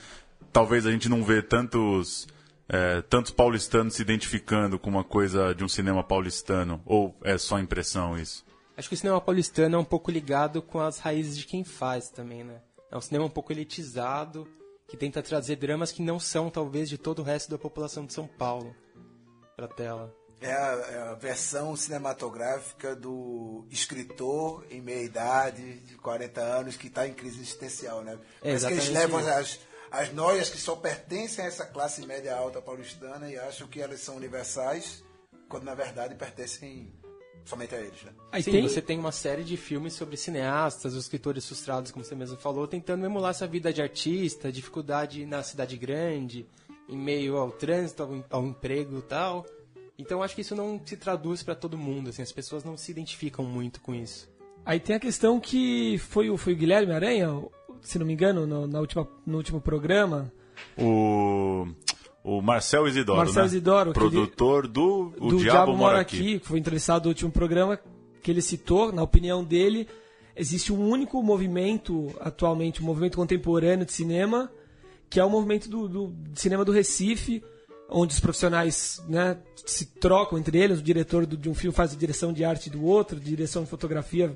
talvez 0.53 0.85
a 0.85 0.91
gente 0.91 1.09
não 1.09 1.21
vê 1.21 1.41
tantos, 1.41 2.27
é, 2.69 3.01
tantos 3.03 3.31
paulistanos 3.31 3.95
se 3.95 4.01
identificando 4.01 4.77
com 4.77 4.89
uma 4.89 5.03
coisa 5.03 5.53
de 5.53 5.63
um 5.63 5.69
cinema 5.69 6.03
paulistano? 6.03 6.81
Ou 6.85 7.15
é 7.23 7.37
só 7.37 7.59
impressão 7.59 8.17
isso? 8.17 8.45
Acho 8.75 8.89
que 8.89 8.95
o 8.95 8.97
cinema 8.97 9.19
paulistano 9.19 9.75
é 9.75 9.79
um 9.79 9.85
pouco 9.85 10.11
ligado 10.11 10.61
com 10.61 10.79
as 10.79 10.99
raízes 10.99 11.37
de 11.37 11.45
quem 11.45 11.63
faz 11.63 12.09
também, 12.09 12.43
né? 12.43 12.61
É 12.91 12.97
um 12.97 13.01
cinema 13.01 13.25
um 13.25 13.29
pouco 13.29 13.51
elitizado, 13.51 14.47
que 14.87 14.95
tenta 14.95 15.21
trazer 15.21 15.55
dramas 15.57 15.91
que 15.91 16.01
não 16.01 16.19
são, 16.19 16.49
talvez, 16.49 16.87
de 16.87 16.97
todo 16.97 17.19
o 17.19 17.23
resto 17.23 17.49
da 17.49 17.57
população 17.57 18.05
de 18.05 18.13
São 18.13 18.27
Paulo 18.27 18.75
pra 19.55 19.67
tela. 19.67 20.13
É 20.39 20.53
a, 20.53 20.87
é 20.91 21.01
a, 21.09 21.13
versão 21.15 21.75
cinematográfica 21.75 22.95
do 22.95 23.65
escritor 23.71 24.63
em 24.69 24.79
meia 24.79 25.01
idade, 25.01 25.79
de 25.79 25.95
40 25.95 26.39
anos, 26.41 26.77
que 26.77 26.87
está 26.87 27.07
em 27.07 27.13
crise 27.13 27.39
existencial, 27.39 28.03
né? 28.03 28.19
É, 28.41 28.49
Parece 28.49 28.67
que 28.67 28.73
eles 28.73 28.89
levam 28.89 29.17
as, 29.17 29.59
as 29.91 30.13
noias 30.13 30.49
que 30.49 30.57
só 30.57 30.75
pertencem 30.75 31.43
a 31.43 31.47
essa 31.47 31.65
classe 31.65 32.05
média 32.05 32.35
alta 32.35 32.61
paulistana 32.61 33.29
e 33.29 33.37
acham 33.37 33.67
que 33.67 33.81
elas 33.81 33.99
são 33.99 34.15
universais, 34.15 35.03
quando 35.47 35.63
na 35.63 35.75
verdade 35.75 36.15
pertencem 36.15 36.93
somente 37.45 37.73
a 37.73 37.79
eles, 37.79 38.03
né? 38.03 38.11
Aí 38.31 38.43
Sim, 38.43 38.51
tem... 38.51 38.67
você 38.67 38.81
tem 38.81 38.99
uma 38.99 39.11
série 39.11 39.43
de 39.43 39.55
filmes 39.55 39.93
sobre 39.93 40.17
cineastas, 40.17 40.93
os 40.93 41.03
escritores 41.03 41.45
frustrados, 41.45 41.91
como 41.91 42.03
você 42.03 42.15
mesmo 42.15 42.37
falou, 42.37 42.67
tentando 42.67 43.05
emular 43.05 43.31
essa 43.31 43.47
vida 43.47 43.71
de 43.71 43.81
artista, 43.81 44.51
dificuldade 44.51 45.25
na 45.25 45.41
cidade 45.43 45.77
grande, 45.77 46.45
em 46.89 46.97
meio 46.97 47.37
ao 47.37 47.51
trânsito, 47.51 48.03
ao, 48.03 48.25
ao 48.29 48.45
emprego 48.45 48.99
e 48.99 49.01
tal 49.03 49.45
então 49.97 50.21
acho 50.21 50.35
que 50.35 50.41
isso 50.41 50.55
não 50.55 50.79
se 50.83 50.95
traduz 50.95 51.41
para 51.41 51.55
todo 51.55 51.77
mundo, 51.77 52.09
assim, 52.09 52.21
as 52.21 52.31
pessoas 52.31 52.63
não 52.63 52.77
se 52.77 52.91
identificam 52.91 53.43
muito 53.43 53.81
com 53.81 53.95
isso. 53.95 54.29
Aí 54.63 54.79
tem 54.79 54.95
a 54.95 54.99
questão 54.99 55.39
que 55.39 55.97
foi 55.97 56.29
o, 56.29 56.37
foi 56.37 56.53
o 56.53 56.55
Guilherme 56.55 56.93
Aranha, 56.93 57.29
se 57.81 57.97
não 57.99 58.05
me 58.05 58.13
engano, 58.13 58.45
no, 58.45 58.67
na 58.67 58.79
última, 58.79 59.07
no 59.25 59.37
último 59.37 59.61
programa. 59.61 60.31
O, 60.77 61.67
o 62.23 62.41
Marcel 62.41 62.87
Isidoro, 62.87 63.19
Marcel 63.19 63.43
né? 63.43 63.47
Isidoro. 63.47 63.93
Produtor 63.93 64.65
ele, 64.65 64.73
do 64.73 65.13
O 65.19 65.29
do 65.29 65.37
Diabo, 65.37 65.41
Diabo 65.41 65.77
Mora 65.77 65.99
aqui. 65.99 66.17
aqui. 66.17 66.39
que 66.39 66.47
foi 66.47 66.59
entrevistado 66.59 67.05
no 67.05 67.09
último 67.09 67.31
programa, 67.31 67.79
que 68.21 68.31
ele 68.31 68.41
citou, 68.41 68.91
na 68.91 69.03
opinião 69.03 69.43
dele, 69.43 69.87
existe 70.35 70.73
um 70.73 70.87
único 70.87 71.21
movimento 71.23 72.13
atualmente, 72.19 72.81
um 72.81 72.85
movimento 72.85 73.17
contemporâneo 73.17 73.85
de 73.85 73.93
cinema, 73.93 74.51
que 75.09 75.19
é 75.19 75.23
o 75.23 75.29
movimento 75.29 75.69
do, 75.69 75.87
do 75.87 76.13
cinema 76.35 76.65
do 76.65 76.71
Recife, 76.71 77.43
onde 77.89 78.13
os 78.13 78.19
profissionais 78.19 79.01
né, 79.07 79.37
se 79.65 79.85
trocam 79.85 80.37
entre 80.37 80.57
eles, 80.57 80.79
o 80.79 80.83
diretor 80.83 81.25
de 81.25 81.49
um 81.49 81.55
filme 81.55 81.73
faz 81.73 81.93
a 81.93 81.95
direção 81.95 82.33
de 82.33 82.43
arte 82.43 82.69
do 82.69 82.83
outro, 82.83 83.19
direção 83.19 83.63
de 83.63 83.69
fotografia 83.69 84.35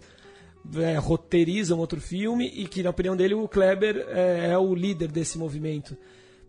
é, 0.76 0.98
roteiriza 0.98 1.76
um 1.76 1.80
outro 1.80 2.00
filme 2.00 2.48
e 2.48 2.68
que, 2.68 2.84
na 2.84 2.90
opinião 2.90 3.16
dele, 3.16 3.34
o 3.34 3.48
Kleber 3.48 4.06
é, 4.10 4.52
é, 4.52 4.58
o 4.58 4.74
líder 4.74 5.12
desse 5.12 5.38
movimento. 5.38 5.98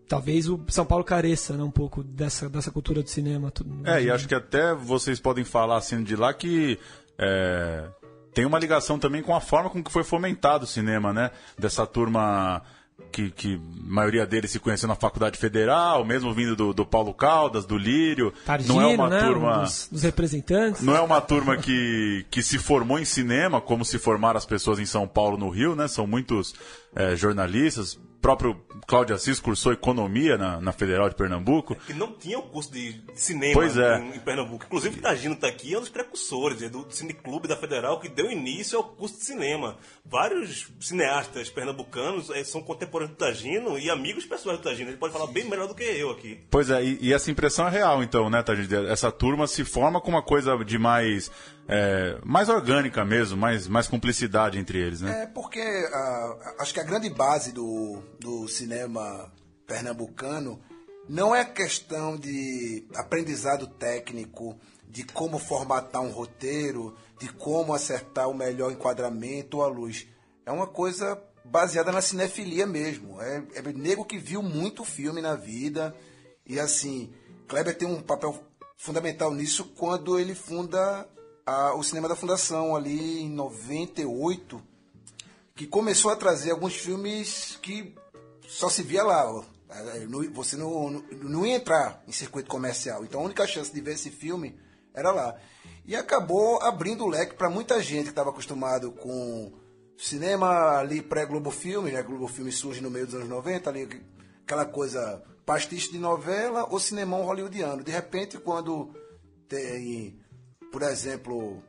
Talvez 0.07 0.47
o 0.47 0.59
São 0.67 0.85
Paulo 0.85 1.03
careça 1.03 1.55
né, 1.55 1.63
um 1.63 1.71
pouco 1.71 2.03
dessa, 2.03 2.49
dessa 2.49 2.71
cultura 2.71 3.01
do 3.01 3.09
cinema. 3.09 3.51
é, 3.85 4.03
e 4.03 4.11
acho 4.11 4.27
que 4.27 4.35
até 4.35 4.73
vocês 4.73 5.19
podem 5.19 5.43
falar 5.43 5.77
assim 5.77 6.03
de 6.03 6.15
lá 6.15 6.33
que 6.33 6.77
é, 7.17 7.85
tem 8.33 8.45
uma 8.45 8.59
ligação 8.59 8.99
também 8.99 9.21
com 9.21 9.35
a 9.35 9.41
forma 9.41 9.69
com 9.69 9.83
que 9.83 9.91
foi 9.91 10.03
fomentado 10.03 10.65
o 10.65 10.67
cinema, 10.67 11.13
né? 11.13 11.31
Dessa 11.57 11.85
turma 11.85 12.61
que, 13.11 13.29
que 13.29 13.55
a 13.55 13.59
maioria 13.93 14.25
deles 14.25 14.51
se 14.51 14.59
conheceu 14.59 14.87
na 14.87 14.95
faculdade 14.95 15.37
federal, 15.37 16.03
mesmo 16.03 16.33
vindo 16.33 16.55
do, 16.55 16.73
do 16.73 16.85
Paulo 16.85 17.13
Caldas, 17.13 17.65
do 17.65 17.77
Lírio. 17.77 18.33
Targino, 18.45 18.75
não 18.75 18.81
é 18.81 18.87
uma 18.87 19.09
né? 19.09 19.19
turma. 19.19 19.59
Um 19.59 19.63
dos, 19.63 19.89
dos 19.91 20.03
representantes. 20.03 20.81
Não 20.81 20.95
é 20.95 21.01
uma 21.01 21.21
turma 21.21 21.57
que, 21.57 22.25
que 22.31 22.41
se 22.41 22.57
formou 22.57 22.99
em 22.99 23.05
cinema, 23.05 23.61
como 23.61 23.85
se 23.85 23.99
formaram 23.99 24.37
as 24.37 24.45
pessoas 24.45 24.79
em 24.79 24.85
São 24.85 25.07
Paulo, 25.07 25.37
no 25.37 25.49
Rio, 25.49 25.75
né? 25.75 25.87
São 25.87 26.07
muitos 26.07 26.55
é, 26.95 27.15
jornalistas. 27.15 27.93
O 27.93 28.23
próprio 28.23 28.55
Cláudio 28.87 29.15
Assis 29.15 29.39
cursou 29.39 29.73
economia 29.73 30.37
na, 30.37 30.61
na 30.61 30.71
Federal 30.71 31.09
de 31.09 31.15
Pernambuco. 31.15 31.75
Que 31.75 31.93
não 31.93 32.13
tinha 32.13 32.39
o 32.39 32.43
curso 32.43 32.71
de, 32.71 32.93
de 32.93 33.19
cinema 33.19 33.53
Pois 33.53 33.77
é. 33.77 33.99
em, 33.99 34.15
em 34.15 34.19
Pernambuco. 34.19 34.65
Inclusive, 34.65 34.97
o 34.97 35.01
Tagino 35.01 35.35
está 35.35 35.47
aqui, 35.47 35.73
é 35.73 35.77
um 35.77 35.81
dos 35.81 35.89
precursores 35.89 36.61
é 36.61 36.69
do 36.69 36.85
Cineclube 36.89 37.47
da 37.47 37.57
Federal, 37.57 37.99
que 37.99 38.07
deu 38.07 38.31
início 38.31 38.77
ao 38.77 38.83
curso 38.85 39.17
de 39.17 39.25
cinema. 39.25 39.77
Vários 40.05 40.71
cineastas 40.79 41.49
pernambucanos 41.49 42.29
eh, 42.29 42.43
são 42.43 42.61
contemporâneos 42.61 43.17
do 43.17 43.19
Tagino 43.19 43.77
e 43.77 43.89
amigos 43.89 44.25
pessoais 44.25 44.57
do 44.57 44.63
Tagino. 44.63 44.89
Ele 44.89 44.97
pode 44.97 45.11
falar 45.11 45.27
bem 45.27 45.43
melhor 45.49 45.67
do 45.67 45.75
que 45.75 45.83
eu 45.83 46.11
aqui. 46.11 46.45
Pois 46.49 46.69
é, 46.69 46.83
e, 46.83 46.99
e 47.01 47.13
essa 47.13 47.29
impressão 47.29 47.67
é 47.67 47.71
real, 47.71 48.01
então, 48.03 48.29
né, 48.29 48.41
Tadinho? 48.41 48.87
Essa 48.87 49.11
turma 49.11 49.47
se 49.47 49.65
forma 49.65 49.99
com 49.99 50.09
uma 50.09 50.23
coisa 50.23 50.55
de 50.63 50.77
mais. 50.77 51.31
É, 51.67 52.19
mais 52.23 52.49
orgânica 52.49 53.05
mesmo, 53.05 53.37
mais, 53.37 53.67
mais 53.67 53.87
cumplicidade 53.87 54.57
entre 54.57 54.79
eles, 54.79 55.01
né? 55.01 55.23
É 55.23 55.27
porque 55.27 55.61
ah, 55.61 56.55
acho 56.59 56.73
que 56.73 56.79
a 56.79 56.83
grande 56.83 57.09
base 57.09 57.51
do, 57.51 58.01
do 58.19 58.47
cinema 58.47 59.31
pernambucano 59.65 60.59
não 61.07 61.35
é 61.35 61.43
questão 61.43 62.17
de 62.17 62.85
aprendizado 62.95 63.67
técnico, 63.67 64.57
de 64.87 65.03
como 65.03 65.39
formatar 65.39 66.01
um 66.01 66.11
roteiro, 66.11 66.95
de 67.19 67.29
como 67.29 67.73
acertar 67.73 68.29
o 68.29 68.33
melhor 68.33 68.71
enquadramento 68.71 69.57
ou 69.57 69.63
a 69.63 69.67
luz. 69.67 70.07
É 70.45 70.51
uma 70.51 70.67
coisa 70.67 71.21
baseada 71.43 71.91
na 71.91 72.01
cinefilia 72.01 72.65
mesmo. 72.65 73.21
É, 73.21 73.43
é 73.55 73.61
nego 73.73 74.05
que 74.05 74.17
viu 74.17 74.41
muito 74.41 74.83
filme 74.83 75.21
na 75.21 75.35
vida. 75.35 75.95
E 76.45 76.59
assim, 76.59 77.13
Kleber 77.47 77.75
tem 77.75 77.87
um 77.87 78.01
papel 78.01 78.37
fundamental 78.77 79.33
nisso 79.33 79.65
quando 79.75 80.19
ele 80.19 80.35
funda 80.35 81.07
a- 81.45 81.73
o 81.75 81.83
Cinema 81.83 82.07
da 82.07 82.15
Fundação 82.15 82.75
ali 82.75 83.21
em 83.21 83.29
98 83.29 84.61
que 85.55 85.67
começou 85.67 86.11
a 86.11 86.15
trazer 86.15 86.51
alguns 86.51 86.75
filmes 86.75 87.57
que 87.61 87.95
só 88.47 88.69
se 88.69 88.81
via 88.83 89.03
lá. 89.03 89.43
É, 89.69 90.05
não- 90.05 90.31
Você 90.33 90.55
não, 90.55 90.89
não, 90.89 91.03
não 91.21 91.45
ia 91.45 91.55
entrar 91.55 92.03
em 92.07 92.11
circuito 92.11 92.49
comercial. 92.49 93.03
Então 93.03 93.21
a 93.21 93.23
única 93.23 93.45
chance 93.47 93.71
de 93.73 93.81
ver 93.81 93.93
esse 93.93 94.09
filme 94.09 94.57
era 94.93 95.11
lá. 95.11 95.35
E 95.85 95.95
acabou 95.95 96.61
abrindo 96.61 97.03
o 97.03 97.09
leque 97.09 97.35
para 97.35 97.49
muita 97.49 97.81
gente 97.81 98.03
que 98.05 98.09
estava 98.11 98.29
acostumado 98.29 98.91
com 98.91 99.51
cinema 99.97 100.77
ali 100.77 101.01
pré-Globo 101.01 101.51
Filme, 101.51 101.91
né? 101.91 102.01
Globo 102.01 102.27
Filme 102.27 102.51
surge 102.51 102.81
no 102.81 102.89
meio 102.89 103.05
dos 103.05 103.15
anos 103.15 103.27
90, 103.29 103.69
ali, 103.69 104.01
aquela 104.43 104.65
coisa 104.65 105.21
pastiche 105.45 105.91
de 105.91 105.99
novela 105.99 106.67
ou 106.71 106.79
cinemão 106.79 107.23
hollywoodiano. 107.23 107.83
De 107.83 107.91
repente, 107.91 108.37
quando 108.37 108.93
tem, 109.47 110.17
por 110.73 110.81
exemplo, 110.81 111.61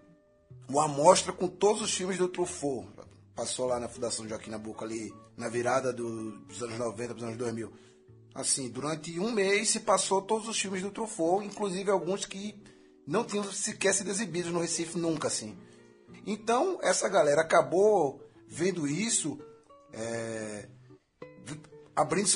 uma 0.67 0.87
amostra 0.87 1.31
com 1.31 1.47
todos 1.47 1.83
os 1.83 1.93
filmes 1.95 2.17
do 2.17 2.27
Truffaut. 2.27 2.89
Passou 3.35 3.67
lá 3.67 3.79
na 3.79 3.87
Fundação 3.87 4.27
Joaquim 4.27 4.49
Nabuco 4.51 4.83
ali 4.83 5.13
na 5.37 5.51
virada 5.51 5.93
do- 5.93 6.39
dos 6.47 6.63
anos 6.63 6.79
90 6.79 7.09
para 7.15 7.19
os 7.19 7.23
anos 7.23 7.37
2000. 7.37 7.71
Assim, 8.35 8.71
durante 8.71 9.21
um 9.21 9.31
mês 9.31 9.69
se 9.69 9.81
passou 9.81 10.23
todos 10.23 10.49
os 10.49 10.59
filmes 10.59 10.81
do 10.81 10.91
Truffaut, 10.91 11.45
inclusive 11.47 11.91
alguns 11.91 12.25
que 12.25 12.59
não 13.07 13.25
tinham 13.25 13.45
sequer 13.53 13.93
sido 13.93 14.09
exibidos 14.09 14.51
no 14.51 14.61
Recife 14.61 14.97
nunca, 14.99 15.29
assim. 15.29 15.55
Então, 16.27 16.79
essa 16.81 17.07
galera 17.07 17.43
acabou 17.43 18.21
vendo 18.49 18.89
isso, 18.89 19.39
é, 19.93 20.67
abrindo 21.97 22.27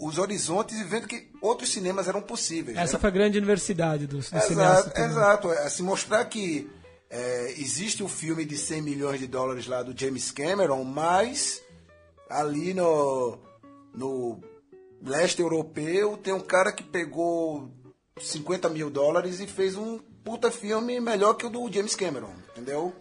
os 0.00 0.18
horizontes 0.18 0.78
e 0.78 0.84
vendo 0.84 1.08
que 1.08 1.28
outros 1.40 1.70
cinemas 1.70 2.08
eram 2.08 2.20
possíveis. 2.22 2.76
né? 2.76 2.82
Essa 2.82 2.98
foi 2.98 3.08
a 3.08 3.12
grande 3.12 3.38
universidade 3.38 4.06
dos, 4.06 4.26
cineastas. 4.26 4.96
Exato, 4.96 5.00
exato. 5.00 5.52
É, 5.52 5.68
se 5.68 5.82
mostrar 5.82 6.24
que 6.26 6.70
é, 7.10 7.54
existe 7.58 8.02
um 8.02 8.08
filme 8.08 8.44
de 8.44 8.56
100 8.56 8.82
milhões 8.82 9.18
de 9.18 9.26
dólares 9.26 9.66
lá 9.66 9.82
do 9.82 9.98
James 9.98 10.30
Cameron, 10.30 10.84
mas 10.84 11.62
ali 12.30 12.74
no, 12.74 13.38
no 13.94 14.40
leste 15.02 15.40
europeu 15.40 16.16
tem 16.16 16.32
um 16.32 16.40
cara 16.40 16.70
que 16.70 16.82
pegou 16.82 17.70
50 18.20 18.68
mil 18.68 18.90
dólares 18.90 19.40
e 19.40 19.46
fez 19.46 19.76
um 19.76 19.98
puta 20.22 20.50
filme 20.50 21.00
melhor 21.00 21.34
que 21.34 21.46
o 21.46 21.50
do 21.50 21.72
James 21.72 21.94
Cameron, 21.94 22.32
entendeu? 22.50 22.94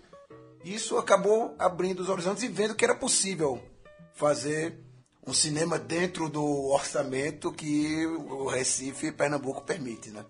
Isso 0.64 0.98
acabou 0.98 1.56
abrindo 1.60 2.00
os 2.00 2.10
horizontes 2.10 2.44
e 2.44 2.48
vendo 2.48 2.76
que 2.76 2.86
era 2.86 2.96
possível 2.96 3.62
fazer 4.14 4.80
um 5.28 5.34
cinema 5.34 5.78
dentro 5.78 6.30
do 6.30 6.70
orçamento 6.72 7.52
que 7.52 8.06
o 8.06 8.48
Recife 8.48 9.08
e 9.08 9.12
Pernambuco 9.12 9.62
permite, 9.62 10.10
né? 10.10 10.24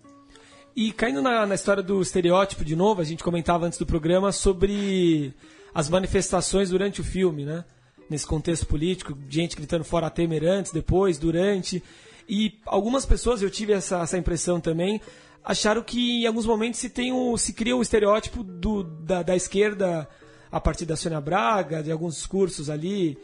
E 0.74 0.92
caindo 0.92 1.22
na, 1.22 1.46
na 1.46 1.54
história 1.54 1.82
do 1.82 2.02
estereótipo 2.02 2.64
de 2.64 2.74
novo, 2.74 3.00
a 3.00 3.04
gente 3.04 3.22
comentava 3.22 3.66
antes 3.66 3.78
do 3.78 3.86
programa 3.86 4.32
sobre 4.32 5.32
as 5.72 5.88
manifestações 5.88 6.70
durante 6.70 7.00
o 7.00 7.04
filme, 7.04 7.44
né? 7.44 7.64
Nesse 8.10 8.26
contexto 8.26 8.66
político, 8.66 9.16
gente 9.28 9.54
gritando 9.54 9.84
fora 9.84 10.10
Temer 10.10 10.44
antes, 10.44 10.72
depois, 10.72 11.16
durante. 11.16 11.82
E 12.28 12.58
algumas 12.66 13.06
pessoas, 13.06 13.40
eu 13.40 13.50
tive 13.50 13.72
essa, 13.72 14.00
essa 14.00 14.18
impressão 14.18 14.60
também, 14.60 15.00
acharam 15.44 15.82
que 15.82 16.22
em 16.22 16.26
alguns 16.26 16.46
momentos 16.46 16.80
se, 16.80 16.90
tem 16.90 17.12
o, 17.12 17.36
se 17.36 17.52
cria 17.52 17.76
o 17.76 17.82
estereótipo 17.82 18.42
do, 18.42 18.82
da, 18.82 19.22
da 19.22 19.36
esquerda 19.36 20.08
a 20.50 20.60
partir 20.60 20.86
da 20.86 20.96
Sônia 20.96 21.20
Braga, 21.20 21.82
de 21.82 21.92
alguns 21.92 22.16
discursos 22.16 22.68
ali, 22.70 23.18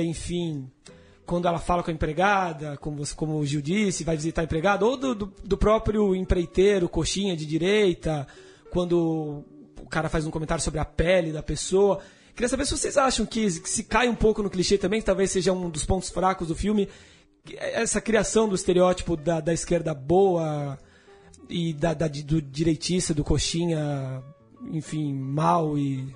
enfim, 0.00 0.70
quando 1.24 1.46
ela 1.46 1.58
fala 1.58 1.82
com 1.82 1.90
a 1.90 1.94
empregada, 1.94 2.76
como, 2.78 3.02
como 3.14 3.38
o 3.38 3.46
Gil 3.46 3.60
disse, 3.62 4.04
vai 4.04 4.16
visitar 4.16 4.40
a 4.42 4.44
empregada, 4.44 4.84
ou 4.84 4.96
do, 4.96 5.14
do, 5.14 5.32
do 5.44 5.56
próprio 5.58 6.14
empreiteiro, 6.14 6.88
coxinha 6.88 7.36
de 7.36 7.44
direita, 7.46 8.26
quando 8.70 9.44
o 9.80 9.86
cara 9.88 10.08
faz 10.08 10.26
um 10.26 10.30
comentário 10.30 10.62
sobre 10.62 10.80
a 10.80 10.84
pele 10.84 11.32
da 11.32 11.42
pessoa. 11.42 12.00
Queria 12.34 12.48
saber 12.48 12.66
se 12.66 12.76
vocês 12.76 12.96
acham 12.96 13.26
que, 13.26 13.50
se 13.50 13.84
cai 13.84 14.08
um 14.08 14.14
pouco 14.14 14.42
no 14.42 14.50
clichê 14.50 14.78
também, 14.78 15.00
que 15.00 15.06
talvez 15.06 15.30
seja 15.30 15.52
um 15.52 15.68
dos 15.68 15.84
pontos 15.84 16.08
fracos 16.10 16.48
do 16.48 16.54
filme, 16.54 16.88
é 17.52 17.82
essa 17.82 18.00
criação 18.00 18.48
do 18.48 18.54
estereótipo 18.54 19.16
da, 19.16 19.40
da 19.40 19.52
esquerda 19.52 19.92
boa 19.94 20.78
e 21.48 21.72
da, 21.72 21.94
da- 21.94 22.08
do 22.08 22.40
direitista, 22.42 23.12
do 23.14 23.24
coxinha, 23.24 24.22
enfim, 24.70 25.14
mal 25.14 25.76
e 25.78 26.14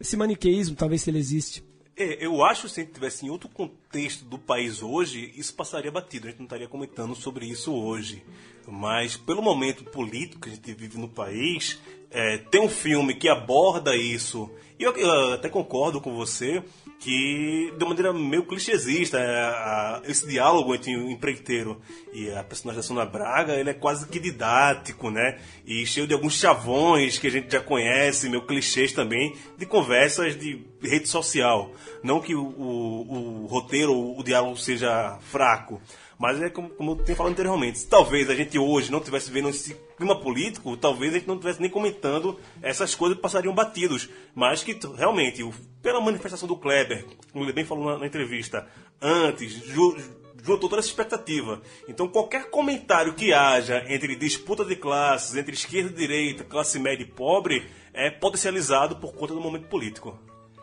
esse 0.00 0.16
maniqueísmo, 0.16 0.76
talvez 0.76 1.02
se 1.02 1.10
ele 1.10 1.18
existe. 1.18 1.64
É, 1.98 2.24
eu 2.24 2.44
acho 2.44 2.62
que 2.62 2.68
se 2.68 2.80
a 2.80 2.84
gente 2.84 2.94
tivesse 2.94 3.26
em 3.26 3.30
outro 3.30 3.48
contexto 3.48 4.24
do 4.24 4.38
país 4.38 4.82
hoje, 4.82 5.34
isso 5.36 5.52
passaria 5.52 5.90
batido. 5.90 6.28
A 6.28 6.30
gente 6.30 6.38
não 6.38 6.46
estaria 6.46 6.68
comentando 6.68 7.12
sobre 7.16 7.44
isso 7.44 7.74
hoje. 7.74 8.22
Mas 8.68 9.16
pelo 9.16 9.42
momento 9.42 9.82
político 9.82 10.42
que 10.42 10.48
a 10.48 10.54
gente 10.54 10.74
vive 10.74 10.96
no 10.96 11.08
país, 11.08 11.80
é, 12.10 12.40
um 12.60 12.68
filme 12.68 13.14
que 13.14 13.28
aborda 13.28 13.94
isso. 13.96 14.50
E 14.78 14.84
eu, 14.84 14.92
eu 14.96 15.32
até 15.34 15.48
concordo 15.48 16.00
com 16.00 16.14
você 16.14 16.62
que, 17.00 17.72
de 17.76 17.84
maneira 17.84 18.12
meio 18.12 18.44
clichêsista, 18.44 19.18
é, 19.18 19.40
a- 19.40 20.02
esse 20.06 20.26
diálogo 20.26 20.74
entre 20.74 20.96
o 20.96 21.10
empreiteiro 21.10 21.80
e 22.12 22.30
a 22.30 22.42
personagem 22.44 22.80
da 22.80 22.86
Sônia 22.86 23.04
Braga, 23.04 23.54
ele 23.54 23.70
é 23.70 23.74
quase 23.74 24.06
que 24.06 24.18
didático, 24.20 25.10
né? 25.10 25.38
E 25.66 25.84
cheio 25.86 26.06
de 26.06 26.14
alguns 26.14 26.34
chavões 26.38 27.18
que 27.18 27.26
a 27.26 27.30
gente 27.30 27.50
já 27.52 27.60
conhece, 27.60 28.28
meio 28.28 28.46
clichês 28.46 28.92
também, 28.92 29.34
de 29.56 29.66
conversas 29.66 30.36
de 30.38 30.64
rede 30.82 31.08
social. 31.08 31.72
Não 32.02 32.20
que 32.20 32.34
o, 32.34 32.42
o- 32.44 33.42
o 33.44 33.46
roteiro, 33.46 33.92
o 33.94 34.22
diálogo 34.22 34.56
seja 34.56 35.18
fraco. 35.22 35.80
Mas 36.18 36.40
é 36.42 36.50
como, 36.50 36.68
como 36.70 36.92
eu 36.92 36.96
tenho 36.96 37.16
falado 37.16 37.32
anteriormente. 37.32 37.78
Se 37.78 37.88
talvez 37.88 38.28
a 38.28 38.34
gente 38.34 38.58
hoje 38.58 38.90
não 38.90 39.00
tivesse 39.00 39.30
vendo 39.30 39.48
esse 39.50 39.76
clima 39.98 40.18
político, 40.18 40.76
talvez 40.76 41.12
a 41.12 41.18
gente 41.18 41.26
não 41.26 41.34
estivesse 41.34 41.60
nem 41.60 41.68
comentando 41.68 42.38
essas 42.62 42.94
coisas 42.94 43.16
que 43.16 43.22
passariam 43.22 43.54
batidos. 43.54 44.08
Mas 44.34 44.62
que 44.62 44.78
realmente, 44.96 45.44
pela 45.82 46.00
manifestação 46.00 46.48
do 46.48 46.56
Kleber, 46.56 47.04
como 47.32 47.44
ele 47.44 47.52
bem 47.52 47.64
falou 47.64 47.84
na, 47.84 47.98
na 47.98 48.06
entrevista, 48.06 48.66
antes, 49.02 49.52
ju, 49.66 49.96
juntou 50.42 50.70
toda 50.70 50.78
essa 50.78 50.88
expectativa. 50.88 51.60
Então 51.88 52.08
qualquer 52.08 52.48
comentário 52.48 53.14
que 53.14 53.32
haja 53.32 53.84
entre 53.88 54.14
disputa 54.16 54.64
de 54.64 54.76
classes, 54.76 55.36
entre 55.36 55.54
esquerda 55.54 55.90
e 55.90 55.94
direita, 55.94 56.44
classe 56.44 56.78
média 56.78 57.02
e 57.02 57.06
pobre, 57.06 57.66
é 57.92 58.10
potencializado 58.10 58.96
por 58.96 59.12
conta 59.14 59.34
do 59.34 59.40
momento 59.40 59.66
político. 59.66 60.18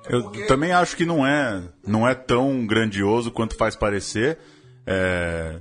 Eu 0.08 0.32
também 0.48 0.72
acho 0.72 0.96
que 0.96 1.06
não 1.06 1.26
é, 1.26 1.64
não 1.86 2.08
é 2.08 2.14
tão 2.14 2.66
grandioso 2.66 3.32
quanto 3.32 3.58
faz 3.58 3.76
parecer. 3.76 4.38
é, 4.86 5.60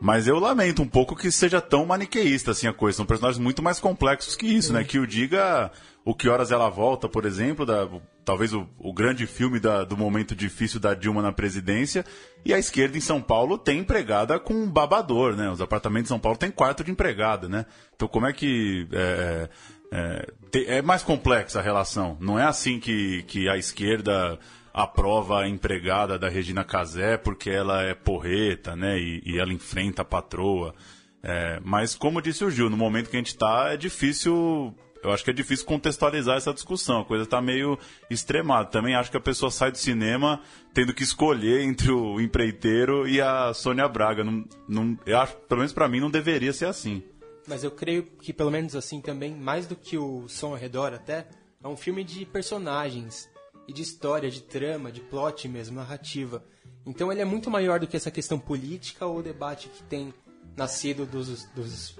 Mas 0.00 0.26
eu 0.26 0.38
lamento 0.38 0.80
um 0.82 0.88
pouco 0.88 1.14
que 1.14 1.30
seja 1.30 1.60
tão 1.60 1.84
maniqueísta 1.84 2.52
assim 2.52 2.66
a 2.66 2.72
coisa. 2.72 2.96
São 2.96 3.06
personagens 3.06 3.38
muito 3.42 3.62
mais 3.62 3.78
complexos 3.78 4.34
que 4.34 4.46
isso, 4.46 4.72
né? 4.72 4.82
Que 4.82 4.98
o 4.98 5.06
diga 5.06 5.70
o 6.04 6.14
que 6.14 6.28
horas 6.28 6.50
ela 6.50 6.70
volta, 6.70 7.06
por 7.06 7.26
exemplo, 7.26 7.66
da, 7.66 7.86
talvez 8.24 8.54
o, 8.54 8.66
o 8.78 8.92
grande 8.94 9.26
filme 9.26 9.60
da- 9.60 9.84
do 9.84 9.98
momento 9.98 10.34
difícil 10.34 10.80
da 10.80 10.94
Dilma 10.94 11.20
na 11.20 11.30
presidência. 11.32 12.04
E 12.44 12.54
a 12.54 12.58
esquerda 12.58 12.96
em 12.96 13.00
São 13.02 13.20
Paulo 13.20 13.58
tem 13.58 13.78
empregada 13.80 14.38
com 14.40 14.54
um 14.54 14.70
babador, 14.70 15.36
né? 15.36 15.50
Os 15.50 15.60
apartamentos 15.60 16.04
de 16.04 16.08
São 16.08 16.18
Paulo 16.18 16.38
têm 16.38 16.50
quarto 16.50 16.82
de 16.82 16.90
empregada, 16.90 17.46
né? 17.48 17.66
Então 17.94 18.08
como 18.08 18.26
é 18.26 18.32
que 18.32 18.88
é, 18.92 19.48
É, 19.92 20.24
te- 20.52 20.66
é 20.66 20.80
mais 20.80 21.02
complexa 21.02 21.58
a 21.58 21.62
relação. 21.62 22.16
Não 22.20 22.38
é 22.38 22.44
assim 22.44 22.78
que, 22.78 23.22
que 23.24 23.48
a 23.48 23.56
esquerda 23.58 24.38
aprova 24.72 25.40
a 25.40 25.48
empregada 25.48 26.18
da 26.18 26.28
Regina 26.28 26.64
Casé 26.64 27.16
porque 27.16 27.50
ela 27.50 27.82
é 27.82 27.94
porreta, 27.94 28.76
né? 28.76 28.98
E, 28.98 29.22
e 29.24 29.38
ela 29.38 29.52
enfrenta 29.52 30.02
a 30.02 30.04
patroa. 30.04 30.74
É, 31.22 31.60
mas, 31.62 31.94
como 31.94 32.22
disse 32.22 32.44
o 32.44 32.50
Gil, 32.50 32.70
no 32.70 32.76
momento 32.76 33.10
que 33.10 33.16
a 33.16 33.20
gente 33.20 33.28
está, 33.28 33.72
é 33.72 33.76
difícil. 33.76 34.74
Eu 35.02 35.12
acho 35.12 35.24
que 35.24 35.30
é 35.30 35.32
difícil 35.32 35.64
contextualizar 35.64 36.36
essa 36.36 36.52
discussão. 36.52 37.00
A 37.00 37.04
coisa 37.04 37.24
está 37.24 37.40
meio 37.40 37.78
extremada. 38.10 38.68
Também 38.68 38.94
acho 38.94 39.10
que 39.10 39.16
a 39.16 39.20
pessoa 39.20 39.50
sai 39.50 39.70
do 39.72 39.78
cinema 39.78 40.42
tendo 40.74 40.92
que 40.92 41.02
escolher 41.02 41.62
entre 41.62 41.90
o 41.90 42.20
empreiteiro 42.20 43.08
e 43.08 43.18
a 43.18 43.54
Sônia 43.54 43.88
Braga. 43.88 44.22
Não, 44.22 44.44
não, 44.68 44.98
eu 45.06 45.18
acho, 45.18 45.36
pelo 45.48 45.60
menos 45.60 45.72
para 45.72 45.88
mim, 45.88 46.00
não 46.00 46.10
deveria 46.10 46.52
ser 46.52 46.66
assim. 46.66 47.02
Mas 47.48 47.64
eu 47.64 47.70
creio 47.70 48.02
que, 48.02 48.32
pelo 48.32 48.50
menos 48.50 48.76
assim 48.76 49.00
também, 49.00 49.34
mais 49.34 49.66
do 49.66 49.74
que 49.74 49.96
o 49.96 50.28
som 50.28 50.48
ao 50.48 50.56
redor 50.56 50.92
até, 50.92 51.26
é 51.64 51.66
um 51.66 51.76
filme 51.76 52.04
de 52.04 52.26
personagens 52.26 53.28
e 53.70 53.72
de 53.72 53.82
história, 53.82 54.28
de 54.28 54.42
trama, 54.42 54.90
de 54.90 55.00
plot 55.00 55.46
mesmo, 55.46 55.76
narrativa. 55.76 56.44
Então 56.84 57.12
ele 57.12 57.20
é 57.20 57.24
muito 57.24 57.48
maior 57.48 57.78
do 57.78 57.86
que 57.86 57.96
essa 57.96 58.10
questão 58.10 58.36
política 58.36 59.06
ou 59.06 59.22
debate 59.22 59.68
que 59.68 59.84
tem 59.84 60.12
nascido 60.56 61.06
dos, 61.06 61.44
dos, 61.54 61.94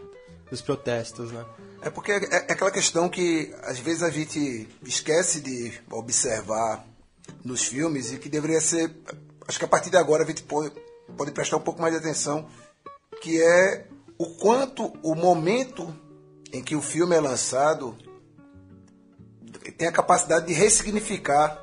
dos 0.50 0.60
protestos, 0.60 1.30
né? 1.30 1.46
É 1.80 1.88
porque 1.88 2.10
é, 2.10 2.24
é 2.24 2.52
aquela 2.52 2.72
questão 2.72 3.08
que 3.08 3.54
às 3.62 3.78
vezes 3.78 4.02
a 4.02 4.10
gente 4.10 4.68
esquece 4.82 5.40
de 5.40 5.80
observar 5.92 6.84
nos 7.44 7.64
filmes 7.64 8.12
e 8.12 8.18
que 8.18 8.28
deveria 8.28 8.60
ser. 8.60 8.92
Acho 9.46 9.60
que 9.60 9.64
a 9.64 9.68
partir 9.68 9.90
de 9.90 9.96
agora 9.96 10.24
a 10.24 10.26
gente 10.26 10.42
pode, 10.42 10.74
pode 11.16 11.30
prestar 11.30 11.56
um 11.56 11.62
pouco 11.62 11.80
mais 11.80 11.94
de 11.94 12.00
atenção, 12.00 12.48
que 13.22 13.40
é 13.40 13.86
o 14.18 14.26
quanto 14.26 14.92
o 15.04 15.14
momento 15.14 15.94
em 16.52 16.64
que 16.64 16.74
o 16.74 16.82
filme 16.82 17.14
é 17.14 17.20
lançado 17.20 17.96
tem 19.70 19.88
a 19.88 19.92
capacidade 19.92 20.46
de 20.46 20.52
ressignificar 20.52 21.58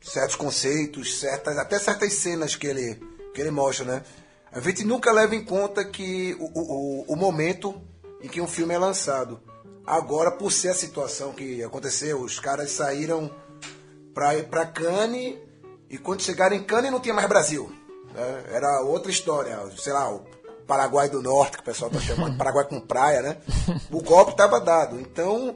certos 0.00 0.36
conceitos, 0.36 1.18
certas, 1.18 1.58
até 1.58 1.78
certas 1.78 2.12
cenas 2.14 2.54
que 2.54 2.66
ele, 2.66 3.00
que 3.34 3.40
ele 3.40 3.50
mostra, 3.50 3.84
né? 3.84 4.02
A 4.52 4.60
gente 4.60 4.84
nunca 4.84 5.12
leva 5.12 5.34
em 5.34 5.44
conta 5.44 5.84
que 5.84 6.36
o, 6.40 6.44
o, 6.44 7.04
o 7.08 7.16
momento 7.16 7.74
em 8.22 8.28
que 8.28 8.40
um 8.40 8.46
filme 8.46 8.74
é 8.74 8.78
lançado. 8.78 9.40
Agora, 9.86 10.30
por 10.30 10.50
ser 10.50 10.70
a 10.70 10.74
situação 10.74 11.32
que 11.32 11.62
aconteceu, 11.62 12.20
os 12.20 12.40
caras 12.40 12.70
saíram 12.70 13.30
para 14.14 14.34
ir 14.36 14.48
para 14.48 14.66
Cannes 14.66 15.36
e 15.90 15.98
quando 15.98 16.22
chegaram 16.22 16.56
em 16.56 16.62
Cannes 16.62 16.90
não 16.90 17.00
tinha 17.00 17.14
mais 17.14 17.28
Brasil. 17.28 17.70
né? 18.14 18.44
Era 18.50 18.80
outra 18.80 19.10
história, 19.10 19.58
sei 19.76 19.92
lá, 19.92 20.10
o 20.10 20.24
Paraguai 20.66 21.08
do 21.08 21.22
Norte, 21.22 21.58
que 21.58 21.62
o 21.62 21.66
pessoal 21.66 21.90
está 21.90 22.02
chamando 22.02 22.36
Paraguai 22.38 22.64
com 22.64 22.80
praia, 22.80 23.22
né? 23.22 23.36
O 23.90 24.02
golpe 24.02 24.32
estava 24.32 24.60
dado. 24.60 24.98
Então, 24.98 25.54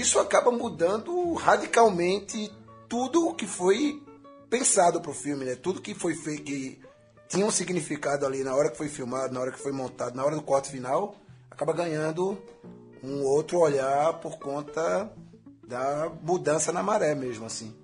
isso 0.00 0.18
acaba 0.18 0.50
mudando 0.50 1.34
radicalmente 1.34 2.52
tudo 2.88 3.28
o 3.28 3.34
que 3.34 3.46
foi 3.46 4.02
pensado 4.48 5.00
para 5.00 5.10
o 5.10 5.14
filme, 5.14 5.44
né? 5.44 5.56
Tudo 5.56 5.80
que 5.80 5.94
foi 5.94 6.14
feito, 6.14 6.44
que 6.44 6.80
tinha 7.28 7.44
um 7.44 7.50
significado 7.50 8.24
ali 8.24 8.44
na 8.44 8.54
hora 8.54 8.70
que 8.70 8.76
foi 8.76 8.88
filmado, 8.88 9.34
na 9.34 9.40
hora 9.40 9.50
que 9.50 9.58
foi 9.58 9.72
montado, 9.72 10.14
na 10.14 10.24
hora 10.24 10.36
do 10.36 10.42
corte 10.42 10.70
final, 10.70 11.16
acaba 11.50 11.72
ganhando 11.72 12.38
um 13.02 13.22
outro 13.22 13.58
olhar 13.58 14.14
por 14.20 14.38
conta 14.38 15.12
da 15.66 16.10
mudança 16.22 16.72
na 16.72 16.82
maré 16.82 17.14
mesmo, 17.14 17.46
assim. 17.46 17.74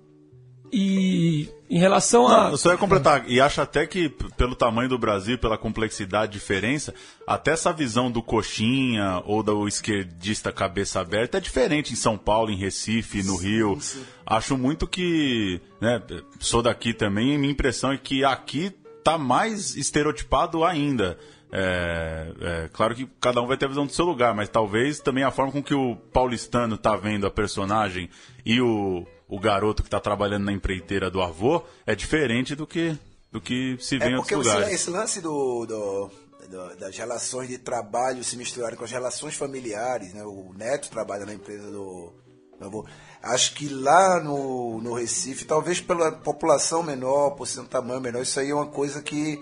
E 0.71 1.49
em 1.69 1.77
relação 1.79 2.27
a. 2.27 2.45
Não, 2.45 2.51
eu 2.51 2.57
só 2.57 2.71
ia 2.71 2.77
completar. 2.77 3.25
E 3.27 3.41
acho 3.41 3.61
até 3.61 3.85
que, 3.85 4.09
pelo 4.37 4.55
tamanho 4.55 4.87
do 4.87 4.97
Brasil, 4.97 5.37
pela 5.37 5.57
complexidade, 5.57 6.31
diferença, 6.31 6.93
até 7.27 7.51
essa 7.51 7.73
visão 7.73 8.09
do 8.09 8.21
coxinha 8.21 9.21
ou 9.25 9.43
do 9.43 9.67
esquerdista 9.67 10.51
cabeça 10.51 11.01
aberta 11.01 11.37
é 11.37 11.41
diferente 11.41 11.91
em 11.91 11.95
São 11.97 12.17
Paulo, 12.17 12.51
em 12.51 12.57
Recife, 12.57 13.21
no 13.21 13.35
Rio. 13.35 13.77
Acho 14.25 14.57
muito 14.57 14.87
que. 14.87 15.59
Né, 15.81 16.01
sou 16.39 16.61
daqui 16.61 16.93
também, 16.93 17.33
e 17.33 17.37
minha 17.37 17.51
impressão 17.51 17.91
é 17.91 17.97
que 17.97 18.23
aqui 18.23 18.71
tá 19.03 19.17
mais 19.17 19.75
estereotipado 19.75 20.63
ainda. 20.63 21.17
É, 21.53 22.31
é, 22.39 22.69
claro 22.71 22.95
que 22.95 23.09
cada 23.19 23.41
um 23.41 23.47
vai 23.47 23.57
ter 23.57 23.65
a 23.65 23.69
visão 23.69 23.85
do 23.85 23.91
seu 23.91 24.05
lugar, 24.05 24.33
mas 24.33 24.47
talvez 24.47 25.01
também 25.01 25.23
a 25.23 25.31
forma 25.31 25.51
com 25.51 25.61
que 25.61 25.73
o 25.73 25.97
paulistano 26.13 26.77
tá 26.77 26.95
vendo 26.95 27.27
a 27.27 27.31
personagem 27.31 28.09
e 28.45 28.61
o, 28.61 29.05
o 29.31 29.39
garoto 29.39 29.81
que 29.81 29.89
tá 29.89 29.99
trabalhando 29.99 30.43
na 30.45 30.51
empreiteira 30.51 31.09
do 31.09 31.21
avô 31.21 31.63
é 31.87 31.95
diferente 31.95 32.53
do 32.53 32.67
que, 32.67 32.95
do 33.31 33.39
que 33.41 33.77
se 33.79 33.97
vê 33.97 34.09
em 34.09 34.13
É 34.13 34.17
outros 34.17 34.29
porque 34.29 34.35
esse, 34.47 34.55
lugares. 34.55 34.75
esse 34.75 34.89
lance 34.91 35.21
do, 35.21 35.65
do- 35.65 36.11
do- 36.49 36.75
das 36.77 36.95
relações 36.97 37.47
de 37.47 37.57
trabalho 37.57 38.23
se 38.25 38.35
misturarem 38.35 38.77
com 38.77 38.83
as 38.83 38.91
relações 38.91 39.33
familiares, 39.35 40.13
né? 40.13 40.21
O 40.25 40.53
Neto 40.55 40.89
trabalha 40.89 41.25
na 41.25 41.33
empresa 41.33 41.71
do 41.71 42.11
meu 42.59 42.67
avô. 42.67 42.85
Acho 43.23 43.53
que 43.53 43.69
lá 43.69 44.19
no, 44.19 44.81
no 44.81 44.93
Recife, 44.93 45.45
talvez 45.45 45.79
pela 45.79 46.11
população 46.11 46.83
menor, 46.83 47.31
por 47.31 47.47
ser 47.47 47.61
um 47.61 47.65
tamanho 47.65 48.01
menor, 48.01 48.21
isso 48.23 48.37
aí 48.39 48.49
é 48.49 48.53
uma 48.53 48.67
coisa 48.67 49.01
que 49.01 49.41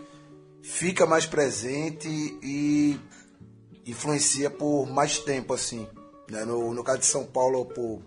fica 0.62 1.06
mais 1.08 1.26
presente 1.26 2.08
e 2.44 3.00
influencia 3.86 4.50
por 4.50 4.86
mais 4.88 5.18
tempo, 5.20 5.54
assim. 5.54 5.88
né? 6.30 6.46
No, 6.46 6.74
no 6.74 6.84
caso 6.84 7.00
de 7.00 7.06
São 7.08 7.26
Paulo, 7.26 7.66
por 7.66 8.02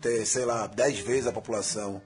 ter, 0.00 0.26
sei 0.26 0.44
lá, 0.44 0.66
10 0.66 1.00
vezes 1.00 1.26
a 1.26 1.32
população 1.32 2.00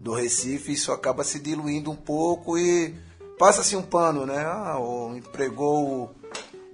do 0.00 0.14
Recife, 0.14 0.72
isso 0.72 0.92
acaba 0.92 1.22
se 1.24 1.38
diluindo 1.38 1.90
um 1.90 1.96
pouco 1.96 2.58
e 2.58 2.94
passa-se 3.38 3.76
um 3.76 3.82
pano, 3.82 4.24
né? 4.24 4.38
Ah, 4.38 4.78
o, 4.78 5.16
empregou 5.16 6.14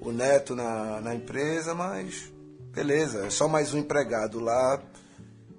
o, 0.00 0.08
o 0.08 0.12
neto 0.12 0.54
na, 0.54 1.00
na 1.00 1.14
empresa, 1.14 1.74
mas 1.74 2.32
beleza, 2.72 3.26
é 3.26 3.30
só 3.30 3.48
mais 3.48 3.74
um 3.74 3.78
empregado 3.78 4.38
lá. 4.38 4.80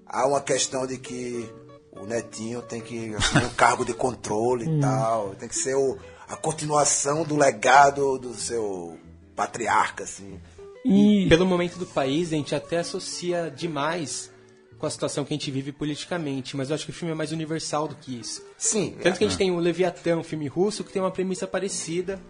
Há 0.06 0.26
uma 0.26 0.40
questão 0.40 0.88
de 0.88 0.98
que 0.98 1.50
o 1.92 2.06
netinho 2.06 2.62
tem 2.62 2.80
que 2.80 3.14
assumir 3.16 3.46
um 3.46 3.54
cargo 3.54 3.84
de 3.84 3.94
controle 3.94 4.78
e 4.78 4.80
tal, 4.80 5.36
tem 5.36 5.50
que 5.50 5.56
ser 5.56 5.76
o, 5.76 5.98
a 6.30 6.36
continuação 6.36 7.24
do 7.24 7.36
legado 7.36 8.18
do 8.18 8.34
seu 8.34 8.98
patriarca, 9.36 10.04
assim. 10.04 10.40
E, 10.86 11.28
Pelo 11.28 11.46
momento 11.46 11.78
do 11.78 11.86
país, 11.86 12.32
a 12.32 12.36
gente 12.38 12.56
até 12.56 12.78
associa 12.78 13.52
demais 13.54 14.32
com 14.78 14.86
a 14.86 14.90
situação 14.90 15.26
que 15.26 15.34
a 15.34 15.38
gente 15.38 15.50
vive 15.50 15.72
politicamente, 15.72 16.56
mas 16.56 16.70
eu 16.70 16.76
acho 16.76 16.86
que 16.86 16.92
o 16.92 16.94
filme 16.94 17.12
é 17.12 17.16
mais 17.16 17.32
universal 17.32 17.88
do 17.88 17.96
que 17.96 18.20
isso. 18.20 18.46
Sim, 18.58 18.96
Tanto 19.02 19.18
que 19.18 19.26
a 19.26 19.28
gente 19.28 19.38
tem 19.38 19.52
o 19.52 19.58
Leviatã, 19.58 20.18
um 20.18 20.24
filme 20.24 20.48
russo, 20.48 20.84
que 20.84 20.92
tem 20.92 21.02
uma 21.02 21.12
premissa 21.12 21.48
parecida. 21.48 22.22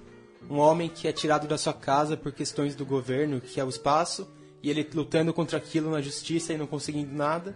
Um 0.50 0.60
homem 0.60 0.88
que 0.88 1.08
é 1.08 1.12
tirado 1.12 1.46
da 1.48 1.58
sua 1.58 1.74
casa 1.74 2.16
por 2.16 2.32
questões 2.32 2.74
do 2.76 2.86
governo, 2.86 3.42
que 3.42 3.60
é 3.60 3.66
o 3.66 3.70
espaço, 3.70 4.32
e 4.64 4.70
ele 4.70 4.88
lutando 4.94 5.34
contra 5.34 5.58
aquilo 5.58 5.92
na 5.92 6.02
justiça 6.02 6.54
e 6.54 6.58
não 6.58 6.66
conseguindo 6.66 7.14
nada. 7.14 7.56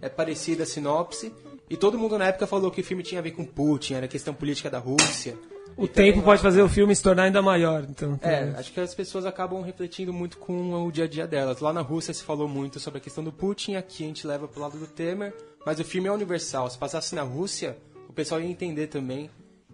É 0.00 0.08
parecida 0.08 0.64
a 0.64 0.66
sinopse. 0.66 1.32
E 1.70 1.76
todo 1.76 1.98
mundo 1.98 2.18
na 2.18 2.26
época 2.26 2.46
falou 2.46 2.70
que 2.70 2.80
o 2.80 2.84
filme 2.84 3.02
tinha 3.02 3.20
a 3.20 3.22
ver 3.22 3.30
com 3.30 3.44
Putin, 3.44 3.94
era 3.94 4.08
questão 4.08 4.34
política 4.34 4.68
da 4.68 4.78
Rússia. 4.78 5.38
O 5.76 5.88
tempo 5.88 6.22
pode 6.22 6.40
fazer 6.42 6.62
o 6.62 6.68
filme 6.68 6.94
se 6.94 7.02
tornar 7.02 7.24
ainda 7.24 7.42
maior. 7.42 7.84
Então, 7.88 8.18
É, 8.22 8.54
acho 8.56 8.72
que 8.72 8.80
as 8.80 8.94
pessoas 8.94 9.26
acabam 9.26 9.62
refletindo 9.62 10.12
muito 10.12 10.38
com 10.38 10.84
o 10.84 10.92
dia 10.92 11.04
a 11.04 11.08
dia 11.08 11.26
delas. 11.26 11.60
Lá 11.60 11.72
na 11.72 11.80
Rússia 11.80 12.12
se 12.14 12.22
falou 12.22 12.48
muito 12.48 12.78
sobre 12.80 12.98
a 12.98 13.00
questão 13.00 13.22
do 13.22 13.32
Putin, 13.32 13.74
aqui 13.74 14.04
a 14.04 14.06
gente 14.06 14.26
leva 14.26 14.46
pro 14.46 14.60
lado 14.60 14.78
do 14.78 14.86
Temer, 14.86 15.34
mas 15.64 15.80
o 15.80 15.84
filme 15.84 16.08
é 16.08 16.12
universal. 16.12 16.68
Se 16.70 16.78
passasse 16.78 17.14
na 17.14 17.22
Rússia, 17.22 17.76
o 18.08 18.12
pessoal 18.12 18.40
ia 18.40 18.48
entender 18.48 18.86
também. 18.88 19.30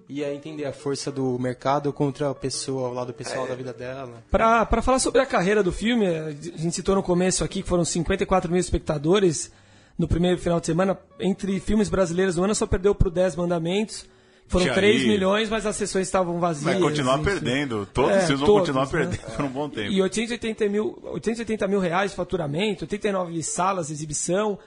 Ia 0.09 0.34
entender 0.34 0.64
a 0.64 0.72
força 0.72 1.12
do 1.12 1.38
mercado 1.38 1.92
contra 1.92 2.30
a 2.30 2.34
pessoa, 2.34 2.88
o 2.88 2.92
lado 2.92 3.14
pessoal 3.14 3.46
da 3.46 3.55
vida 3.55 3.72
dela. 3.72 4.24
Pra, 4.28 4.66
pra 4.66 4.82
falar 4.82 4.98
sobre 4.98 5.20
a 5.20 5.26
carreira 5.26 5.62
do 5.62 5.70
filme, 5.70 6.05
a 6.05 6.32
gente 6.32 6.72
citou 6.72 6.96
no 6.96 7.03
começo 7.03 7.44
aqui 7.44 7.62
que 7.62 7.68
foram 7.68 7.84
54 7.84 8.51
mil 8.51 8.59
espectadores 8.59 9.53
no 9.96 10.09
primeiro 10.09 10.36
final 10.38 10.59
de 10.59 10.66
semana. 10.66 10.98
Entre 11.20 11.61
filmes 11.61 11.88
brasileiros 11.88 12.34
do 12.34 12.42
ano, 12.42 12.53
só 12.57 12.66
perdeu 12.66 12.92
pro 12.92 13.09
10 13.09 13.36
Mandamentos. 13.36 14.05
Foram 14.51 14.64
Tinha 14.64 14.74
3 14.74 15.03
aí- 15.03 15.07
milhões, 15.09 15.48
mas 15.48 15.64
as 15.64 15.76
sessões 15.76 16.09
estavam 16.09 16.40
vazias. 16.40 16.64
Vai 16.64 16.80
continuar 16.80 17.18
perdendo. 17.22 17.86
Todos 17.94 18.11
É, 18.16 18.20
filmes 18.22 18.40
vão 18.40 18.46
todos, 18.48 18.61
continuar 18.62 18.84
né? 18.84 18.90
perdendo 18.90 19.36
por 19.36 19.44
um 19.44 19.48
bom 19.48 19.68
tempo. 19.70 19.92
E 19.92 20.03
880 20.03 20.68
mil, 20.68 20.98
880 21.05 21.68
mil 21.68 21.78
reais 21.78 22.11
de 22.11 22.16
faturamento, 22.16 22.82
89 22.82 23.40
salas 23.44 23.86
de 23.86 23.92
exibição. 23.92 24.55
O 24.55 24.59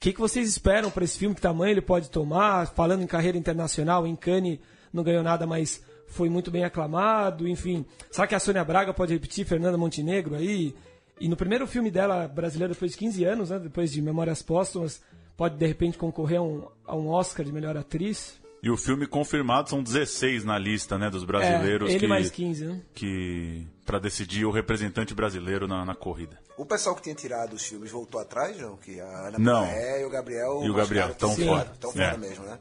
que, 0.00 0.12
que 0.12 0.18
vocês 0.18 0.48
esperam 0.48 0.90
para 0.90 1.04
esse 1.04 1.16
filme? 1.16 1.36
Que 1.36 1.40
tamanho 1.40 1.70
ele 1.70 1.80
pode 1.80 2.10
tomar? 2.10 2.66
Falando 2.66 3.02
em 3.02 3.06
carreira 3.06 3.38
internacional, 3.38 4.06
em 4.08 4.16
Cannes 4.16 4.58
não 4.92 5.04
ganhou 5.04 5.22
nada, 5.22 5.46
mas 5.46 5.80
foi 6.08 6.28
muito 6.28 6.50
bem 6.50 6.64
aclamado. 6.64 7.46
Enfim, 7.46 7.86
será 8.10 8.26
que 8.26 8.34
a 8.34 8.40
Sônia 8.40 8.64
Braga 8.64 8.92
pode 8.92 9.12
repetir 9.12 9.46
Fernanda 9.46 9.78
Montenegro 9.78 10.34
aí? 10.34 10.74
E 11.20 11.28
no 11.28 11.36
primeiro 11.36 11.64
filme 11.66 11.92
dela, 11.92 12.26
brasileira, 12.26 12.72
depois 12.74 12.90
de 12.90 12.96
15 12.98 13.22
anos, 13.24 13.50
né, 13.50 13.58
depois 13.60 13.92
de 13.92 14.02
Memórias 14.02 14.42
Póstumas, 14.42 15.00
pode 15.36 15.56
de 15.56 15.66
repente 15.66 15.96
concorrer 15.96 16.38
a 16.38 16.42
um, 16.42 16.64
a 16.84 16.96
um 16.96 17.08
Oscar 17.08 17.46
de 17.46 17.52
melhor 17.52 17.76
atriz? 17.76 18.36
E 18.62 18.70
o 18.70 18.76
filme 18.76 19.06
confirmado 19.06 19.70
são 19.70 19.82
16 19.82 20.44
na 20.44 20.58
lista, 20.58 20.98
né, 20.98 21.08
dos 21.08 21.24
brasileiros 21.24 21.88
é, 21.90 21.92
ele 21.92 22.00
que, 22.00 22.06
mais 22.08 22.30
15, 22.30 22.64
né? 22.64 22.82
que 22.92 23.66
para 23.84 23.98
decidir 23.98 24.44
o 24.44 24.50
representante 24.50 25.14
brasileiro 25.14 25.68
na, 25.68 25.84
na 25.84 25.94
corrida. 25.94 26.38
O 26.56 26.66
pessoal 26.66 26.96
que 26.96 27.02
tinha 27.02 27.14
tirado 27.14 27.54
os 27.54 27.64
filmes 27.64 27.90
voltou 27.90 28.20
atrás, 28.20 28.58
não? 28.58 28.76
Que 28.76 29.00
a 29.00 29.28
Ana 29.28 29.38
Não. 29.38 29.66
E 29.66 30.04
o 30.04 30.10
Gabriel. 30.10 30.60
E 30.64 30.70
o 30.70 30.74
Gabriel, 30.74 31.14
tão 31.14 31.34
sim, 31.34 31.46
fora. 31.46 31.72
Tão 31.78 31.90
É. 31.90 31.94
fora 31.94 32.18
mesmo, 32.18 32.44
né? 32.44 32.58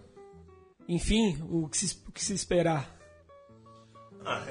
Enfim, 0.87 1.37
o 1.49 1.67
que 1.67 1.77
se, 1.77 1.97
o 2.07 2.11
que 2.11 2.23
se 2.23 2.33
esperar? 2.33 2.95
Ah, 4.23 4.45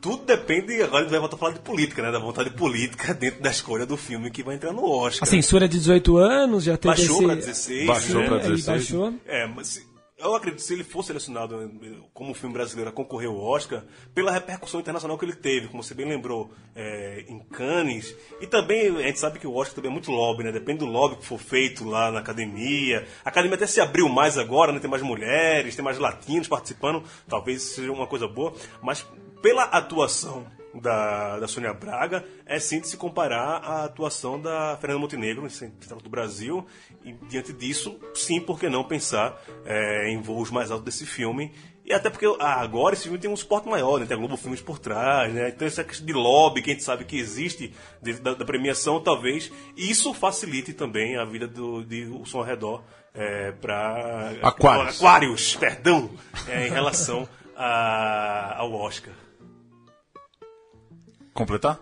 tudo 0.00 0.24
depende, 0.24 0.82
agora 0.82 0.98
a 0.98 1.02
gente 1.02 1.10
vai 1.10 1.20
voltar 1.20 1.36
a 1.36 1.38
falar 1.38 1.52
de 1.52 1.60
política, 1.60 2.02
né? 2.02 2.10
Da 2.10 2.18
vontade 2.18 2.50
política 2.50 3.14
dentro 3.14 3.40
da 3.40 3.50
escolha 3.50 3.86
do 3.86 3.96
filme 3.96 4.30
que 4.30 4.42
vai 4.42 4.56
entrar 4.56 4.72
no 4.72 4.84
Oscar. 4.84 5.22
A 5.22 5.30
censura 5.30 5.66
é 5.66 5.68
de 5.68 5.78
18 5.78 6.16
anos, 6.16 6.64
já 6.64 6.76
teve 6.76 6.94
Baixou 6.94 7.16
esse... 7.16 7.24
pra 7.26 7.34
16. 7.36 7.86
Baixou 7.86 8.20
né? 8.20 8.26
pra 8.26 8.36
Aí 8.36 8.42
16. 8.42 8.66
baixou. 8.66 9.14
É, 9.24 9.46
mas 9.46 9.91
eu 10.22 10.34
acredito 10.34 10.60
que 10.60 10.66
se 10.66 10.72
ele 10.72 10.84
for 10.84 11.02
selecionado 11.02 11.70
como 12.14 12.34
filme 12.34 12.52
brasileiro 12.52 12.90
a 12.90 12.92
concorrer 12.92 13.28
ao 13.28 13.36
Oscar, 13.36 13.84
pela 14.14 14.30
repercussão 14.30 14.80
internacional 14.80 15.18
que 15.18 15.24
ele 15.24 15.34
teve, 15.34 15.68
como 15.68 15.82
você 15.82 15.94
bem 15.94 16.08
lembrou, 16.08 16.52
eh, 16.74 17.24
em 17.28 17.40
Cannes, 17.40 18.16
e 18.40 18.46
também 18.46 18.96
a 18.96 19.02
gente 19.02 19.18
sabe 19.18 19.38
que 19.38 19.46
o 19.46 19.54
Oscar 19.54 19.76
também 19.76 19.90
é 19.90 19.92
muito 19.92 20.10
lobby, 20.10 20.44
né? 20.44 20.52
Depende 20.52 20.80
do 20.80 20.86
lobby 20.86 21.16
que 21.16 21.26
for 21.26 21.38
feito 21.38 21.84
lá 21.84 22.10
na 22.10 22.20
academia. 22.20 23.06
A 23.24 23.28
academia 23.28 23.56
até 23.56 23.66
se 23.66 23.80
abriu 23.80 24.08
mais 24.08 24.38
agora, 24.38 24.72
né? 24.72 24.78
Tem 24.78 24.90
mais 24.90 25.02
mulheres, 25.02 25.74
tem 25.74 25.84
mais 25.84 25.98
latinos 25.98 26.48
participando, 26.48 27.02
talvez 27.28 27.62
seja 27.62 27.92
uma 27.92 28.06
coisa 28.06 28.28
boa, 28.28 28.54
mas 28.80 29.06
pela 29.42 29.64
atuação 29.64 30.46
da, 30.74 31.38
da 31.38 31.46
Sônia 31.48 31.72
Braga 31.74 32.24
é 32.46 32.58
sim 32.58 32.80
de 32.80 32.88
se 32.88 32.96
comparar 32.96 33.58
à 33.62 33.84
atuação 33.84 34.40
da 34.40 34.76
Fernanda 34.80 35.00
Montenegro, 35.00 35.44
em 35.46 35.50
Central 35.50 36.00
do 36.00 36.08
Brasil, 36.08 36.66
e 37.04 37.12
diante 37.28 37.52
disso, 37.52 37.98
sim, 38.14 38.40
por 38.40 38.58
que 38.58 38.68
não 38.68 38.84
pensar 38.84 39.40
é, 39.64 40.08
em 40.10 40.20
voos 40.20 40.50
mais 40.50 40.70
altos 40.70 40.84
desse 40.84 41.04
filme? 41.06 41.52
E 41.84 41.92
até 41.92 42.08
porque 42.08 42.26
ah, 42.38 42.60
agora 42.60 42.94
esse 42.94 43.02
filme 43.04 43.18
tem 43.18 43.28
um 43.28 43.36
suporte 43.36 43.68
maior, 43.68 43.98
né? 43.98 44.06
tem 44.06 44.16
a 44.16 44.18
Globo 44.18 44.36
Filmes 44.36 44.60
por 44.60 44.78
trás, 44.78 45.34
né? 45.34 45.48
então 45.48 45.66
essa 45.66 45.82
questão 45.82 46.06
de 46.06 46.12
lobby 46.12 46.62
que 46.62 46.70
a 46.70 46.74
gente 46.74 46.84
sabe 46.84 47.04
que 47.04 47.18
existe 47.18 47.74
da, 48.22 48.34
da 48.34 48.44
premiação, 48.44 49.00
talvez 49.02 49.50
isso 49.76 50.14
facilite 50.14 50.72
também 50.72 51.16
a 51.18 51.24
vida 51.24 51.48
do, 51.48 51.84
de 51.84 52.04
O 52.04 52.24
Som 52.24 52.38
ao 52.38 52.44
Redor 52.44 52.84
é, 53.12 53.50
para 53.50 54.32
Aquários. 54.42 54.96
Aquários, 54.98 55.56
perdão, 55.56 56.08
é, 56.48 56.68
em 56.68 56.70
relação 56.70 57.28
a- 57.56 58.54
ao 58.58 58.72
Oscar. 58.72 59.12
Completar? 61.34 61.80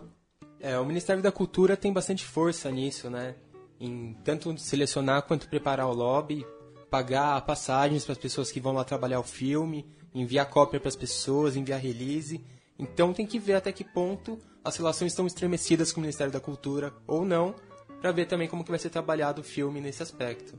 É, 0.60 0.78
o 0.78 0.84
Ministério 0.84 1.22
da 1.22 1.32
Cultura 1.32 1.76
tem 1.76 1.92
bastante 1.92 2.24
força 2.24 2.70
nisso, 2.70 3.08
né? 3.08 3.34
Em 3.78 4.14
tanto 4.24 4.56
selecionar 4.58 5.22
quanto 5.22 5.48
preparar 5.48 5.86
o 5.86 5.94
lobby, 5.94 6.46
pagar 6.90 7.40
passagens 7.42 8.04
para 8.04 8.12
as 8.12 8.18
pessoas 8.18 8.52
que 8.52 8.60
vão 8.60 8.72
lá 8.72 8.84
trabalhar 8.84 9.20
o 9.20 9.24
filme, 9.24 9.86
enviar 10.14 10.50
cópia 10.50 10.78
para 10.78 10.88
as 10.88 10.96
pessoas, 10.96 11.56
enviar 11.56 11.80
release. 11.80 12.44
Então 12.78 13.12
tem 13.12 13.26
que 13.26 13.38
ver 13.38 13.54
até 13.54 13.72
que 13.72 13.84
ponto 13.84 14.38
as 14.64 14.76
relações 14.76 15.12
estão 15.12 15.26
estremecidas 15.26 15.92
com 15.92 16.00
o 16.00 16.02
Ministério 16.02 16.32
da 16.32 16.40
Cultura 16.40 16.92
ou 17.06 17.24
não, 17.24 17.54
para 18.00 18.12
ver 18.12 18.26
também 18.26 18.48
como 18.48 18.64
que 18.64 18.70
vai 18.70 18.78
ser 18.78 18.90
trabalhado 18.90 19.40
o 19.40 19.44
filme 19.44 19.80
nesse 19.80 20.02
aspecto. 20.02 20.58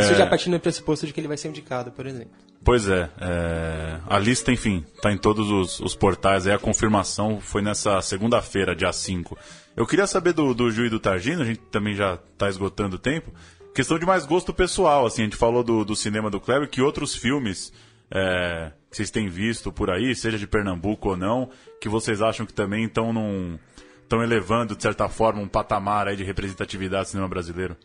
Isso 0.00 0.12
É. 0.12 0.14
já 0.14 0.26
partindo 0.26 0.54
do 0.54 0.60
pressuposto 0.60 1.06
de 1.06 1.12
que 1.12 1.20
ele 1.20 1.28
vai 1.28 1.36
ser 1.36 1.48
indicado, 1.48 1.90
por 1.92 2.06
exemplo. 2.06 2.32
Pois 2.64 2.88
é, 2.88 3.10
é, 3.20 4.00
a 4.06 4.18
lista, 4.18 4.50
enfim, 4.50 4.84
tá 5.02 5.12
em 5.12 5.18
todos 5.18 5.50
os, 5.50 5.80
os 5.80 5.94
portais. 5.94 6.46
Aí 6.46 6.52
a 6.52 6.58
confirmação 6.58 7.40
foi 7.40 7.60
nessa 7.60 8.00
segunda-feira, 8.00 8.74
dia 8.74 8.92
5. 8.92 9.36
Eu 9.76 9.86
queria 9.86 10.06
saber 10.06 10.32
do, 10.32 10.54
do 10.54 10.70
Ju 10.70 10.86
e 10.86 10.90
do 10.90 10.98
Targino, 10.98 11.42
a 11.42 11.44
gente 11.44 11.60
também 11.70 11.94
já 11.94 12.16
tá 12.38 12.48
esgotando 12.48 12.96
o 12.96 12.98
tempo. 12.98 13.32
Questão 13.74 13.98
de 13.98 14.06
mais 14.06 14.24
gosto 14.24 14.54
pessoal, 14.54 15.04
assim, 15.04 15.22
a 15.22 15.24
gente 15.24 15.36
falou 15.36 15.62
do, 15.62 15.84
do 15.84 15.94
cinema 15.96 16.30
do 16.30 16.40
Kleber, 16.40 16.68
que 16.68 16.80
outros 16.80 17.14
filmes 17.14 17.72
é, 18.10 18.70
que 18.90 18.96
vocês 18.96 19.10
têm 19.10 19.28
visto 19.28 19.72
por 19.72 19.90
aí, 19.90 20.14
seja 20.14 20.38
de 20.38 20.46
Pernambuco 20.46 21.10
ou 21.10 21.16
não, 21.16 21.50
que 21.80 21.88
vocês 21.88 22.22
acham 22.22 22.46
que 22.46 22.52
também 22.52 22.84
estão 22.84 23.12
num. 23.12 23.58
estão 24.02 24.22
elevando, 24.22 24.76
de 24.76 24.82
certa 24.82 25.08
forma, 25.08 25.40
um 25.42 25.48
patamar 25.48 26.06
aí 26.06 26.16
de 26.16 26.22
representatividade 26.22 27.04
do 27.04 27.08
cinema 27.10 27.28
brasileiro? 27.28 27.76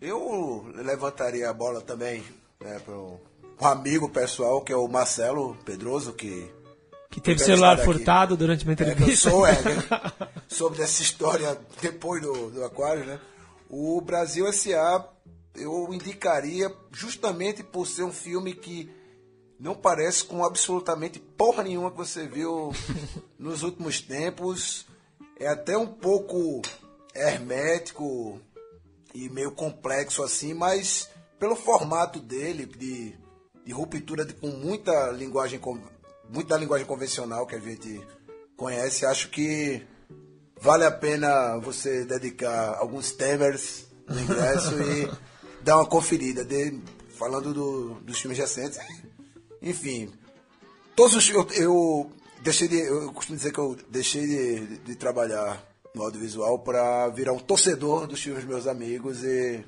Eu 0.00 0.70
levantaria 0.76 1.48
a 1.48 1.52
bola 1.52 1.80
também 1.80 2.22
né, 2.60 2.80
para 2.84 2.94
um 2.94 3.18
amigo 3.60 4.08
pessoal, 4.08 4.62
que 4.62 4.72
é 4.72 4.76
o 4.76 4.86
Marcelo 4.86 5.56
Pedroso, 5.64 6.12
que 6.12 6.48
Que 7.10 7.20
teve 7.20 7.40
celular 7.40 7.72
estar 7.76 7.82
aqui. 7.82 7.92
furtado 7.92 8.36
durante 8.36 8.64
uma 8.64 8.72
é, 8.72 8.74
entrevista. 8.74 9.30
sou, 9.30 9.46
é, 9.46 9.52
né, 9.60 9.84
sobre 10.46 10.82
essa 10.82 11.02
história 11.02 11.58
depois 11.80 12.22
do, 12.22 12.50
do 12.50 12.64
Aquário, 12.64 13.04
né? 13.04 13.18
O 13.68 14.00
Brasil 14.00 14.46
S.A. 14.46 15.04
eu 15.56 15.92
indicaria 15.92 16.72
justamente 16.92 17.62
por 17.62 17.86
ser 17.86 18.04
um 18.04 18.12
filme 18.12 18.54
que 18.54 18.90
não 19.58 19.74
parece 19.74 20.24
com 20.24 20.44
absolutamente 20.44 21.18
porra 21.18 21.64
nenhuma 21.64 21.90
que 21.90 21.96
você 21.96 22.26
viu 22.26 22.72
nos 23.38 23.62
últimos 23.64 24.00
tempos. 24.00 24.86
É 25.40 25.48
até 25.48 25.76
um 25.76 25.86
pouco 25.86 26.62
hermético 27.14 28.40
e 29.24 29.28
meio 29.30 29.52
complexo 29.52 30.22
assim, 30.22 30.54
mas 30.54 31.08
pelo 31.38 31.54
formato 31.56 32.18
dele, 32.20 32.66
de, 32.66 33.14
de 33.64 33.72
ruptura 33.72 34.24
de- 34.24 34.34
com 34.34 34.48
muita 34.48 35.10
linguagem, 35.12 35.60
muito 36.28 36.48
da 36.48 36.56
linguagem 36.56 36.86
convencional 36.86 37.46
que 37.46 37.54
a 37.54 37.58
gente 37.60 38.00
conhece, 38.56 39.06
acho 39.06 39.30
que 39.30 39.86
vale 40.60 40.84
a 40.84 40.90
pena 40.90 41.58
você 41.58 42.04
dedicar 42.04 42.76
alguns 42.78 43.12
temers 43.12 43.86
no 44.08 44.20
ingresso 44.20 44.74
e 44.82 45.10
dar 45.62 45.76
uma 45.76 45.86
conferida, 45.86 46.44
de, 46.44 46.80
falando 47.16 47.52
do- 47.54 47.94
dos 48.00 48.18
filmes 48.20 48.38
recentes. 48.38 48.78
Enfim, 49.62 50.12
todos 50.96 51.14
os 51.16 51.28
eu, 51.30 51.46
eu 51.54 52.12
deixei 52.42 52.68
de, 52.68 52.78
eu 52.80 53.12
costumo 53.12 53.36
dizer 53.36 53.52
que 53.52 53.58
eu 53.58 53.76
deixei 53.90 54.26
de, 54.26 54.78
de 54.78 54.96
trabalhar 54.96 55.62
no 55.94 56.02
audiovisual 56.02 56.58
para 56.60 57.08
virar 57.08 57.32
um 57.32 57.38
torcedor 57.38 58.06
dos 58.06 58.20
filmes 58.20 58.44
meus 58.44 58.66
amigos 58.66 59.24
e 59.24 59.64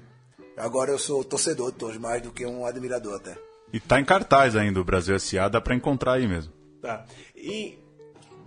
agora 0.57 0.91
eu 0.91 0.99
sou 0.99 1.25
torcedor 1.25 1.73
de 1.73 1.79
todos 1.79 1.97
mais 1.99 2.23
do 2.23 2.31
que 2.31 2.45
um 2.47 2.65
admirador 2.67 3.17
até. 3.17 3.37
E 3.73 3.79
tá 3.81 4.01
em 4.01 4.05
cartaz 4.05 4.57
ainda 4.57 4.81
o 4.81 4.85
Brasil 4.85 5.15
S.A., 5.15 5.49
dá 5.49 5.61
pra 5.61 5.75
encontrar 5.75 6.15
aí 6.15 6.27
mesmo. 6.27 6.53
Tá. 6.83 7.05
E 7.37 7.79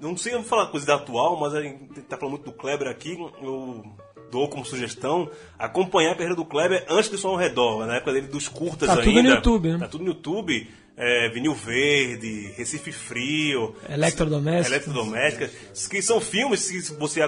não 0.02 0.18
sei 0.18 0.34
eu 0.34 0.44
falar 0.44 0.68
coisa 0.68 0.86
da 0.86 0.96
atual, 0.96 1.40
mas 1.40 1.54
a 1.54 1.62
gente 1.62 2.02
tá 2.02 2.18
falando 2.18 2.34
muito 2.34 2.46
do 2.46 2.58
Kleber 2.58 2.88
aqui. 2.90 3.18
Eu 3.42 3.84
dou 4.30 4.50
como 4.50 4.66
sugestão 4.66 5.30
acompanhar 5.58 6.12
a 6.12 6.16
carreira 6.16 6.36
do 6.36 6.44
Kleber 6.44 6.86
antes 6.90 7.10
do 7.10 7.18
som 7.18 7.30
ao 7.30 7.38
redor, 7.38 7.86
na 7.86 7.96
época 7.96 8.12
dele 8.14 8.28
dos 8.28 8.48
curtas 8.50 8.88
Tá 8.90 8.96
ainda. 8.96 9.04
tudo 9.06 9.24
no 9.24 9.30
YouTube, 9.30 9.72
né? 9.72 9.78
Tá 9.80 9.88
tudo 9.88 10.04
no 10.04 10.10
YouTube. 10.12 10.70
É, 10.96 11.28
Vinil 11.30 11.56
Verde, 11.56 12.54
Recife 12.56 12.92
Frio, 12.92 13.76
Eletrodomésticos. 13.90 14.72
Eletrodomésticas, 14.72 15.88
que 15.88 16.02
são 16.04 16.22
filmes 16.22 16.70
que 16.70 16.82
se 16.82 16.94
você 16.94 17.22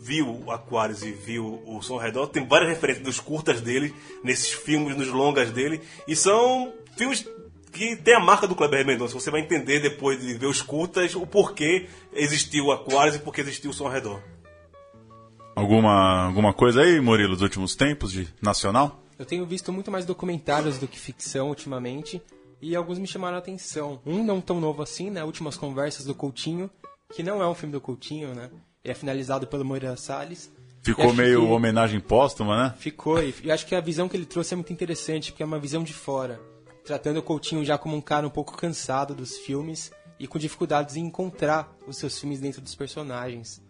viu 0.00 0.50
Aquários 0.50 1.04
e 1.04 1.12
viu 1.12 1.62
o 1.64 1.80
Som 1.82 1.98
Redor, 1.98 2.26
tem 2.26 2.44
várias 2.44 2.70
referências 2.70 3.04
dos 3.04 3.20
curtas 3.20 3.60
dele, 3.60 3.94
nesses 4.24 4.50
filmes, 4.50 4.96
nos 4.96 5.08
longas 5.08 5.52
dele, 5.52 5.80
e 6.08 6.16
são 6.16 6.72
filmes 6.96 7.24
que 7.72 7.96
tem 7.96 8.14
a 8.14 8.20
marca 8.20 8.46
do 8.46 8.54
Kleber 8.54 8.84
Mendonça. 8.84 9.14
Você 9.14 9.30
vai 9.30 9.40
entender 9.40 9.80
depois 9.80 10.20
de 10.20 10.34
ver 10.34 10.46
os 10.46 10.60
curtas 10.60 11.14
o 11.14 11.26
porquê 11.26 11.86
existiu 12.12 12.66
o 12.66 12.72
Aquários 12.72 13.16
e 13.16 13.18
porquê 13.20 13.40
existiu 13.40 13.70
o 13.70 13.74
Som 13.74 13.88
Redor. 13.88 14.20
Alguma, 15.54 16.26
alguma 16.26 16.52
coisa 16.52 16.82
aí, 16.82 17.00
Murilo, 17.00 17.34
dos 17.34 17.42
últimos 17.42 17.76
tempos 17.76 18.12
de 18.12 18.26
nacional? 18.40 19.02
Eu 19.18 19.24
tenho 19.24 19.46
visto 19.46 19.72
muito 19.72 19.90
mais 19.90 20.04
documentários 20.04 20.78
do 20.78 20.88
que 20.88 20.98
ficção 20.98 21.48
ultimamente 21.48 22.20
e 22.62 22.74
alguns 22.76 22.98
me 22.98 23.06
chamaram 23.06 23.36
a 23.36 23.40
atenção. 23.40 24.00
Um 24.06 24.22
não 24.24 24.40
tão 24.40 24.60
novo 24.60 24.82
assim, 24.82 25.10
né? 25.10 25.22
Últimas 25.24 25.56
Conversas 25.56 26.06
do 26.06 26.14
Coutinho, 26.14 26.70
que 27.12 27.22
não 27.22 27.42
é 27.42 27.48
um 27.48 27.54
filme 27.54 27.72
do 27.72 27.80
Coutinho, 27.80 28.34
né? 28.34 28.48
Ele 28.84 28.92
é 28.92 28.94
finalizado 28.94 29.46
pelo 29.46 29.64
Moreira 29.64 29.96
Salles. 29.96 30.50
Ficou 30.80 31.12
meio 31.12 31.40
que- 31.46 31.52
homenagem 31.52 32.00
póstuma, 32.00 32.56
né? 32.62 32.74
Ficou, 32.78 33.18
e 33.22 33.50
acho 33.50 33.66
que 33.66 33.74
a 33.74 33.80
visão 33.80 34.08
que 34.08 34.16
ele 34.16 34.24
trouxe 34.26 34.54
é 34.54 34.56
muito 34.56 34.72
interessante, 34.72 35.30
porque 35.32 35.42
é 35.42 35.46
uma 35.46 35.58
visão 35.58 35.82
de 35.84 35.92
fora, 35.92 36.40
tratando 36.84 37.18
o 37.18 37.22
Coutinho 37.22 37.64
já 37.64 37.76
como 37.76 37.96
um 37.96 38.00
cara 38.00 38.26
um 38.26 38.30
pouco 38.30 38.56
cansado 38.56 39.14
dos 39.14 39.36
filmes 39.38 39.92
e 40.18 40.26
com 40.26 40.38
dificuldades 40.38 40.96
em 40.96 41.04
encontrar 41.04 41.72
os 41.86 41.96
seus 41.98 42.18
filmes 42.18 42.40
dentro 42.40 42.60
dos 42.60 42.74
personagens. 42.74 43.60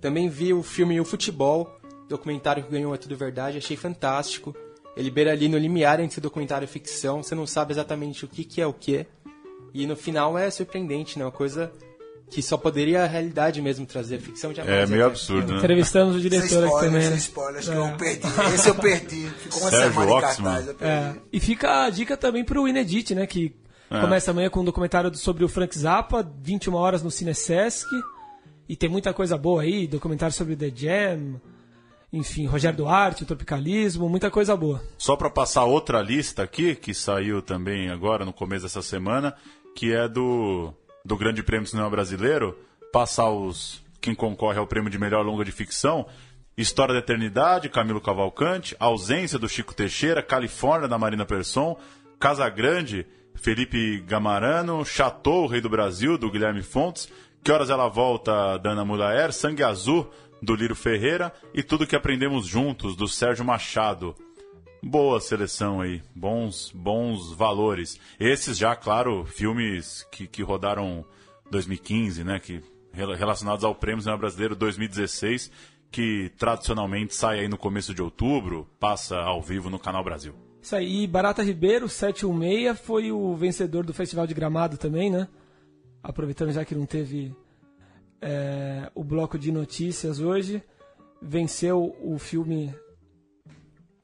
Também 0.00 0.28
vi 0.28 0.52
o 0.52 0.62
filme 0.62 1.00
O 1.00 1.04
Futebol, 1.04 1.70
documentário 2.08 2.62
que 2.64 2.70
ganhou 2.70 2.94
É 2.94 2.98
Tudo 2.98 3.16
Verdade, 3.16 3.58
achei 3.58 3.76
fantástico. 3.76 4.54
Ele 4.96 5.10
beira 5.10 5.32
ali 5.32 5.48
no 5.48 5.58
limiar 5.58 6.00
entre 6.00 6.20
documentário 6.20 6.64
e 6.64 6.68
ficção, 6.68 7.22
você 7.22 7.34
não 7.34 7.46
sabe 7.46 7.72
exatamente 7.72 8.24
o 8.24 8.28
que, 8.28 8.44
que 8.44 8.60
é 8.60 8.66
o 8.66 8.72
que. 8.72 9.06
E 9.74 9.86
no 9.86 9.94
final 9.94 10.38
é 10.38 10.50
surpreendente, 10.50 11.18
né? 11.18 11.24
Uma 11.26 11.30
coisa 11.30 11.70
que 12.30 12.42
só 12.42 12.56
poderia 12.56 13.04
a 13.04 13.06
realidade 13.06 13.60
mesmo 13.60 13.84
trazer. 13.84 14.18
Ficção 14.20 14.54
jamais. 14.54 14.74
É 14.74 14.86
meio 14.86 15.04
absurdo, 15.06 15.52
né? 15.52 15.58
Entrevistamos 15.58 16.16
o 16.16 16.20
Sem 16.20 16.30
diretor 16.30 16.44
aqui 16.64 16.66
spoilers, 16.66 16.80
também. 16.86 17.00
sem 17.02 17.10
né? 17.10 17.16
spoilers, 17.18 17.68
que 17.68 17.74
É. 17.74 17.76
eu 17.76 17.96
perdi. 17.96 18.54
Esse 18.54 18.68
eu 18.70 18.74
perdi. 18.74 19.26
Ficou 19.38 19.60
uma 19.60 19.70
Sérgio 19.70 19.88
semana 19.92 20.10
em 20.10 20.14
Oxman. 20.14 20.44
cartaz, 20.52 20.66
eu 20.68 20.74
perdi. 20.74 20.92
É, 21.18 21.20
e 21.32 21.40
fica 21.40 21.84
a 21.84 21.90
dica 21.90 22.16
também 22.16 22.42
pro 22.44 22.66
Inedit, 22.66 23.14
né? 23.14 23.26
Que 23.26 23.54
É. 23.90 24.00
começa 24.00 24.30
amanhã 24.30 24.48
com 24.48 24.60
um 24.60 24.64
documentário 24.64 25.10
do- 25.10 25.18
sobre 25.18 25.44
o 25.44 25.48
Frank 25.48 25.78
Zappa, 25.78 26.26
21 26.42 26.74
horas 26.74 27.02
no 27.02 27.10
Cinesesc. 27.10 27.86
E 28.68 28.74
tem 28.74 28.88
muita 28.88 29.12
coisa 29.12 29.36
boa 29.38 29.60
aí, 29.62 29.86
documentário 29.86 30.34
sobre 30.34 30.54
o 30.54 30.56
The 30.56 30.72
Jam, 30.74 31.40
enfim, 32.12 32.46
Rogério 32.46 32.78
Duarte, 32.78 33.24
Tropicalismo, 33.24 34.08
muita 34.08 34.30
coisa 34.30 34.56
boa. 34.56 34.82
Só 34.96 35.16
para 35.16 35.30
passar 35.30 35.64
outra 35.64 36.00
lista 36.00 36.42
aqui, 36.42 36.74
que 36.74 36.94
saiu 36.94 37.42
também 37.42 37.90
agora 37.90 38.24
no 38.24 38.32
começo 38.32 38.62
dessa 38.64 38.82
semana, 38.82 39.34
que 39.74 39.92
é 39.92 40.08
do, 40.08 40.72
do 41.04 41.16
Grande 41.16 41.42
Prêmio 41.42 41.64
do 41.64 41.70
Cinema 41.70 41.90
Brasileiro, 41.90 42.56
passar 42.92 43.30
os 43.30 43.84
quem 44.00 44.14
concorre 44.14 44.58
ao 44.58 44.68
prêmio 44.68 44.88
de 44.88 44.98
melhor 44.98 45.24
longa 45.24 45.44
de 45.44 45.50
ficção. 45.50 46.06
História 46.56 46.94
da 46.94 47.00
Eternidade, 47.00 47.68
Camilo 47.68 48.00
Cavalcante, 48.00 48.76
Ausência 48.78 49.38
do 49.38 49.48
Chico 49.48 49.74
Teixeira, 49.74 50.22
Califórnia 50.22 50.88
da 50.88 50.96
Marina 50.96 51.26
Persson, 51.26 51.76
Casa 52.18 52.48
Grande, 52.48 53.04
Felipe 53.34 54.00
Gamarano, 54.00 54.84
Chateau, 54.84 55.46
Rei 55.46 55.60
do 55.60 55.68
Brasil, 55.68 56.16
do 56.16 56.30
Guilherme 56.30 56.62
Fontes, 56.62 57.12
Que 57.42 57.52
Horas 57.52 57.68
Ela 57.68 57.88
Volta, 57.88 58.58
da 58.58 58.70
Ana 58.70 58.84
Mulaer, 58.84 59.32
Sangue 59.32 59.62
Azul, 59.62 60.08
do 60.46 60.54
Liro 60.54 60.76
Ferreira 60.76 61.32
e 61.52 61.60
Tudo 61.60 61.88
Que 61.88 61.96
Aprendemos 61.96 62.46
Juntos, 62.46 62.94
do 62.94 63.08
Sérgio 63.08 63.44
Machado. 63.44 64.14
Boa 64.80 65.20
seleção 65.20 65.80
aí, 65.80 66.00
bons, 66.14 66.70
bons 66.72 67.32
valores. 67.32 67.98
Esses 68.20 68.56
já, 68.56 68.76
claro, 68.76 69.24
filmes 69.24 70.06
que, 70.12 70.24
que 70.28 70.44
rodaram 70.44 71.04
2015, 71.50 72.22
né, 72.22 72.38
que 72.38 72.62
relacionados 72.92 73.64
ao 73.64 73.74
Prêmio 73.74 74.00
Cinema 74.00 74.18
Brasileiro 74.18 74.54
2016, 74.54 75.50
que 75.90 76.30
tradicionalmente 76.38 77.16
sai 77.16 77.40
aí 77.40 77.48
no 77.48 77.58
começo 77.58 77.92
de 77.92 78.00
outubro, 78.00 78.68
passa 78.78 79.16
ao 79.16 79.42
vivo 79.42 79.68
no 79.68 79.80
Canal 79.80 80.04
Brasil. 80.04 80.32
Isso 80.62 80.76
aí, 80.76 81.08
Barata 81.08 81.42
Ribeiro, 81.42 81.88
716, 81.88 82.78
foi 82.78 83.10
o 83.10 83.34
vencedor 83.34 83.84
do 83.84 83.92
Festival 83.92 84.28
de 84.28 84.34
Gramado 84.34 84.78
também, 84.78 85.10
né? 85.10 85.26
Aproveitando 86.04 86.52
já 86.52 86.64
que 86.64 86.74
não 86.74 86.86
teve 86.86 87.34
é, 88.20 88.90
o 88.94 89.04
bloco 89.04 89.38
de 89.38 89.50
notícias 89.52 90.20
hoje, 90.20 90.62
venceu 91.20 91.96
o 92.02 92.18
filme, 92.18 92.74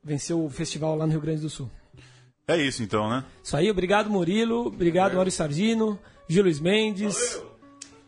venceu 0.02 0.44
o 0.44 0.50
festival 0.50 0.96
lá 0.96 1.06
no 1.06 1.12
Rio 1.12 1.20
Grande 1.20 1.42
do 1.42 1.50
Sul. 1.50 1.70
É 2.46 2.56
isso 2.56 2.82
então, 2.82 3.08
né? 3.08 3.24
Isso 3.42 3.56
aí, 3.56 3.70
obrigado 3.70 4.10
Murilo, 4.10 4.66
obrigado 4.66 5.12
é. 5.12 5.14
Maurício 5.14 5.38
Sargino, 5.38 5.98
Gil 6.28 6.42
Luiz 6.42 6.60
Mendes. 6.60 7.34
Valeu. 7.36 7.52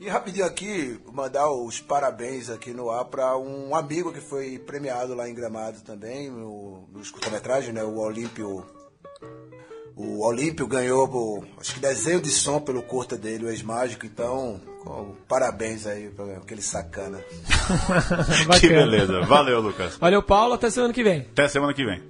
E 0.01 0.09
rapidinho 0.09 0.45
aqui, 0.45 1.01
mandar 1.13 1.51
os 1.51 1.81
parabéns 1.81 2.51
aqui 2.51 2.73
no 2.73 2.91
ar 2.91 3.05
para 3.05 3.39
um 3.39 3.75
amigo 3.75 4.13
que 4.13 4.21
foi 4.21 4.59
premiado 4.59 5.15
lá 5.15 5.29
em 5.29 5.35
Gramado 5.35 5.81
também, 5.83 6.29
no, 6.29 6.87
no 6.93 7.13
curta-metragem, 7.13 7.73
né? 7.73 7.83
O 7.85 7.99
Olímpio. 7.99 8.67
O 9.97 10.27
Olímpio 10.27 10.67
ganhou, 10.67 11.45
acho 11.57 11.75
que 11.75 11.81
desenho 11.81 12.21
de 12.21 12.29
som 12.29 12.61
pelo 12.61 12.83
curta 12.83 13.17
dele, 13.17 13.47
o 13.47 13.49
ex-mágico, 13.49 14.05
então, 14.05 14.61
parabéns 15.28 15.87
aí 15.87 16.11
para 16.11 16.37
aquele 16.39 16.62
sacana. 16.62 17.18
que 18.61 18.68
beleza. 18.68 19.22
Valeu, 19.22 19.61
Lucas. 19.61 19.97
Valeu, 19.97 20.22
Paulo. 20.22 20.55
Até 20.55 20.70
semana 20.70 20.93
que 20.93 21.03
vem. 21.03 21.20
Até 21.20 21.49
semana 21.49 21.72
que 21.72 21.85
vem. 21.85 22.03